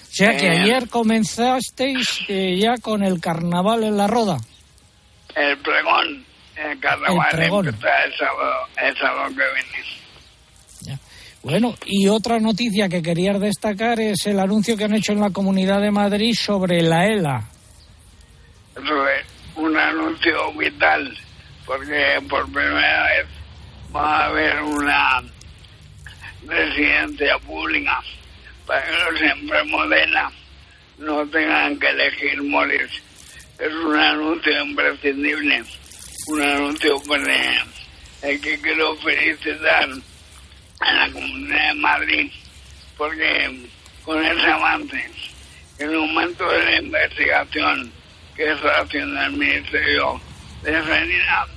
O 0.03 0.14
sea 0.14 0.38
que 0.38 0.47
Eh, 0.47 0.59
ayer 0.62 0.88
comenzasteis 0.89 2.22
eh, 2.30 2.57
ya 2.57 2.78
con 2.82 3.03
el 3.03 3.20
carnaval 3.20 3.84
en 3.84 3.97
la 3.97 4.07
roda. 4.07 4.38
El 5.36 5.57
pregón, 5.59 6.26
el 6.62 6.80
carnaval 6.80 7.28
El 7.32 7.38
pregón. 7.38 7.68
empieza 7.68 8.03
el 8.05 8.14
sábado, 8.16 8.68
el 8.82 8.97
sábado 8.97 9.28
que 9.30 9.36
viene. 9.36 9.91
Bueno, 11.43 11.74
y 11.88 12.07
otra 12.07 12.39
noticia 12.39 12.88
que 12.88 13.01
quería 13.01 13.34
destacar 13.34 13.99
es 13.99 14.28
el 14.28 14.39
anuncio 14.39 14.78
que 14.78 14.84
han 14.84 14.93
hecho 14.93 15.14
en 15.14 15.22
la 15.22 15.32
Comunidad 15.32 15.82
de 15.82 15.89
Madrid 15.89 16.36
sobre 16.36 16.84
la 16.84 17.07
ELA. 17.07 17.49
Eso 18.76 19.07
es 19.07 19.26
un 19.55 19.76
anuncio 19.76 20.53
vital, 20.53 21.18
porque 21.66 22.20
por 22.30 22.45
primera 22.51 23.05
vez 23.05 23.26
va 23.95 24.20
a 24.20 24.26
haber 24.28 24.62
una 24.62 25.24
residencia 26.45 27.39
pública 27.39 27.99
para 28.68 28.84
que 28.86 28.91
los 28.91 29.22
enfermos 29.22 29.89
de 29.89 30.03
ELA 30.03 30.32
no 30.99 31.26
tengan 31.26 31.80
que 31.80 31.88
elegir 31.89 32.43
morir. 32.43 32.88
Es 33.57 33.74
un 33.74 33.95
anuncio 33.95 34.64
imprescindible, 34.64 35.64
un 36.32 36.41
anuncio 36.41 37.01
eh, 37.27 37.59
el 38.21 38.39
que 38.39 38.57
quiero 38.61 38.95
felicitar 38.97 39.89
a 40.79 40.93
la 40.93 41.11
Comunidad 41.11 41.67
de 41.67 41.73
Madrid, 41.75 42.32
porque 42.97 43.67
con 44.05 44.23
ese 44.23 44.45
avance, 44.45 45.09
en 45.79 45.89
el 45.89 45.97
momento 45.97 46.47
de 46.49 46.63
la 46.63 46.77
investigación 46.79 47.91
que 48.36 48.51
está 48.51 48.82
haciendo 48.82 49.21
el 49.21 49.32
Ministerio 49.34 50.21
de 50.63 50.71
Sanidad, 50.71 51.47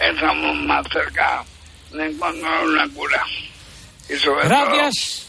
estamos 0.00 0.56
más 0.64 0.86
cerca 0.92 1.44
de 1.92 2.06
encontrar 2.06 2.66
una 2.66 2.88
cura. 2.88 3.24
Y 4.08 4.16
sobre 4.16 4.48
Gracias. 4.48 5.26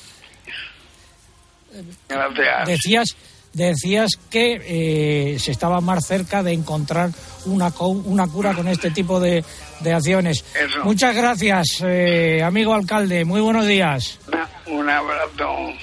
todo, 1.71 1.83
gracias. 2.09 2.67
Decías, 2.67 3.15
decías 3.53 4.11
que 4.31 5.33
eh, 5.35 5.39
se 5.39 5.51
estaba 5.51 5.81
más 5.81 6.07
cerca 6.07 6.41
de 6.41 6.53
encontrar 6.53 7.11
una, 7.45 7.71
una 7.79 8.27
cura 8.27 8.53
con 8.53 8.67
este 8.67 8.91
tipo 8.91 9.19
de, 9.19 9.43
de 9.81 9.93
acciones. 9.93 10.43
Eso. 10.53 10.83
Muchas 10.83 11.15
gracias, 11.15 11.67
eh, 11.83 12.41
amigo 12.43 12.73
alcalde. 12.73 13.25
Muy 13.25 13.41
buenos 13.41 13.65
días. 13.67 14.19
Una- 14.27 14.49
un 14.67 14.89
abrazo. 14.89 15.73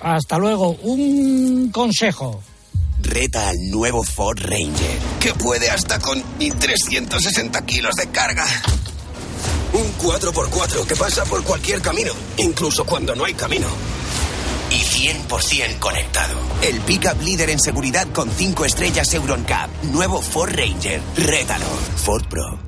Hasta 0.00 0.38
luego. 0.38 0.70
Un 0.82 1.70
consejo. 1.72 2.42
Reta 3.00 3.48
al 3.50 3.56
nuevo 3.70 4.02
Ford 4.02 4.38
Ranger, 4.40 4.98
que 5.20 5.32
puede 5.34 5.70
hasta 5.70 5.98
con 6.00 6.22
360 6.38 7.64
kilos 7.66 7.94
de 7.96 8.08
carga. 8.08 8.44
Un 9.72 9.92
4x4 9.98 10.86
que 10.86 10.96
pasa 10.96 11.24
por 11.24 11.44
cualquier 11.44 11.80
camino, 11.82 12.12
incluso 12.38 12.84
cuando 12.84 13.14
no 13.14 13.24
hay 13.24 13.34
camino. 13.34 13.66
Y 14.70 14.80
100% 14.80 15.78
conectado. 15.78 16.34
El 16.62 16.80
pickup 16.80 17.20
líder 17.22 17.50
en 17.50 17.60
seguridad 17.60 18.06
con 18.12 18.30
5 18.30 18.64
estrellas 18.64 19.12
Euroncap. 19.14 19.70
Nuevo 19.84 20.20
Ford 20.20 20.52
Ranger. 20.54 21.00
Rétalo. 21.16 21.66
Ford 22.04 22.26
Pro. 22.28 22.58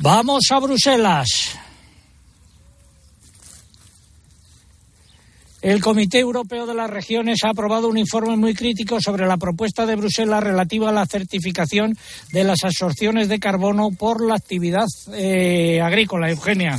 Vamos 0.00 0.44
a 0.50 0.58
Bruselas. 0.60 1.56
El 5.62 5.80
Comité 5.80 6.20
Europeo 6.20 6.64
de 6.64 6.74
las 6.74 6.88
Regiones 6.88 7.42
ha 7.42 7.48
aprobado 7.48 7.88
un 7.88 7.98
informe 7.98 8.36
muy 8.36 8.54
crítico 8.54 9.00
sobre 9.00 9.26
la 9.26 9.36
propuesta 9.36 9.84
de 9.84 9.96
Bruselas 9.96 10.44
relativa 10.44 10.90
a 10.90 10.92
la 10.92 11.06
certificación 11.06 11.96
de 12.30 12.44
las 12.44 12.62
absorciones 12.62 13.28
de 13.28 13.40
carbono 13.40 13.90
por 13.90 14.24
la 14.24 14.36
actividad 14.36 14.86
eh, 15.12 15.80
agrícola. 15.80 16.30
Eugenia. 16.30 16.78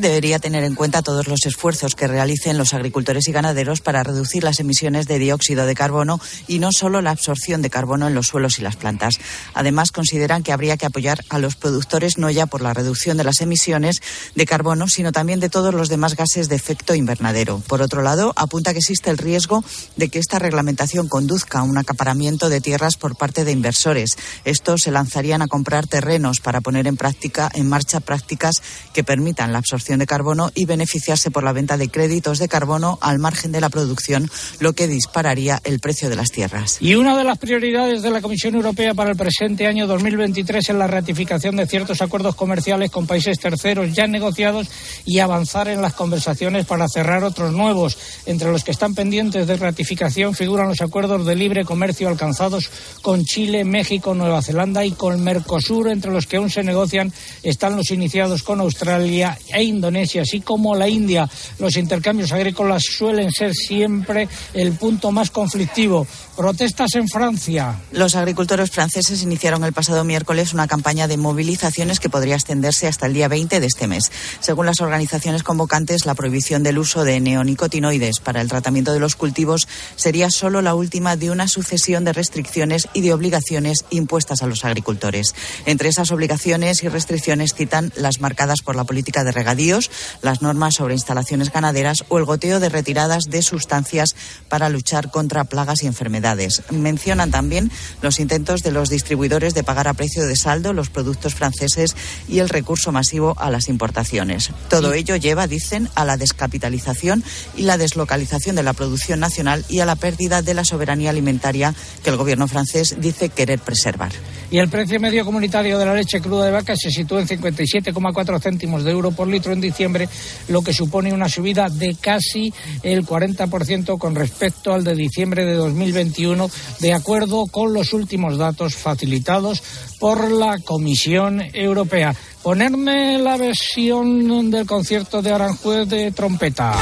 Debería 0.00 0.38
tener 0.38 0.62
en 0.62 0.76
cuenta 0.76 1.02
todos 1.02 1.26
los 1.26 1.44
esfuerzos 1.44 1.96
que 1.96 2.06
realicen 2.06 2.56
los 2.56 2.72
agricultores 2.72 3.26
y 3.26 3.32
ganaderos 3.32 3.80
para 3.80 4.04
reducir 4.04 4.44
las 4.44 4.60
emisiones 4.60 5.06
de 5.06 5.18
dióxido 5.18 5.66
de 5.66 5.74
carbono 5.74 6.20
y 6.46 6.60
no 6.60 6.70
solo 6.70 7.02
la 7.02 7.10
absorción 7.10 7.62
de 7.62 7.70
carbono 7.70 8.06
en 8.06 8.14
los 8.14 8.28
suelos 8.28 8.60
y 8.60 8.62
las 8.62 8.76
plantas. 8.76 9.14
Además, 9.54 9.90
consideran 9.90 10.44
que 10.44 10.52
habría 10.52 10.76
que 10.76 10.86
apoyar 10.86 11.24
a 11.30 11.40
los 11.40 11.56
productores 11.56 12.16
no 12.16 12.30
ya 12.30 12.46
por 12.46 12.62
la 12.62 12.74
reducción 12.74 13.16
de 13.16 13.24
las 13.24 13.40
emisiones 13.40 14.00
de 14.36 14.46
carbono, 14.46 14.88
sino 14.88 15.10
también 15.10 15.40
de 15.40 15.48
todos 15.48 15.74
los 15.74 15.88
demás 15.88 16.14
gases 16.14 16.48
de 16.48 16.54
efecto 16.54 16.94
invernadero. 16.94 17.60
Por 17.66 17.82
otro 17.82 18.02
lado, 18.02 18.32
apunta 18.36 18.72
que 18.72 18.78
existe 18.78 19.10
el 19.10 19.18
riesgo 19.18 19.64
de 19.96 20.10
que 20.10 20.20
esta 20.20 20.38
reglamentación 20.38 21.08
conduzca 21.08 21.58
a 21.58 21.64
un 21.64 21.76
acaparamiento 21.76 22.48
de 22.48 22.60
tierras 22.60 22.96
por 22.96 23.16
parte 23.16 23.44
de 23.44 23.50
inversores. 23.50 24.16
Estos 24.44 24.82
se 24.82 24.92
lanzarían 24.92 25.42
a 25.42 25.48
comprar 25.48 25.88
terrenos 25.88 26.38
para 26.38 26.60
poner 26.60 26.86
en 26.86 26.96
práctica, 26.96 27.50
en 27.52 27.68
marcha 27.68 27.98
prácticas 27.98 28.62
que 28.92 29.02
permitan 29.02 29.52
la 29.52 29.58
absorción 29.58 29.87
de 29.96 30.06
carbono 30.06 30.50
y 30.54 30.66
beneficiarse 30.66 31.30
por 31.30 31.44
la 31.44 31.52
venta 31.52 31.78
de 31.78 31.88
créditos 31.88 32.38
de 32.38 32.48
carbono 32.48 32.98
al 33.00 33.18
margen 33.18 33.52
de 33.52 33.60
la 33.60 33.70
producción, 33.70 34.30
lo 34.60 34.74
que 34.74 34.86
dispararía 34.86 35.60
el 35.64 35.80
precio 35.80 36.10
de 36.10 36.16
las 36.16 36.30
tierras. 36.30 36.76
Y 36.80 36.96
una 36.96 37.16
de 37.16 37.24
las 37.24 37.38
prioridades 37.38 38.02
de 38.02 38.10
la 38.10 38.20
Comisión 38.20 38.54
Europea 38.56 38.92
para 38.92 39.10
el 39.10 39.16
presente 39.16 39.66
año 39.66 39.86
2023 39.86 40.68
es 40.68 40.74
la 40.74 40.86
ratificación 40.86 41.56
de 41.56 41.66
ciertos 41.66 42.02
acuerdos 42.02 42.34
comerciales 42.34 42.90
con 42.90 43.06
países 43.06 43.38
terceros 43.38 43.94
ya 43.94 44.06
negociados 44.06 44.68
y 45.06 45.20
avanzar 45.20 45.68
en 45.68 45.80
las 45.80 45.94
conversaciones 45.94 46.66
para 46.66 46.88
cerrar 46.88 47.24
otros 47.24 47.52
nuevos. 47.52 47.96
Entre 48.26 48.50
los 48.50 48.64
que 48.64 48.72
están 48.72 48.94
pendientes 48.94 49.46
de 49.46 49.56
ratificación 49.56 50.34
figuran 50.34 50.68
los 50.68 50.80
acuerdos 50.80 51.24
de 51.24 51.36
libre 51.36 51.64
comercio 51.64 52.08
alcanzados 52.08 52.70
con 53.02 53.24
Chile, 53.24 53.64
México, 53.64 54.14
Nueva 54.14 54.42
Zelanda 54.42 54.84
y 54.84 54.90
con 54.90 55.22
Mercosur, 55.22 55.88
entre 55.88 56.10
los 56.10 56.26
que 56.26 56.36
aún 56.36 56.50
se 56.50 56.64
negocian 56.64 57.12
están 57.42 57.76
los 57.76 57.90
iniciados 57.90 58.42
con 58.42 58.60
Australia 58.60 59.38
e 59.52 59.62
Indonesia, 59.62 59.77
así 60.20 60.40
como 60.40 60.74
la 60.74 60.88
India. 60.88 61.28
Los 61.58 61.76
intercambios 61.76 62.32
agrícolas 62.32 62.82
suelen 62.82 63.30
ser 63.30 63.54
siempre 63.54 64.28
el 64.54 64.72
punto 64.72 65.12
más 65.12 65.30
conflictivo. 65.30 66.06
Protestas 66.38 66.94
en 66.94 67.08
Francia. 67.08 67.80
Los 67.90 68.14
agricultores 68.14 68.70
franceses 68.70 69.24
iniciaron 69.24 69.64
el 69.64 69.72
pasado 69.72 70.04
miércoles 70.04 70.54
una 70.54 70.68
campaña 70.68 71.08
de 71.08 71.16
movilizaciones 71.16 71.98
que 71.98 72.10
podría 72.10 72.36
extenderse 72.36 72.86
hasta 72.86 73.06
el 73.06 73.12
día 73.12 73.26
20 73.26 73.58
de 73.58 73.66
este 73.66 73.88
mes. 73.88 74.12
Según 74.38 74.66
las 74.66 74.80
organizaciones 74.80 75.42
convocantes, 75.42 76.06
la 76.06 76.14
prohibición 76.14 76.62
del 76.62 76.78
uso 76.78 77.02
de 77.02 77.18
neonicotinoides 77.18 78.20
para 78.20 78.40
el 78.40 78.48
tratamiento 78.48 78.92
de 78.92 79.00
los 79.00 79.16
cultivos 79.16 79.66
sería 79.96 80.30
solo 80.30 80.62
la 80.62 80.76
última 80.76 81.16
de 81.16 81.32
una 81.32 81.48
sucesión 81.48 82.04
de 82.04 82.12
restricciones 82.12 82.86
y 82.94 83.00
de 83.00 83.12
obligaciones 83.12 83.84
impuestas 83.90 84.40
a 84.40 84.46
los 84.46 84.64
agricultores. 84.64 85.34
Entre 85.66 85.88
esas 85.88 86.12
obligaciones 86.12 86.84
y 86.84 86.88
restricciones 86.88 87.54
citan 87.54 87.92
las 87.96 88.20
marcadas 88.20 88.62
por 88.62 88.76
la 88.76 88.84
política 88.84 89.24
de 89.24 89.32
regadíos, 89.32 89.90
las 90.22 90.40
normas 90.40 90.76
sobre 90.76 90.94
instalaciones 90.94 91.50
ganaderas 91.50 92.04
o 92.08 92.18
el 92.18 92.24
goteo 92.24 92.60
de 92.60 92.68
retiradas 92.68 93.24
de 93.24 93.42
sustancias 93.42 94.14
para 94.48 94.68
luchar 94.68 95.10
contra 95.10 95.42
plagas 95.42 95.82
y 95.82 95.88
enfermedades. 95.88 96.27
Mencionan 96.70 97.30
también 97.30 97.70
los 98.02 98.20
intentos 98.20 98.62
de 98.62 98.72
los 98.72 98.88
distribuidores 98.88 99.54
de 99.54 99.64
pagar 99.64 99.88
a 99.88 99.94
precio 99.94 100.26
de 100.26 100.36
saldo 100.36 100.72
los 100.72 100.90
productos 100.90 101.34
franceses 101.34 101.96
y 102.28 102.38
el 102.38 102.48
recurso 102.48 102.92
masivo 102.92 103.34
a 103.38 103.50
las 103.50 103.68
importaciones. 103.68 104.50
Todo 104.68 104.92
ello 104.92 105.16
lleva, 105.16 105.46
dicen, 105.46 105.88
a 105.94 106.04
la 106.04 106.16
descapitalización 106.16 107.24
y 107.56 107.62
la 107.62 107.78
deslocalización 107.78 108.56
de 108.56 108.62
la 108.62 108.72
producción 108.72 109.20
nacional 109.20 109.64
y 109.68 109.80
a 109.80 109.86
la 109.86 109.96
pérdida 109.96 110.42
de 110.42 110.54
la 110.54 110.64
soberanía 110.64 111.10
alimentaria 111.10 111.74
que 112.02 112.10
el 112.10 112.16
gobierno 112.16 112.48
francés 112.48 112.96
dice 112.98 113.28
querer 113.28 113.58
preservar. 113.58 114.12
Y 114.50 114.58
el 114.58 114.68
precio 114.68 114.98
medio 114.98 115.24
comunitario 115.24 115.78
de 115.78 115.84
la 115.84 115.94
leche 115.94 116.20
cruda 116.20 116.46
de 116.46 116.52
vaca 116.52 116.74
se 116.74 116.90
sitúa 116.90 117.20
en 117.20 117.28
57,4 117.28 118.40
céntimos 118.40 118.82
de 118.82 118.92
euro 118.92 119.10
por 119.10 119.28
litro 119.28 119.52
en 119.52 119.60
diciembre, 119.60 120.08
lo 120.48 120.62
que 120.62 120.72
supone 120.72 121.12
una 121.12 121.28
subida 121.28 121.68
de 121.68 121.96
casi 122.00 122.52
el 122.82 123.04
40% 123.04 123.98
con 123.98 124.14
respecto 124.14 124.72
al 124.72 124.84
de 124.84 124.94
diciembre 124.94 125.44
de 125.44 125.54
2021, 125.54 126.50
de 126.80 126.94
acuerdo 126.94 127.46
con 127.46 127.74
los 127.74 127.92
últimos 127.92 128.38
datos 128.38 128.74
facilitados 128.74 129.62
por 130.00 130.30
la 130.30 130.58
Comisión 130.58 131.42
Europea. 131.52 132.14
Ponerme 132.42 133.18
la 133.18 133.36
versión 133.36 134.50
del 134.50 134.66
concierto 134.66 135.20
de 135.20 135.32
Aranjuez 135.32 135.88
de 135.88 136.12
trompeta. 136.12 136.74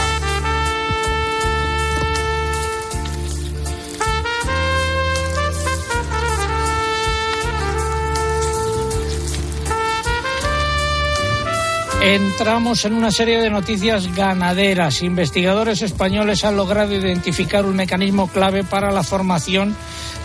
Entramos 12.06 12.84
en 12.84 12.92
una 12.92 13.10
serie 13.10 13.40
de 13.40 13.50
noticias 13.50 14.14
ganaderas. 14.14 15.02
Investigadores 15.02 15.82
españoles 15.82 16.44
han 16.44 16.56
logrado 16.56 16.94
identificar 16.94 17.66
un 17.66 17.74
mecanismo 17.74 18.28
clave 18.28 18.62
para 18.62 18.92
la 18.92 19.02
formación 19.02 19.74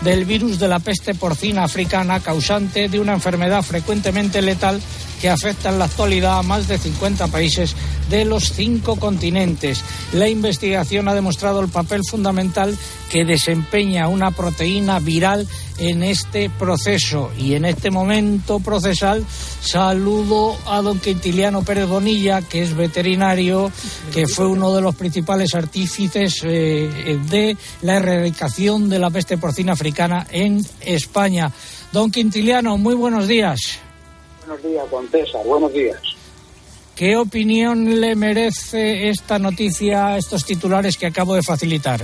del 0.02 0.24
virus 0.24 0.60
de 0.60 0.68
la 0.68 0.78
peste 0.78 1.12
porcina 1.12 1.64
africana 1.64 2.20
causante 2.20 2.88
de 2.88 3.00
una 3.00 3.14
enfermedad 3.14 3.64
frecuentemente 3.64 4.42
letal 4.42 4.80
que 5.22 5.30
afecta 5.30 5.68
en 5.68 5.78
la 5.78 5.84
actualidad 5.84 6.40
a 6.40 6.42
más 6.42 6.66
de 6.66 6.78
50 6.78 7.28
países 7.28 7.76
de 8.10 8.24
los 8.24 8.52
cinco 8.52 8.96
continentes. 8.96 9.84
La 10.12 10.28
investigación 10.28 11.06
ha 11.06 11.14
demostrado 11.14 11.60
el 11.60 11.68
papel 11.68 12.02
fundamental 12.04 12.76
que 13.08 13.24
desempeña 13.24 14.08
una 14.08 14.32
proteína 14.32 14.98
viral 14.98 15.46
en 15.78 16.02
este 16.02 16.50
proceso. 16.50 17.30
Y 17.38 17.54
en 17.54 17.66
este 17.66 17.92
momento 17.92 18.58
procesal 18.58 19.24
saludo 19.60 20.56
a 20.66 20.82
don 20.82 20.98
Quintiliano 20.98 21.62
Pérez 21.62 21.86
Bonilla, 21.86 22.42
que 22.42 22.62
es 22.62 22.74
veterinario, 22.74 23.70
que 24.12 24.26
fue 24.26 24.48
uno 24.48 24.74
de 24.74 24.80
los 24.80 24.96
principales 24.96 25.54
artífices 25.54 26.40
eh, 26.42 27.16
de 27.30 27.56
la 27.82 27.98
erradicación 27.98 28.88
de 28.88 28.98
la 28.98 29.10
peste 29.10 29.38
porcina 29.38 29.74
africana 29.74 30.26
en 30.32 30.66
España. 30.80 31.52
Don 31.92 32.10
Quintiliano, 32.10 32.76
muy 32.76 32.96
buenos 32.96 33.28
días. 33.28 33.78
Buenos 34.52 34.70
días, 34.70 34.86
Juan 34.90 35.08
César. 35.08 35.46
Buenos 35.46 35.72
días. 35.72 35.98
¿Qué 36.94 37.16
opinión 37.16 38.02
le 38.02 38.14
merece 38.14 39.08
esta 39.08 39.38
noticia, 39.38 40.18
estos 40.18 40.44
titulares 40.44 40.98
que 40.98 41.06
acabo 41.06 41.34
de 41.34 41.42
facilitar? 41.42 42.02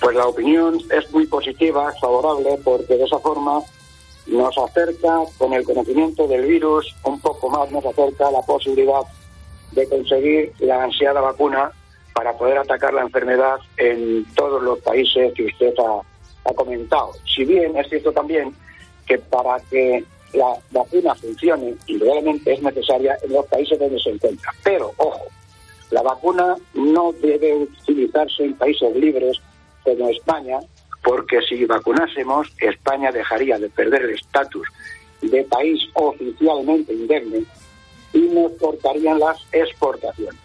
Pues 0.00 0.14
la 0.14 0.26
opinión 0.26 0.78
es 0.88 1.10
muy 1.10 1.26
positiva, 1.26 1.92
favorable, 2.00 2.60
porque 2.62 2.96
de 2.96 3.04
esa 3.04 3.18
forma 3.18 3.58
nos 4.28 4.56
acerca 4.56 5.18
con 5.36 5.52
el 5.52 5.64
conocimiento 5.64 6.28
del 6.28 6.46
virus 6.46 6.94
un 7.02 7.20
poco 7.20 7.50
más, 7.50 7.68
nos 7.72 7.84
acerca 7.84 8.28
a 8.28 8.30
la 8.30 8.42
posibilidad 8.42 9.02
de 9.72 9.88
conseguir 9.88 10.52
la 10.60 10.84
ansiada 10.84 11.20
vacuna 11.20 11.72
para 12.14 12.38
poder 12.38 12.58
atacar 12.58 12.94
la 12.94 13.02
enfermedad 13.02 13.56
en 13.78 14.24
todos 14.36 14.62
los 14.62 14.78
países 14.78 15.32
que 15.34 15.46
usted 15.46 15.74
ha, 15.80 16.48
ha 16.48 16.54
comentado. 16.54 17.14
Si 17.26 17.44
bien 17.44 17.76
es 17.76 17.88
cierto 17.88 18.12
también 18.12 18.54
que 19.08 19.18
para 19.18 19.58
que 19.68 20.04
la 20.32 20.56
vacuna 20.70 21.14
funcione, 21.14 21.74
indudablemente 21.86 22.52
es 22.52 22.62
necesaria 22.62 23.16
en 23.22 23.32
los 23.32 23.46
países 23.46 23.78
donde 23.78 23.98
se 23.98 24.10
encuentra. 24.10 24.52
Pero, 24.62 24.92
ojo, 24.96 25.26
la 25.90 26.02
vacuna 26.02 26.56
no 26.74 27.12
debe 27.12 27.54
utilizarse 27.56 28.44
en 28.44 28.54
países 28.54 28.94
libres 28.94 29.40
como 29.82 30.08
España, 30.08 30.60
porque 31.02 31.40
si 31.42 31.64
vacunásemos, 31.64 32.52
España 32.58 33.10
dejaría 33.10 33.58
de 33.58 33.68
perder 33.70 34.02
el 34.02 34.10
estatus 34.10 34.68
de 35.22 35.42
país 35.44 35.82
oficialmente 35.94 36.92
indemne 36.92 37.44
y 38.12 38.20
nos 38.20 38.52
cortarían 38.52 39.18
las 39.18 39.38
exportaciones. 39.52 40.40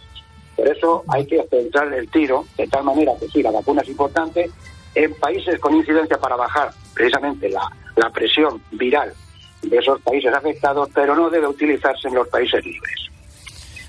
Por 0.56 0.68
eso 0.68 1.04
hay 1.10 1.26
que 1.26 1.44
centrar 1.50 1.94
el 1.94 2.10
tiro, 2.10 2.46
de 2.58 2.68
tal 2.68 2.84
manera 2.86 3.14
que 3.20 3.28
sí, 3.28 3.44
la 3.44 3.52
vacuna 3.52 3.82
es 3.82 3.90
importante, 3.90 4.50
en 4.96 5.14
países 5.16 5.60
con 5.60 5.76
incidencia 5.76 6.18
para 6.18 6.38
bajar 6.38 6.72
precisamente 6.94 7.50
la, 7.50 7.70
la 7.98 8.10
presión 8.10 8.62
viral 8.72 9.14
de 9.70 9.78
esos 9.78 10.02
países 10.02 10.34
afectados, 10.34 10.90
pero 10.94 11.16
no 11.16 11.30
debe 11.30 11.48
utilizarse 11.48 12.08
en 12.08 12.16
los 12.16 12.28
países 12.28 12.64
libres. 12.66 13.10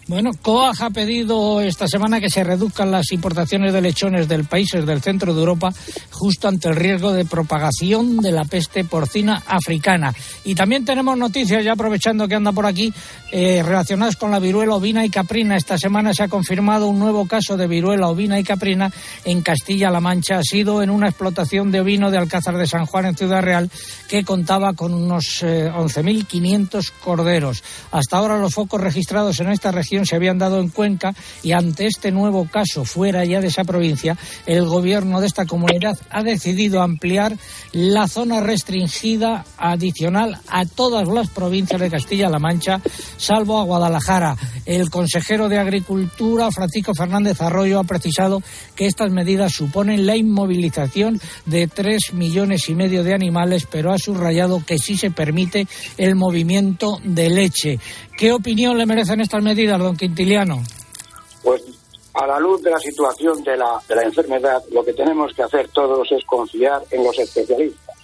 Bueno, 0.08 0.30
COAG 0.40 0.84
ha 0.84 0.90
pedido 0.90 1.60
esta 1.60 1.88
semana 1.88 2.20
que 2.20 2.30
se 2.30 2.44
reduzcan 2.44 2.92
las 2.92 3.10
importaciones 3.10 3.72
de 3.72 3.80
lechones 3.80 4.28
del 4.28 4.44
países 4.44 4.86
del 4.86 5.02
centro 5.02 5.34
de 5.34 5.40
Europa 5.40 5.74
justo 6.12 6.46
ante 6.46 6.68
el 6.68 6.76
riesgo 6.76 7.12
de 7.12 7.24
propagación 7.24 8.18
de 8.18 8.30
la 8.30 8.44
peste 8.44 8.84
porcina 8.84 9.42
africana. 9.48 10.14
Y 10.44 10.54
también 10.54 10.84
tenemos 10.84 11.18
noticias, 11.18 11.64
ya 11.64 11.72
aprovechando 11.72 12.28
que 12.28 12.36
anda 12.36 12.52
por 12.52 12.66
aquí, 12.66 12.94
eh, 13.32 13.64
relacionadas 13.64 14.14
con 14.14 14.30
la 14.30 14.38
viruela 14.38 14.76
ovina 14.76 15.04
y 15.04 15.10
caprina. 15.10 15.56
Esta 15.56 15.76
semana 15.76 16.14
se 16.14 16.22
ha 16.22 16.28
confirmado 16.28 16.86
un 16.86 17.00
nuevo 17.00 17.26
caso 17.26 17.56
de 17.56 17.66
viruela 17.66 18.06
ovina 18.06 18.38
y 18.38 18.44
caprina 18.44 18.92
en 19.24 19.42
Castilla-La 19.42 19.98
Mancha. 19.98 20.38
Ha 20.38 20.44
sido 20.44 20.84
en 20.84 20.90
una 20.90 21.08
explotación 21.08 21.72
de 21.72 21.80
ovino 21.80 22.12
de 22.12 22.18
Alcázar 22.18 22.56
de 22.56 22.68
San 22.68 22.86
Juan 22.86 23.06
en 23.06 23.16
Ciudad 23.16 23.42
Real 23.42 23.68
que 24.08 24.22
contaba 24.22 24.74
con 24.74 24.94
unos 24.94 25.42
eh, 25.42 25.68
11.500 25.68 26.92
corderos. 27.02 27.64
Hasta 27.90 28.18
ahora 28.18 28.38
los 28.38 28.54
focos 28.54 28.80
registrados 28.80 29.40
en 29.40 29.50
esta 29.50 29.72
región 29.72 29.95
se 30.04 30.16
habían 30.16 30.38
dado 30.38 30.60
en 30.60 30.68
Cuenca 30.68 31.14
y 31.42 31.52
ante 31.52 31.86
este 31.86 32.10
nuevo 32.10 32.46
caso 32.46 32.84
fuera 32.84 33.24
ya 33.24 33.40
de 33.40 33.48
esa 33.48 33.64
provincia, 33.64 34.16
el 34.46 34.66
gobierno 34.66 35.20
de 35.20 35.26
esta 35.26 35.46
comunidad 35.46 35.98
ha 36.10 36.22
decidido 36.22 36.82
ampliar 36.82 37.36
la 37.72 38.08
zona 38.08 38.40
restringida 38.40 39.44
adicional 39.56 40.38
a 40.48 40.64
todas 40.64 41.08
las 41.08 41.30
provincias 41.30 41.80
de 41.80 41.90
Castilla-La 41.90 42.38
Mancha, 42.38 42.80
salvo 43.16 43.58
a 43.58 43.64
Guadalajara. 43.64 44.36
El 44.64 44.90
consejero 44.90 45.48
de 45.48 45.58
Agricultura, 45.58 46.50
Francisco 46.50 46.92
Fernández 46.94 47.40
Arroyo, 47.40 47.78
ha 47.78 47.84
precisado 47.84 48.42
que 48.74 48.86
estas 48.86 49.10
medidas 49.10 49.52
suponen 49.52 50.06
la 50.06 50.16
inmovilización 50.16 51.20
de 51.44 51.68
tres 51.68 52.12
millones 52.12 52.68
y 52.68 52.74
medio 52.74 53.04
de 53.04 53.14
animales, 53.14 53.66
pero 53.70 53.92
ha 53.92 53.98
subrayado 53.98 54.64
que 54.64 54.78
sí 54.78 54.96
se 54.96 55.10
permite 55.10 55.66
el 55.96 56.16
movimiento 56.16 56.98
de 57.04 57.30
leche. 57.30 57.78
¿Qué 58.16 58.32
opinión 58.32 58.78
le 58.78 58.86
merecen 58.86 59.20
estas 59.20 59.42
medidas, 59.42 59.78
don 59.78 59.94
Quintiliano? 59.94 60.62
Pues 61.42 61.62
a 62.14 62.26
la 62.26 62.40
luz 62.40 62.62
de 62.62 62.70
la 62.70 62.78
situación 62.78 63.42
de 63.44 63.58
la, 63.58 63.78
de 63.86 63.94
la 63.94 64.04
enfermedad, 64.04 64.62
lo 64.72 64.82
que 64.82 64.94
tenemos 64.94 65.34
que 65.34 65.42
hacer 65.42 65.68
todos 65.68 66.10
es 66.10 66.24
confiar 66.24 66.82
en 66.90 67.04
los 67.04 67.18
especialistas. 67.18 67.94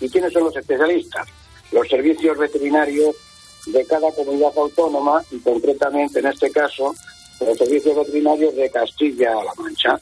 ¿Y 0.00 0.08
quiénes 0.10 0.34
son 0.34 0.44
los 0.44 0.56
especialistas? 0.56 1.26
Los 1.72 1.88
servicios 1.88 2.36
veterinarios 2.36 3.16
de 3.64 3.86
cada 3.86 4.12
comunidad 4.12 4.52
autónoma 4.54 5.22
y 5.30 5.38
concretamente 5.40 6.20
en 6.20 6.26
este 6.26 6.50
caso 6.50 6.94
los 7.40 7.56
servicios 7.56 7.96
veterinarios 7.96 8.54
de 8.54 8.70
Castilla-La 8.70 9.52
Mancha. 9.56 9.98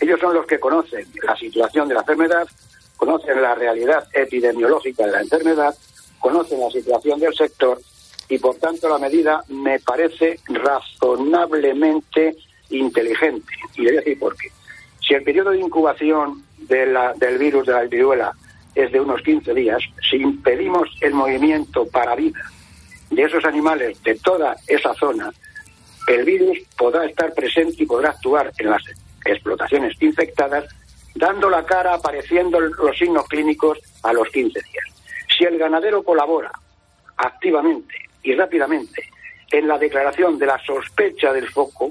Ellos 0.00 0.18
son 0.20 0.34
los 0.34 0.46
que 0.46 0.58
conocen 0.58 1.06
la 1.22 1.36
situación 1.36 1.86
de 1.86 1.94
la 1.94 2.00
enfermedad, 2.00 2.48
conocen 2.96 3.40
la 3.40 3.54
realidad 3.54 4.08
epidemiológica 4.12 5.06
de 5.06 5.12
la 5.12 5.20
enfermedad, 5.20 5.74
conocen 6.18 6.60
la 6.60 6.70
situación 6.70 7.20
del 7.20 7.34
sector 7.34 7.80
y 8.28 8.38
por 8.38 8.56
tanto 8.56 8.88
la 8.88 8.98
medida 8.98 9.42
me 9.48 9.80
parece 9.80 10.38
razonablemente 10.46 12.36
inteligente. 12.70 13.52
Y 13.76 13.82
le 13.82 13.90
voy 13.90 13.96
a 13.96 14.00
decir 14.00 14.18
por 14.18 14.36
qué. 14.36 14.48
Si 15.00 15.14
el 15.14 15.22
periodo 15.22 15.50
de 15.50 15.60
incubación 15.60 16.44
del 16.58 17.38
virus 17.38 17.66
de 17.66 17.72
la 17.72 17.82
viruela 17.84 18.32
es 18.74 18.92
de 18.92 19.00
unos 19.00 19.22
15 19.22 19.54
días, 19.54 19.82
si 20.08 20.16
impedimos 20.16 20.88
el 21.00 21.14
movimiento 21.14 21.86
para 21.86 22.14
vida 22.14 22.40
de 23.10 23.22
esos 23.22 23.44
animales 23.44 24.02
de 24.02 24.16
toda 24.16 24.56
esa 24.66 24.92
zona, 24.94 25.32
el 26.08 26.24
virus 26.24 26.58
podrá 26.76 27.06
estar 27.06 27.32
presente 27.32 27.82
y 27.82 27.86
podrá 27.86 28.10
actuar 28.10 28.52
en 28.58 28.70
las 28.70 28.82
explotaciones 29.24 29.94
infectadas, 30.00 30.64
dando 31.14 31.48
la 31.48 31.64
cara, 31.64 31.94
apareciendo 31.94 32.60
los 32.60 32.96
signos 32.96 33.26
clínicos 33.28 33.78
a 34.02 34.12
los 34.12 34.28
15 34.28 34.60
días. 34.60 34.84
Si 35.36 35.44
el 35.44 35.58
ganadero 35.58 36.02
colabora 36.02 36.50
activamente 37.16 38.07
y 38.28 38.34
rápidamente 38.34 39.08
en 39.50 39.66
la 39.66 39.78
declaración 39.78 40.38
de 40.38 40.44
la 40.44 40.58
sospecha 40.62 41.32
del 41.32 41.48
foco, 41.48 41.90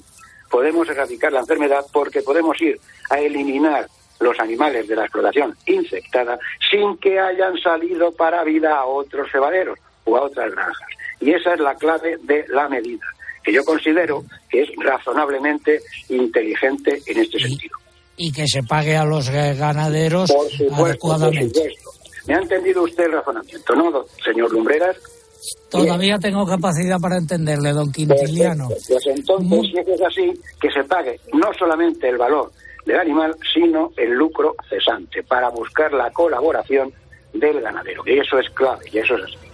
podemos 0.52 0.88
erradicar 0.88 1.34
la 1.34 1.40
enfermedad 1.40 1.84
porque 1.92 2.22
podemos 2.22 2.62
ir 2.62 2.80
a 3.10 3.20
eliminar 3.20 3.88
los 4.20 4.40
animales 4.40 4.88
de 4.88 4.96
la 4.96 5.04
explotación 5.06 5.56
infectada 5.66 6.38
sin 6.70 6.98
que 6.98 7.20
hayan 7.20 7.58
salido 7.58 8.12
para 8.12 8.44
vida 8.44 8.78
a 8.78 8.86
otros 8.86 9.28
cebaderos 9.32 9.80
o 10.04 10.16
a 10.16 10.22
otras 10.24 10.52
granjas. 10.52 10.88
Y 11.20 11.32
esa 11.34 11.56
es 11.56 11.60
la 11.60 11.74
clave 11.74 12.18
de 12.22 12.46
la 12.50 12.70
medida, 12.70 13.06
que 13.44 13.52
yo 13.52 13.64
considero 13.64 14.24
que 14.50 14.62
es 14.62 14.70
razonablemente 14.78 15.80
inteligente 16.10 17.02
en 17.08 17.20
este 17.20 17.40
sentido. 17.40 17.78
Y 18.16 18.32
que 18.32 18.48
se 18.48 18.62
pague 18.62 18.96
a 18.96 19.06
los 19.06 19.30
ganaderos 19.30 20.32
por 20.32 20.50
supuesto, 20.52 20.86
adecuadamente. 20.86 21.62
Por 21.62 21.72
supuesto. 21.72 21.92
¿Me 22.28 22.36
ha 22.36 22.40
entendido 22.40 22.84
usted 22.84 23.06
el 23.06 23.14
razonamiento, 23.14 23.76
no, 23.76 24.06
señor 24.24 24.52
Lumbreras? 24.52 24.98
Todavía 25.70 26.18
tengo 26.18 26.46
capacidad 26.46 26.98
para 27.00 27.18
entenderle, 27.18 27.72
don 27.72 27.92
Quintiliano. 27.92 28.68
Pues 28.68 29.06
entonces, 29.08 29.60
si 29.72 29.92
es 29.92 30.02
así, 30.02 30.34
que 30.60 30.70
se 30.72 30.84
pague 30.84 31.20
no 31.34 31.50
solamente 31.58 32.10
el 32.10 32.18
valor 32.18 32.52
del 32.86 33.00
animal, 33.00 33.36
sino 33.54 33.92
el 33.98 34.12
lucro 34.12 34.56
cesante, 34.70 35.24
para 35.24 35.50
buscar 35.50 35.92
la 35.94 36.10
colaboración 36.12 36.92
del 37.34 37.62
ganadero. 37.62 38.04
Y 38.06 38.20
eso 38.20 38.40
es 38.40 38.50
clave, 38.52 38.86
y 38.92 38.98
eso 39.00 39.16
es 39.16 39.24
así. 39.26 39.48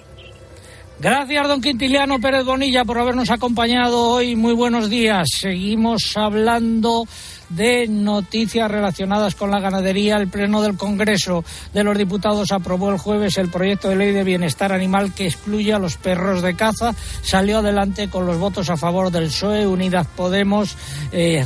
Gracias, 0.99 1.47
don 1.47 1.59
Quintiliano 1.59 2.19
Pérez 2.19 2.45
Bonilla, 2.45 2.85
por 2.85 2.97
habernos 2.97 3.29
acompañado 3.29 4.07
hoy. 4.09 4.35
Muy 4.35 4.53
buenos 4.53 4.89
días. 4.89 5.27
Seguimos 5.37 6.15
hablando 6.15 7.05
de 7.49 7.87
noticias 7.87 8.69
relacionadas 8.69 9.35
con 9.35 9.51
la 9.51 9.59
ganadería. 9.59 10.17
El 10.17 10.27
Pleno 10.27 10.61
del 10.61 10.77
Congreso 10.77 11.43
de 11.73 11.83
los 11.83 11.97
Diputados 11.97 12.51
aprobó 12.51 12.91
el 12.91 12.97
jueves 12.97 13.37
el 13.37 13.49
proyecto 13.49 13.89
de 13.89 13.95
ley 13.95 14.11
de 14.11 14.23
bienestar 14.23 14.71
animal 14.71 15.13
que 15.13 15.27
excluye 15.27 15.73
a 15.73 15.79
los 15.79 15.97
perros 15.97 16.41
de 16.41 16.55
caza. 16.55 16.93
Salió 17.21 17.59
adelante 17.59 18.09
con 18.09 18.25
los 18.25 18.37
votos 18.37 18.69
a 18.69 18.77
favor 18.77 19.11
del 19.11 19.27
PSOE, 19.27 19.67
Unidas 19.67 20.07
Podemos, 20.15 20.75
eh, 21.11 21.45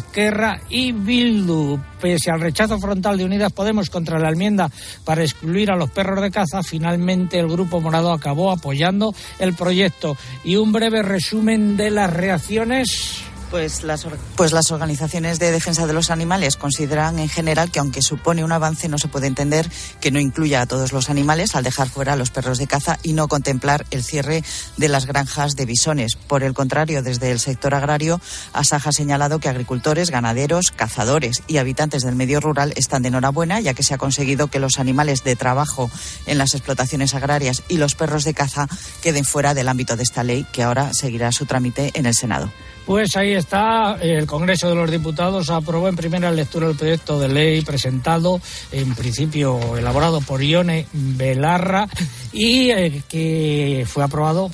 y 0.70 0.92
Bildu. 0.92 1.80
Pese 2.02 2.30
al 2.30 2.42
rechazo 2.42 2.80
frontal 2.80 3.18
de 3.18 3.26
Unidas 3.26 3.54
Podemos 3.54 3.90
contra 3.90 4.20
la 4.20 4.30
enmienda 4.30 4.70
para 5.04 5.24
excluir 5.24 5.72
a 5.72 5.76
los 5.76 5.90
perros 5.90 6.22
de 6.22 6.32
caza, 6.32 6.62
finalmente 6.62 7.40
el 7.40 7.48
Grupo 7.48 7.82
Morado 7.82 8.12
acabó 8.12 8.52
apoyando 8.52 9.14
el 9.40 9.54
proyecto. 9.54 10.18
Y 10.44 10.58
un 10.58 10.72
breve 10.72 11.02
resumen 11.02 11.78
de 11.78 11.92
las 11.92 12.12
reacciones. 12.12 13.27
Pues 13.50 13.84
las, 13.84 14.06
pues 14.36 14.52
las 14.52 14.72
organizaciones 14.72 15.40
de 15.40 15.52
defensa 15.52 15.88
de 15.88 15.94
los 15.94 16.12
animales 16.12 16.58
consideran 16.58 17.18
en 17.18 17.30
general 17.30 17.72
que 17.72 17.80
aunque 17.80 18.02
supone 18.02 18.44
un 18.44 18.52
avance 18.52 18.90
no 18.90 18.98
se 18.98 19.08
puede 19.08 19.28
entender 19.28 19.70
que 20.02 20.12
no 20.12 20.20
incluya 20.20 20.62
a 20.62 20.66
todos 20.66 20.92
los 20.92 21.10
animales 21.10 21.56
al 21.56 21.64
dejar 21.64 21.88
fuera 21.88 22.14
a 22.14 22.16
los 22.18 22.30
perros 22.30 22.58
de 22.58 22.68
caza 22.68 23.00
y 23.04 23.14
no 23.14 23.30
contemplar 23.30 23.86
el 23.92 24.04
cierre 24.04 24.44
de 24.76 24.90
las 24.90 25.06
granjas 25.06 25.56
de 25.56 25.66
bisones. 25.66 26.16
Por 26.16 26.44
el 26.44 26.54
contrario, 26.54 27.02
desde 27.02 27.32
el 27.32 27.40
sector 27.40 27.74
agrario, 27.74 28.20
Asaja 28.52 28.90
ha 28.90 28.94
señalado 28.94 29.40
que 29.40 29.48
agricultores, 29.48 30.12
ganaderos, 30.12 30.72
cazadores 30.72 31.42
y 31.48 31.58
habitantes 31.58 32.04
del 32.04 32.16
medio 32.16 32.42
rural 32.42 32.74
están 32.76 33.02
de 33.02 33.10
enhorabuena 33.10 33.62
ya 33.62 33.74
que 33.74 33.84
se 33.84 33.94
ha 33.94 33.98
conseguido 33.98 34.48
que 34.48 34.60
los 34.60 34.78
animales 34.78 35.24
de 35.24 35.38
trabajo 35.38 35.90
en 36.26 36.38
las 36.38 36.54
explotaciones 36.54 37.14
agrarias 37.14 37.64
y 37.70 37.78
los 37.78 37.96
perros 37.96 38.26
de 38.26 38.34
caza 38.34 38.68
queden 39.02 39.24
fuera 39.24 39.54
del 39.54 39.70
ámbito 39.70 39.96
de 39.96 40.04
esta 40.04 40.24
ley 40.24 40.46
que 40.52 40.64
ahora 40.64 40.94
seguirá 40.94 41.32
su 41.32 41.46
trámite 41.46 41.92
en 41.94 42.06
el 42.06 42.14
Senado. 42.14 42.52
Pues 42.88 43.18
ahí 43.18 43.34
está, 43.34 43.98
el 44.02 44.26
Congreso 44.26 44.70
de 44.70 44.76
los 44.76 44.90
Diputados 44.90 45.50
aprobó 45.50 45.90
en 45.90 45.98
primera 45.98 46.32
lectura 46.32 46.70
el 46.70 46.78
proyecto 46.78 47.20
de 47.20 47.28
ley 47.28 47.62
presentado, 47.62 48.40
en 48.72 48.96
principio 48.96 49.76
elaborado 49.76 50.22
por 50.22 50.42
Ione 50.42 50.88
Belarra 50.94 51.90
y 52.32 52.70
eh, 52.70 53.04
que 53.10 53.86
fue 53.86 54.06
aprobado 54.06 54.50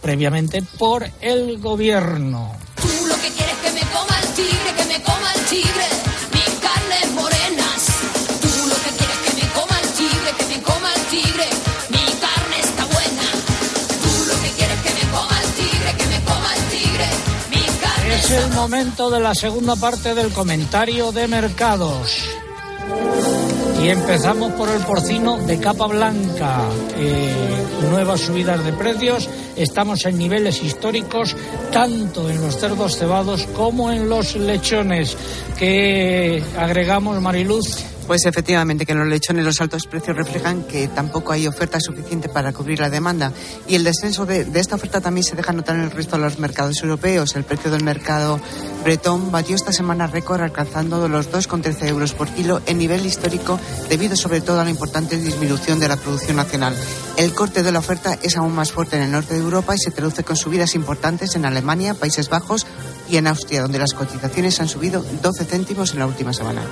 previamente 0.00 0.62
por 0.78 1.06
el 1.20 1.58
Gobierno. 1.58 2.56
Tú 2.76 3.06
lo 3.06 3.16
que 3.16 3.28
quieres 3.28 3.56
que 3.56 3.70
me 3.72 3.80
el 3.80 4.63
Es 18.24 18.30
el 18.30 18.52
momento 18.52 19.10
de 19.10 19.20
la 19.20 19.34
segunda 19.34 19.76
parte 19.76 20.14
del 20.14 20.32
comentario 20.32 21.12
de 21.12 21.28
mercados. 21.28 22.24
Y 23.82 23.90
empezamos 23.90 24.54
por 24.54 24.70
el 24.70 24.82
porcino 24.82 25.36
de 25.36 25.60
capa 25.60 25.86
blanca. 25.88 26.62
Nuevas 27.90 28.22
subidas 28.22 28.64
de 28.64 28.72
precios. 28.72 29.28
Estamos 29.56 30.06
en 30.06 30.16
niveles 30.16 30.62
históricos 30.62 31.36
tanto 31.70 32.30
en 32.30 32.40
los 32.40 32.56
cerdos 32.56 32.96
cebados 32.96 33.46
como 33.54 33.92
en 33.92 34.08
los 34.08 34.36
lechones. 34.36 35.18
que 35.58 36.42
agregamos, 36.56 37.20
Mariluz? 37.20 37.84
Pues 38.06 38.26
efectivamente, 38.26 38.84
que 38.84 38.94
los 38.94 39.06
lechones 39.06 39.44
los 39.44 39.60
altos 39.62 39.86
precios 39.86 40.16
reflejan 40.16 40.64
que 40.64 40.88
tampoco 40.88 41.32
hay 41.32 41.46
oferta 41.46 41.80
suficiente 41.80 42.28
para 42.28 42.52
cubrir 42.52 42.80
la 42.80 42.90
demanda. 42.90 43.32
Y 43.66 43.76
el 43.76 43.84
descenso 43.84 44.26
de, 44.26 44.44
de 44.44 44.60
esta 44.60 44.76
oferta 44.76 45.00
también 45.00 45.24
se 45.24 45.36
deja 45.36 45.52
notar 45.52 45.76
en 45.76 45.82
el 45.82 45.90
resto 45.90 46.16
de 46.16 46.22
los 46.22 46.38
mercados 46.38 46.82
europeos. 46.82 47.34
El 47.34 47.44
precio 47.44 47.70
del 47.70 47.82
mercado 47.82 48.38
bretón 48.84 49.32
batió 49.32 49.56
esta 49.56 49.72
semana 49.72 50.06
récord 50.06 50.42
alcanzando 50.42 51.08
los 51.08 51.30
2,13 51.30 51.88
euros 51.88 52.12
por 52.12 52.28
kilo 52.28 52.60
en 52.66 52.76
nivel 52.76 53.06
histórico 53.06 53.58
debido 53.88 54.16
sobre 54.16 54.42
todo 54.42 54.60
a 54.60 54.64
la 54.64 54.70
importante 54.70 55.16
disminución 55.16 55.80
de 55.80 55.88
la 55.88 55.96
producción 55.96 56.36
nacional. 56.36 56.76
El 57.16 57.32
corte 57.32 57.62
de 57.62 57.72
la 57.72 57.78
oferta 57.78 58.18
es 58.22 58.36
aún 58.36 58.54
más 58.54 58.72
fuerte 58.72 58.96
en 58.96 59.02
el 59.02 59.12
norte 59.12 59.34
de 59.34 59.40
Europa 59.40 59.74
y 59.74 59.78
se 59.78 59.90
traduce 59.90 60.24
con 60.24 60.36
subidas 60.36 60.74
importantes 60.74 61.36
en 61.36 61.46
Alemania, 61.46 61.94
Países 61.94 62.28
Bajos 62.28 62.66
y 63.08 63.16
en 63.16 63.26
Austria, 63.26 63.62
donde 63.62 63.78
las 63.78 63.94
cotizaciones 63.94 64.60
han 64.60 64.68
subido 64.68 65.04
12 65.22 65.44
céntimos 65.46 65.92
en 65.92 66.00
la 66.00 66.06
última 66.06 66.32
semana. 66.32 66.62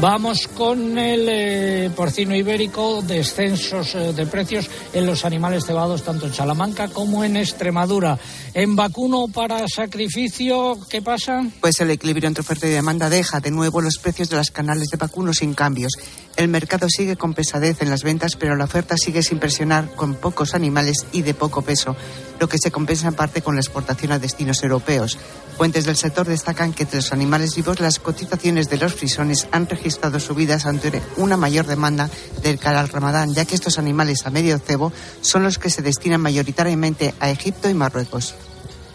Vamos 0.00 0.46
con 0.46 0.96
el 0.96 1.26
eh, 1.28 1.90
porcino 1.94 2.36
ibérico, 2.36 3.02
descensos 3.02 3.96
eh, 3.96 4.12
de 4.12 4.26
precios 4.26 4.70
en 4.92 5.06
los 5.06 5.24
animales 5.24 5.66
cebados 5.66 6.04
tanto 6.04 6.26
en 6.26 6.32
Salamanca 6.32 6.86
como 6.86 7.24
en 7.24 7.36
Extremadura. 7.36 8.16
En 8.54 8.76
vacuno 8.76 9.26
para 9.26 9.66
sacrificio, 9.66 10.78
¿qué 10.88 11.02
pasa? 11.02 11.44
Pues 11.60 11.80
el 11.80 11.90
equilibrio 11.90 12.28
entre 12.28 12.42
oferta 12.42 12.68
y 12.68 12.70
demanda 12.70 13.10
deja 13.10 13.40
de 13.40 13.50
nuevo 13.50 13.80
los 13.80 13.98
precios 13.98 14.30
de 14.30 14.36
las 14.36 14.52
canales 14.52 14.86
de 14.88 14.98
vacuno 14.98 15.34
sin 15.34 15.54
cambios. 15.54 15.92
El 16.38 16.46
mercado 16.46 16.86
sigue 16.88 17.16
con 17.16 17.34
pesadez 17.34 17.82
en 17.82 17.90
las 17.90 18.04
ventas, 18.04 18.36
pero 18.36 18.54
la 18.54 18.62
oferta 18.62 18.96
sigue 18.96 19.24
sin 19.24 19.40
presionar 19.40 19.92
con 19.96 20.14
pocos 20.14 20.54
animales 20.54 20.98
y 21.10 21.22
de 21.22 21.34
poco 21.34 21.62
peso, 21.62 21.96
lo 22.38 22.48
que 22.48 22.58
se 22.62 22.70
compensa 22.70 23.08
en 23.08 23.14
parte 23.14 23.42
con 23.42 23.56
la 23.56 23.60
exportación 23.60 24.12
a 24.12 24.20
destinos 24.20 24.62
europeos. 24.62 25.18
Fuentes 25.56 25.84
del 25.84 25.96
sector 25.96 26.28
destacan 26.28 26.72
que 26.72 26.84
entre 26.84 26.98
los 26.98 27.12
animales 27.12 27.56
vivos 27.56 27.80
las 27.80 27.98
cotizaciones 27.98 28.70
de 28.70 28.76
los 28.76 28.94
frisones 28.94 29.48
han 29.50 29.66
registrado 29.66 30.20
subidas 30.20 30.66
ante 30.66 31.02
una 31.16 31.36
mayor 31.36 31.66
demanda 31.66 32.08
del 32.40 32.60
cara 32.60 32.78
al 32.78 32.88
ramadán, 32.88 33.34
ya 33.34 33.44
que 33.44 33.56
estos 33.56 33.76
animales 33.80 34.24
a 34.24 34.30
medio 34.30 34.60
cebo 34.60 34.92
son 35.20 35.42
los 35.42 35.58
que 35.58 35.70
se 35.70 35.82
destinan 35.82 36.20
mayoritariamente 36.20 37.14
a 37.18 37.30
Egipto 37.30 37.68
y 37.68 37.74
Marruecos. 37.74 38.36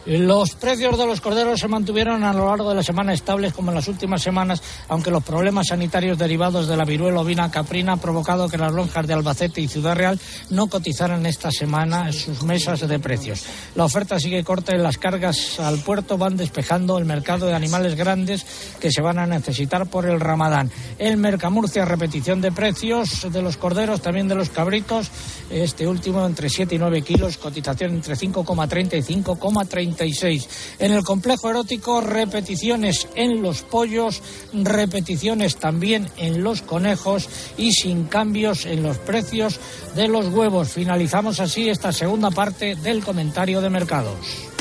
Los 0.06 0.56
precios 0.56 0.98
de 0.98 1.06
los 1.06 1.22
corderos 1.22 1.62
se 1.62 1.70
mantuvieron 1.70 2.26
a 2.26 2.34
lo 2.34 2.50
largo 2.50 2.70
de 2.70 2.76
la 2.76 2.84
semana 2.84 3.14
estables 3.14 3.54
como 3.54 3.72
en 3.72 3.76
las 3.76 3.88
últimas 3.88 4.22
semanas, 4.22 4.62
aunque 4.90 5.12
los 5.12 5.24
problemas 5.24 5.68
sanitarios 5.68 6.18
derivados 6.18 6.68
de 6.68 6.76
la 6.76 6.84
viruela 6.84 7.22
ovina 7.22 7.50
caprina 7.50 7.94
han 7.94 8.00
provocado 8.00 8.50
que 8.50 8.58
las 8.58 8.74
lonjas 8.74 9.08
de 9.08 9.14
Albacete 9.14 9.62
y 9.62 9.70
Ciudad 9.70 9.96
Real 9.96 10.20
no 10.50 10.68
cotizaran 10.68 11.26
esta 11.26 11.52
semana 11.52 12.12
sus 12.12 12.44
mesas 12.44 12.86
de 12.86 13.00
precios. 13.00 13.46
La 13.76 13.86
oferta 13.86 14.20
sigue 14.20 14.44
corta 14.44 14.76
y 14.76 14.80
las 14.80 14.98
cargas 14.98 15.58
al 15.62 15.80
puerto 15.80 16.18
van 16.18 16.36
despejando 16.36 16.98
el 16.98 17.06
mercado 17.06 17.46
de 17.46 17.54
animales 17.54 17.96
grandes 17.96 18.46
que 18.82 18.92
se 18.92 19.02
van 19.02 19.20
a 19.20 19.26
necesitar 19.26 19.88
por 19.88 20.06
el 20.06 20.20
ramadán. 20.20 20.70
El 21.00 21.16
Mercamurcia, 21.16 21.86
repetición 21.86 22.42
de 22.42 22.52
precios 22.52 23.32
de 23.32 23.42
los 23.42 23.56
corderos, 23.56 24.02
también 24.02 24.28
de 24.28 24.36
los 24.36 24.50
cabritos, 24.50 25.10
este 25.50 25.88
último 25.88 26.26
entre 26.26 26.50
7 26.50 26.76
y 26.76 26.78
9 26.78 27.02
kilos, 27.04 27.38
cotización 27.38 27.92
entre 27.92 28.16
5,30 28.16 28.98
y 28.98 29.93
5,36. 29.96 30.48
En 30.80 30.92
el 30.92 31.04
complejo 31.04 31.50
erótico, 31.50 32.02
repeticiones 32.02 33.08
en 33.16 33.42
los 33.42 33.62
pollos, 33.64 34.22
repeticiones 34.54 35.58
también 35.58 36.10
en 36.18 36.44
los 36.44 36.62
conejos 36.62 37.30
y 37.58 37.72
sin 37.72 38.06
cambios 38.06 38.66
en 38.66 38.84
los 38.84 38.98
precios 38.98 39.60
de 39.96 40.08
los 40.08 40.28
huevos. 40.28 40.70
Finalizamos 40.70 41.40
así 41.40 41.70
esta 41.70 41.92
segunda 41.92 42.32
parte 42.32 42.76
del 42.76 43.04
comentario 43.04 43.62
de 43.62 43.70
mercados. 43.70 44.18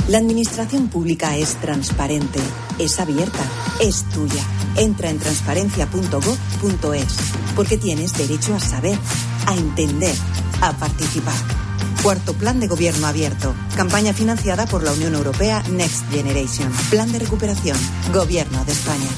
La 0.09 0.18
administración 0.18 0.89
pública 0.89 1.37
es 1.37 1.55
transparente, 1.61 2.41
es 2.78 2.99
abierta, 2.99 3.45
es 3.80 4.05
tuya. 4.11 4.45
Entra 4.76 5.11
en 5.11 5.18
transparencia.gov.es 5.18 7.16
porque 7.55 7.78
tienes 7.78 8.12
derecho 8.16 8.55
a 8.57 8.61
saber, 8.61 8.99
a 9.47 9.55
entender, 9.55 10.14
a 10.61 10.72
participar. 10.76 11.62
Cuarto 12.03 12.35
Plan 12.35 12.59
de 12.59 12.67
Gobierno 12.67 13.07
Abierto. 13.07 13.55
Campaña 13.77 14.13
financiada 14.13 14.67
por 14.67 14.83
la 14.83 14.91
Unión 14.93 15.15
Europea 15.15 15.63
Next 15.71 16.11
Generation. 16.11 16.69
Plan 16.91 17.13
de 17.13 17.21
recuperación. 17.21 17.79
Gobierno 18.13 18.65
de 18.65 18.73
España. 18.73 19.09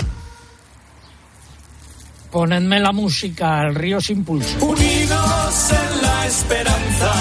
Ponedme 2.31 2.81
la 2.81 2.93
música, 2.93 3.63
el 3.63 3.75
río 3.75 4.03
sin 4.03 4.23
pulso. 4.23 4.59
Unidos 4.61 5.71
en 5.71 6.03
la 6.03 6.27
esperanza, 6.27 7.13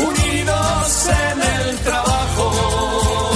unidos 0.00 1.08
en 1.08 1.42
el 1.42 1.76
trabajo, 1.78 3.30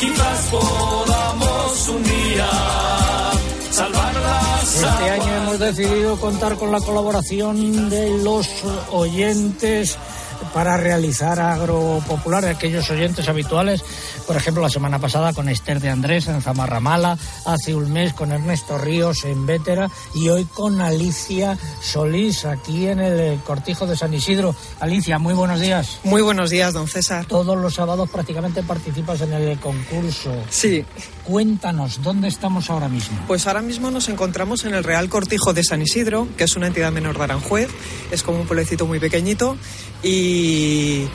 quizás 0.00 0.40
podamos 0.50 1.88
un 1.88 2.04
día 2.04 2.50
salvar 3.70 4.14
la 4.14 4.60
Este 4.62 5.10
año 5.10 5.36
hemos 5.42 5.58
decidido 5.58 6.16
contar 6.18 6.56
con 6.56 6.72
la 6.72 6.80
colaboración 6.80 7.90
de 7.90 8.22
los 8.22 8.48
oyentes 8.92 9.98
para 10.54 10.76
realizar 10.76 11.40
agropopular 11.40 12.44
aquellos 12.44 12.88
oyentes 12.88 13.28
habituales. 13.28 13.84
Por 14.26 14.36
ejemplo, 14.36 14.62
la 14.62 14.70
semana 14.70 14.98
pasada 14.98 15.32
con 15.34 15.48
Esther 15.48 15.80
de 15.80 15.90
Andrés 15.90 16.28
en 16.28 16.40
Zamarramala, 16.40 17.18
hace 17.44 17.74
un 17.74 17.92
mes 17.92 18.14
con 18.14 18.32
Ernesto 18.32 18.78
Ríos 18.78 19.24
en 19.24 19.44
Vétera 19.44 19.90
y 20.14 20.28
hoy 20.28 20.46
con 20.46 20.80
Alicia 20.80 21.58
Solís 21.82 22.46
aquí 22.46 22.86
en 22.86 23.00
el 23.00 23.38
Cortijo 23.40 23.86
de 23.86 23.96
San 23.96 24.14
Isidro. 24.14 24.54
Alicia, 24.80 25.18
muy 25.18 25.34
buenos 25.34 25.60
días. 25.60 26.00
Muy 26.04 26.22
buenos 26.22 26.48
días, 26.48 26.72
don 26.72 26.88
César. 26.88 27.26
Todos 27.26 27.58
los 27.58 27.74
sábados 27.74 28.08
prácticamente 28.08 28.62
participas 28.62 29.20
en 29.20 29.34
el 29.34 29.58
concurso. 29.58 30.34
Sí. 30.48 30.84
Cuéntanos, 31.24 32.02
¿dónde 32.02 32.28
estamos 32.28 32.70
ahora 32.70 32.88
mismo? 32.88 33.18
Pues 33.26 33.46
ahora 33.46 33.62
mismo 33.62 33.90
nos 33.90 34.08
encontramos 34.08 34.64
en 34.64 34.74
el 34.74 34.84
Real 34.84 35.08
Cortijo 35.08 35.52
de 35.52 35.64
San 35.64 35.82
Isidro, 35.82 36.28
que 36.36 36.44
es 36.44 36.56
una 36.56 36.68
entidad 36.68 36.92
menor 36.92 37.18
de 37.18 37.24
Aranjuez. 37.24 37.68
Es 38.10 38.22
como 38.22 38.40
un 38.40 38.46
pueblecito 38.46 38.86
muy 38.86 39.00
pequeñito 39.00 39.56
y, 40.02 41.06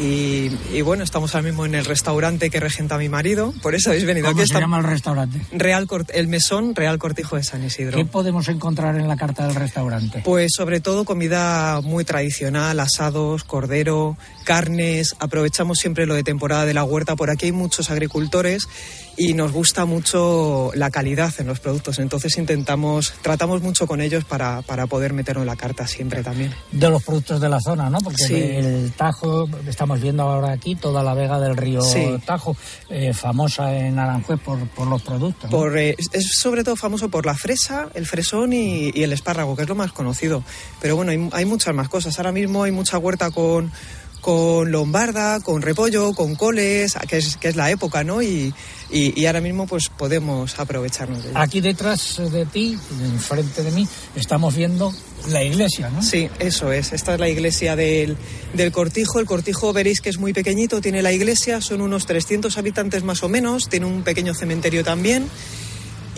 y, 0.00 0.50
y 0.72 0.82
bueno, 0.82 1.02
estamos 1.04 1.34
ahora 1.34 1.46
mismo 1.48 1.66
en 1.66 1.74
el 1.74 1.84
restaurante 1.84 2.50
que 2.50 2.60
regenta 2.60 2.98
mi 2.98 3.08
marido. 3.08 3.52
Por 3.62 3.74
eso 3.74 3.90
habéis 3.90 4.04
venido 4.06 4.26
¿Cómo 4.26 4.38
aquí. 4.40 4.46
se 4.48 4.52
Está- 4.54 4.60
llama 4.60 4.78
el 4.78 4.84
restaurante? 4.84 5.40
Real 5.52 5.86
Cort- 5.86 6.10
el 6.14 6.28
mesón 6.28 6.74
Real 6.74 6.98
Cortijo 6.98 7.36
de 7.36 7.44
San 7.44 7.64
Isidro. 7.64 7.96
¿Qué 7.98 8.04
podemos 8.04 8.48
encontrar 8.48 8.96
en 8.96 9.08
la 9.08 9.16
carta 9.16 9.46
del 9.46 9.54
restaurante? 9.56 10.22
Pues 10.24 10.52
sobre 10.56 10.80
todo 10.80 11.04
comida 11.04 11.80
muy 11.82 12.04
tradicional, 12.04 12.78
asados, 12.80 13.44
cordero, 13.44 14.16
carnes. 14.44 15.14
Aprovechamos 15.18 15.78
siempre 15.78 16.06
lo 16.06 16.14
de 16.14 16.22
temporada 16.22 16.64
de 16.64 16.74
la 16.74 16.84
huerta. 16.84 17.16
Por 17.16 17.30
aquí 17.30 17.46
hay 17.46 17.52
muchos 17.52 17.90
agricultores 17.90 18.68
y 19.16 19.34
nos 19.34 19.50
gusta 19.50 19.84
mucho 19.84 20.70
la 20.74 20.90
calidad 20.90 21.34
en 21.38 21.48
los 21.48 21.58
productos. 21.58 21.98
Entonces 21.98 22.38
intentamos, 22.38 23.14
tratamos 23.22 23.62
mucho 23.62 23.86
con 23.88 24.00
ellos 24.00 24.24
para, 24.24 24.62
para 24.62 24.86
poder 24.86 25.12
meterlo 25.12 25.42
en 25.42 25.48
la 25.48 25.56
carta 25.56 25.86
siempre 25.88 26.22
también. 26.22 26.54
De 26.70 26.88
los 26.88 27.02
productos 27.02 27.40
de 27.40 27.48
la 27.48 27.60
zona, 27.60 27.90
¿no? 27.90 27.98
Porque 27.98 28.22
Sí. 28.24 28.34
el 28.34 28.92
Tajo, 28.96 29.48
estamos 29.88 30.02
viendo 30.02 30.22
ahora 30.24 30.52
aquí 30.52 30.74
toda 30.74 31.02
la 31.02 31.14
vega 31.14 31.40
del 31.40 31.56
río 31.56 31.80
Sí. 31.80 32.04
Tajo, 32.26 32.54
eh, 32.90 33.14
famosa 33.14 33.74
en 33.74 33.98
Aranjuez 33.98 34.38
por, 34.38 34.58
por 34.68 34.86
los 34.86 35.00
productos. 35.00 35.50
¿no? 35.50 35.56
Por, 35.56 35.78
eh, 35.78 35.96
es 36.12 36.28
sobre 36.38 36.62
todo 36.62 36.76
famoso 36.76 37.08
por 37.08 37.24
la 37.24 37.34
fresa, 37.34 37.88
el 37.94 38.04
fresón 38.04 38.52
y, 38.52 38.90
y 38.94 39.02
el 39.02 39.14
espárrago, 39.14 39.56
que 39.56 39.62
es 39.62 39.68
lo 39.68 39.74
más 39.74 39.92
conocido. 39.92 40.44
Pero 40.82 40.94
bueno, 40.96 41.12
hay, 41.12 41.28
hay 41.32 41.46
muchas 41.46 41.74
más 41.74 41.88
cosas. 41.88 42.18
Ahora 42.18 42.32
mismo 42.32 42.64
hay 42.64 42.70
mucha 42.70 42.98
huerta 42.98 43.30
con, 43.30 43.72
con 44.20 44.70
lombarda, 44.70 45.40
con 45.40 45.62
repollo, 45.62 46.12
con 46.12 46.34
coles, 46.34 46.96
que 47.08 47.18
es, 47.18 47.36
que 47.36 47.48
es 47.48 47.56
la 47.56 47.70
época, 47.70 48.04
¿no? 48.04 48.22
Y, 48.22 48.52
y, 48.90 49.20
y 49.20 49.26
ahora 49.26 49.40
mismo 49.40 49.66
pues 49.66 49.88
podemos 49.88 50.58
aprovecharnos 50.58 51.22
de 51.22 51.30
ello. 51.30 51.38
Aquí 51.38 51.60
detrás 51.60 52.20
de 52.30 52.46
ti, 52.46 52.78
enfrente 53.02 53.62
de 53.62 53.70
mí, 53.70 53.86
estamos 54.16 54.54
viendo 54.54 54.92
la 55.28 55.42
iglesia, 55.42 55.90
¿no? 55.90 56.02
Sí, 56.02 56.28
eso 56.38 56.72
es. 56.72 56.92
Esta 56.92 57.14
es 57.14 57.20
la 57.20 57.28
iglesia 57.28 57.76
del, 57.76 58.16
del 58.54 58.72
Cortijo. 58.72 59.20
El 59.20 59.26
Cortijo 59.26 59.72
veréis 59.72 60.00
que 60.00 60.10
es 60.10 60.18
muy 60.18 60.32
pequeñito, 60.32 60.80
tiene 60.80 61.02
la 61.02 61.12
iglesia, 61.12 61.60
son 61.60 61.80
unos 61.80 62.06
300 62.06 62.56
habitantes 62.58 63.04
más 63.04 63.22
o 63.22 63.28
menos, 63.28 63.68
tiene 63.68 63.86
un 63.86 64.02
pequeño 64.02 64.34
cementerio 64.34 64.84
también 64.84 65.28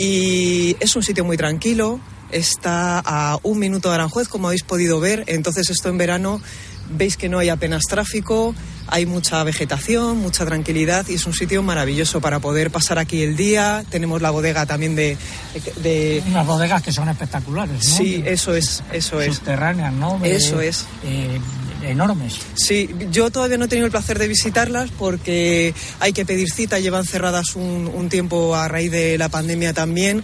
y 0.00 0.76
es 0.80 0.96
un 0.96 1.02
sitio 1.02 1.24
muy 1.26 1.36
tranquilo. 1.36 2.00
Está 2.30 3.02
a 3.04 3.38
un 3.42 3.58
minuto 3.58 3.90
de 3.90 3.96
Aranjuez, 3.96 4.28
como 4.28 4.46
habéis 4.46 4.62
podido 4.62 4.98
ver. 4.98 5.24
Entonces 5.26 5.68
esto 5.68 5.90
en 5.90 5.98
verano 5.98 6.40
veis 6.90 7.16
que 7.16 7.28
no 7.28 7.38
hay 7.38 7.48
apenas 7.48 7.82
tráfico, 7.88 8.54
hay 8.86 9.06
mucha 9.06 9.42
vegetación, 9.44 10.18
mucha 10.18 10.44
tranquilidad 10.44 11.06
y 11.08 11.14
es 11.14 11.26
un 11.26 11.32
sitio 11.32 11.62
maravilloso 11.62 12.20
para 12.20 12.40
poder 12.40 12.70
pasar 12.70 12.98
aquí 12.98 13.22
el 13.22 13.36
día. 13.36 13.84
Tenemos 13.90 14.20
la 14.22 14.30
bodega 14.30 14.66
también 14.66 14.96
de... 14.96 15.16
de- 15.82 16.22
Unas 16.26 16.46
bodegas 16.46 16.82
que 16.82 16.92
son 16.92 17.08
espectaculares, 17.08 17.76
¿no? 17.88 17.96
Sí, 17.96 18.22
eso 18.26 18.54
es, 18.54 18.82
eso 18.92 19.20
es. 19.20 19.36
Subterráneas, 19.36 19.92
¿no? 19.92 20.18
De- 20.18 20.34
Eso 20.36 20.60
es. 20.60 20.86
eh, 21.04 21.40
enormes. 21.82 22.34
Sí, 22.54 22.90
yo 23.10 23.30
todavía 23.30 23.56
no 23.56 23.64
he 23.64 23.68
tenido 23.68 23.86
el 23.86 23.90
placer 23.90 24.18
de 24.18 24.28
visitarlas 24.28 24.90
porque 24.98 25.72
hay 25.98 26.12
que 26.12 26.26
pedir 26.26 26.50
cita, 26.50 26.78
llevan 26.78 27.06
cerradas 27.06 27.56
un, 27.56 27.90
un 27.94 28.08
tiempo 28.10 28.54
a 28.54 28.68
raíz 28.68 28.90
de 28.90 29.16
la 29.16 29.28
pandemia 29.30 29.72
también. 29.72 30.22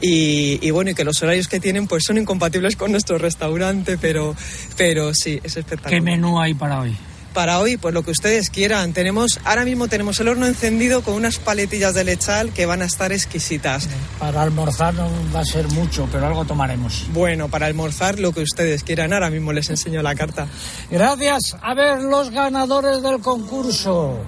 Y, 0.00 0.58
y 0.62 0.70
bueno, 0.70 0.90
y 0.90 0.94
que 0.94 1.04
los 1.04 1.22
horarios 1.22 1.48
que 1.48 1.60
tienen 1.60 1.86
pues 1.86 2.04
son 2.06 2.18
incompatibles 2.18 2.76
con 2.76 2.92
nuestro 2.92 3.18
restaurante, 3.18 3.98
pero, 3.98 4.34
pero 4.76 5.12
sí, 5.14 5.40
es 5.42 5.56
espectacular. 5.56 5.90
¿Qué 5.90 6.00
menú 6.00 6.40
hay 6.40 6.54
para 6.54 6.80
hoy? 6.80 6.96
Para 7.34 7.60
hoy, 7.60 7.76
pues 7.76 7.94
lo 7.94 8.02
que 8.02 8.10
ustedes 8.10 8.50
quieran. 8.50 8.92
Tenemos, 8.92 9.38
ahora 9.44 9.64
mismo 9.64 9.86
tenemos 9.88 10.18
el 10.20 10.28
horno 10.28 10.46
encendido 10.46 11.02
con 11.02 11.14
unas 11.14 11.38
paletillas 11.38 11.94
de 11.94 12.04
lechal 12.04 12.52
que 12.52 12.66
van 12.66 12.82
a 12.82 12.86
estar 12.86 13.12
exquisitas. 13.12 13.88
Para 14.18 14.42
almorzar 14.42 14.94
no 14.94 15.08
va 15.34 15.40
a 15.40 15.44
ser 15.44 15.68
mucho, 15.68 16.08
pero 16.10 16.26
algo 16.26 16.44
tomaremos. 16.44 17.06
Bueno, 17.12 17.48
para 17.48 17.66
almorzar 17.66 18.18
lo 18.18 18.32
que 18.32 18.42
ustedes 18.42 18.82
quieran. 18.82 19.12
Ahora 19.12 19.30
mismo 19.30 19.52
les 19.52 19.70
enseño 19.70 20.02
la 20.02 20.14
carta. 20.14 20.48
Gracias. 20.90 21.56
A 21.62 21.74
ver 21.74 22.02
los 22.02 22.30
ganadores 22.30 23.02
del 23.02 23.20
concurso. 23.20 24.18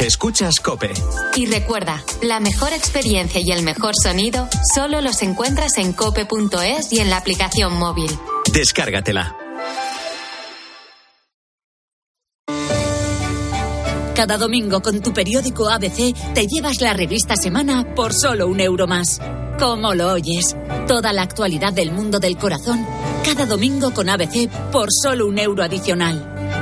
Escuchas 0.00 0.60
Cope. 0.60 0.92
Y 1.36 1.46
recuerda, 1.46 2.04
la 2.22 2.38
mejor 2.38 2.74
experiencia 2.74 3.40
y 3.40 3.50
el 3.50 3.62
mejor 3.62 3.94
sonido 4.00 4.46
solo 4.74 5.00
los 5.00 5.22
encuentras 5.22 5.78
en 5.78 5.94
cope.es 5.94 6.92
y 6.92 7.00
en 7.00 7.08
la 7.08 7.16
aplicación 7.16 7.78
móvil. 7.78 8.10
Descárgatela. 8.52 9.34
Cada 14.14 14.36
domingo 14.36 14.82
con 14.82 15.00
tu 15.00 15.14
periódico 15.14 15.68
ABC 15.70 16.14
te 16.34 16.46
llevas 16.46 16.80
la 16.82 16.92
revista 16.92 17.34
Semana 17.36 17.94
por 17.94 18.12
solo 18.12 18.48
un 18.48 18.60
euro 18.60 18.86
más. 18.86 19.20
¿Cómo 19.58 19.94
lo 19.94 20.12
oyes? 20.12 20.56
Toda 20.86 21.14
la 21.14 21.22
actualidad 21.22 21.72
del 21.72 21.90
mundo 21.90 22.18
del 22.18 22.36
corazón, 22.36 22.86
cada 23.24 23.46
domingo 23.46 23.92
con 23.92 24.10
ABC 24.10 24.50
por 24.70 24.88
solo 24.92 25.26
un 25.26 25.38
euro 25.38 25.62
adicional. 25.62 26.35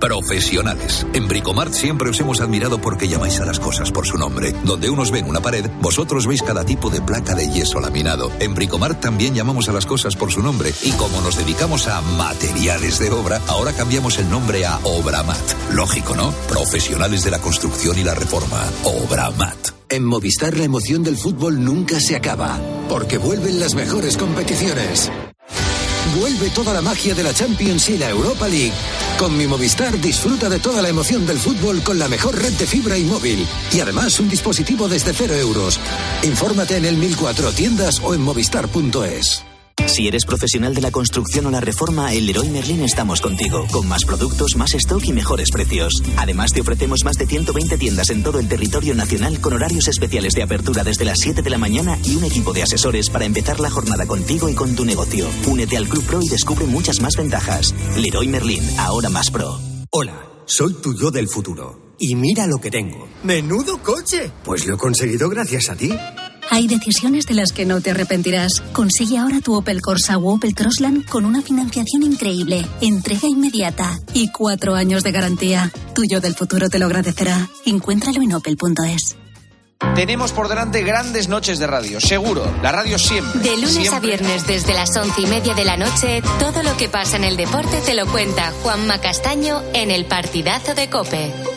Profesionales. 0.00 1.06
En 1.14 1.26
Bricomart 1.26 1.72
siempre 1.72 2.10
os 2.10 2.20
hemos 2.20 2.40
admirado 2.40 2.80
porque 2.80 3.08
llamáis 3.08 3.40
a 3.40 3.44
las 3.44 3.58
cosas 3.58 3.90
por 3.90 4.06
su 4.06 4.18
nombre. 4.18 4.52
Donde 4.64 4.90
unos 4.90 5.10
ven 5.10 5.26
una 5.26 5.40
pared, 5.40 5.70
vosotros 5.80 6.26
veis 6.26 6.42
cada 6.42 6.64
tipo 6.64 6.90
de 6.90 7.00
placa 7.00 7.34
de 7.34 7.50
yeso 7.50 7.80
laminado. 7.80 8.30
En 8.40 8.54
Bricomart 8.54 9.00
también 9.00 9.34
llamamos 9.34 9.68
a 9.68 9.72
las 9.72 9.86
cosas 9.86 10.16
por 10.16 10.30
su 10.30 10.42
nombre. 10.42 10.72
Y 10.82 10.92
como 10.92 11.20
nos 11.20 11.36
dedicamos 11.36 11.88
a 11.88 12.00
materiales 12.00 12.98
de 12.98 13.10
obra, 13.10 13.40
ahora 13.46 13.72
cambiamos 13.72 14.18
el 14.18 14.28
nombre 14.28 14.66
a 14.66 14.78
Obramat. 14.84 15.72
Lógico, 15.72 16.14
¿no? 16.14 16.30
Profesionales 16.48 17.24
de 17.24 17.30
la 17.30 17.38
construcción 17.38 17.98
y 17.98 18.04
la 18.04 18.14
reforma. 18.14 18.62
Obramat. 18.84 19.76
En 19.88 20.04
Movistar 20.04 20.56
la 20.56 20.64
emoción 20.64 21.04
del 21.04 21.16
fútbol 21.16 21.64
nunca 21.64 22.00
se 22.00 22.16
acaba, 22.16 22.58
porque 22.88 23.18
vuelven 23.18 23.60
las 23.60 23.74
mejores 23.74 24.16
competiciones. 24.16 25.10
Vuelve 26.18 26.50
toda 26.50 26.72
la 26.72 26.82
magia 26.82 27.14
de 27.14 27.22
la 27.22 27.32
Champions 27.32 27.88
y 27.90 27.98
la 27.98 28.10
Europa 28.10 28.48
League. 28.48 28.72
Con 29.18 29.36
mi 29.36 29.46
Movistar 29.46 29.98
disfruta 29.98 30.50
de 30.50 30.58
toda 30.58 30.82
la 30.82 30.90
emoción 30.90 31.26
del 31.26 31.38
fútbol 31.38 31.82
con 31.82 31.98
la 31.98 32.06
mejor 32.06 32.36
red 32.36 32.52
de 32.52 32.66
fibra 32.66 32.98
y 32.98 33.04
móvil. 33.04 33.46
Y 33.72 33.80
además 33.80 34.20
un 34.20 34.28
dispositivo 34.28 34.88
desde 34.88 35.14
cero 35.14 35.34
euros. 35.34 35.80
Infórmate 36.22 36.76
en 36.76 36.84
el 36.84 36.98
1004 36.98 37.52
tiendas 37.52 38.00
o 38.04 38.14
en 38.14 38.20
movistar.es. 38.20 39.55
Si 39.86 40.08
eres 40.08 40.24
profesional 40.24 40.74
de 40.74 40.80
la 40.80 40.90
construcción 40.90 41.46
o 41.46 41.50
la 41.50 41.60
reforma, 41.60 42.12
en 42.12 42.26
Leroy 42.26 42.50
Merlin 42.50 42.80
estamos 42.82 43.20
contigo, 43.20 43.66
con 43.70 43.86
más 43.86 44.04
productos, 44.04 44.56
más 44.56 44.74
stock 44.74 45.02
y 45.04 45.12
mejores 45.12 45.50
precios. 45.50 46.02
Además, 46.16 46.52
te 46.52 46.60
ofrecemos 46.60 47.04
más 47.04 47.16
de 47.16 47.26
120 47.26 47.78
tiendas 47.78 48.10
en 48.10 48.22
todo 48.22 48.40
el 48.40 48.48
territorio 48.48 48.94
nacional 48.94 49.40
con 49.40 49.54
horarios 49.54 49.88
especiales 49.88 50.34
de 50.34 50.42
apertura 50.42 50.82
desde 50.82 51.04
las 51.04 51.18
7 51.20 51.40
de 51.40 51.50
la 51.50 51.58
mañana 51.58 51.98
y 52.04 52.16
un 52.16 52.24
equipo 52.24 52.52
de 52.52 52.64
asesores 52.64 53.10
para 53.10 53.24
empezar 53.24 53.60
la 53.60 53.70
jornada 53.70 54.06
contigo 54.06 54.48
y 54.48 54.54
con 54.54 54.74
tu 54.74 54.84
negocio. 54.84 55.28
Únete 55.46 55.76
al 55.76 55.88
Club 55.88 56.04
Pro 56.04 56.20
y 56.20 56.28
descubre 56.28 56.66
muchas 56.66 57.00
más 57.00 57.16
ventajas. 57.16 57.74
Leroy 57.96 58.26
Merlin, 58.26 58.64
ahora 58.78 59.08
más 59.08 59.30
pro. 59.30 59.60
Hola, 59.90 60.20
soy 60.46 60.74
tu 60.74 60.94
yo 60.94 61.10
del 61.10 61.28
futuro. 61.28 61.94
Y 61.98 62.14
mira 62.16 62.46
lo 62.46 62.58
que 62.58 62.70
tengo. 62.70 63.08
¡Menudo 63.22 63.78
coche! 63.82 64.30
Pues 64.44 64.66
lo 64.66 64.74
he 64.74 64.78
conseguido 64.78 65.30
gracias 65.30 65.70
a 65.70 65.76
ti. 65.76 65.90
Hay 66.50 66.68
decisiones 66.68 67.26
de 67.26 67.34
las 67.34 67.52
que 67.52 67.64
no 67.64 67.80
te 67.80 67.90
arrepentirás. 67.90 68.62
Consigue 68.72 69.18
ahora 69.18 69.40
tu 69.40 69.54
Opel 69.54 69.80
Corsa 69.80 70.18
o 70.18 70.34
Opel 70.34 70.54
Crossland 70.54 71.04
con 71.06 71.24
una 71.24 71.42
financiación 71.42 72.02
increíble, 72.02 72.66
entrega 72.80 73.28
inmediata 73.28 73.98
y 74.14 74.30
cuatro 74.30 74.74
años 74.74 75.02
de 75.02 75.12
garantía. 75.12 75.72
Tuyo 75.94 76.20
del 76.20 76.34
futuro 76.34 76.68
te 76.68 76.78
lo 76.78 76.86
agradecerá. 76.86 77.48
Encuéntralo 77.64 78.22
en 78.22 78.34
opel.es. 78.34 79.16
Tenemos 79.94 80.32
por 80.32 80.48
delante 80.48 80.82
grandes 80.82 81.28
noches 81.28 81.58
de 81.58 81.66
radio, 81.66 82.00
seguro. 82.00 82.50
La 82.62 82.72
radio 82.72 82.98
siempre. 82.98 83.40
De 83.40 83.56
lunes 83.56 83.92
a 83.92 84.00
viernes 84.00 84.46
desde 84.46 84.72
las 84.72 84.96
once 84.96 85.20
y 85.20 85.26
media 85.26 85.54
de 85.54 85.64
la 85.64 85.76
noche, 85.76 86.22
todo 86.38 86.62
lo 86.62 86.76
que 86.76 86.88
pasa 86.88 87.16
en 87.16 87.24
el 87.24 87.36
deporte 87.36 87.80
te 87.84 87.94
lo 87.94 88.06
cuenta 88.06 88.52
Juanma 88.62 89.00
Castaño 89.00 89.62
en 89.74 89.90
el 89.90 90.06
partidazo 90.06 90.74
de 90.74 90.88
Cope. 90.88 91.55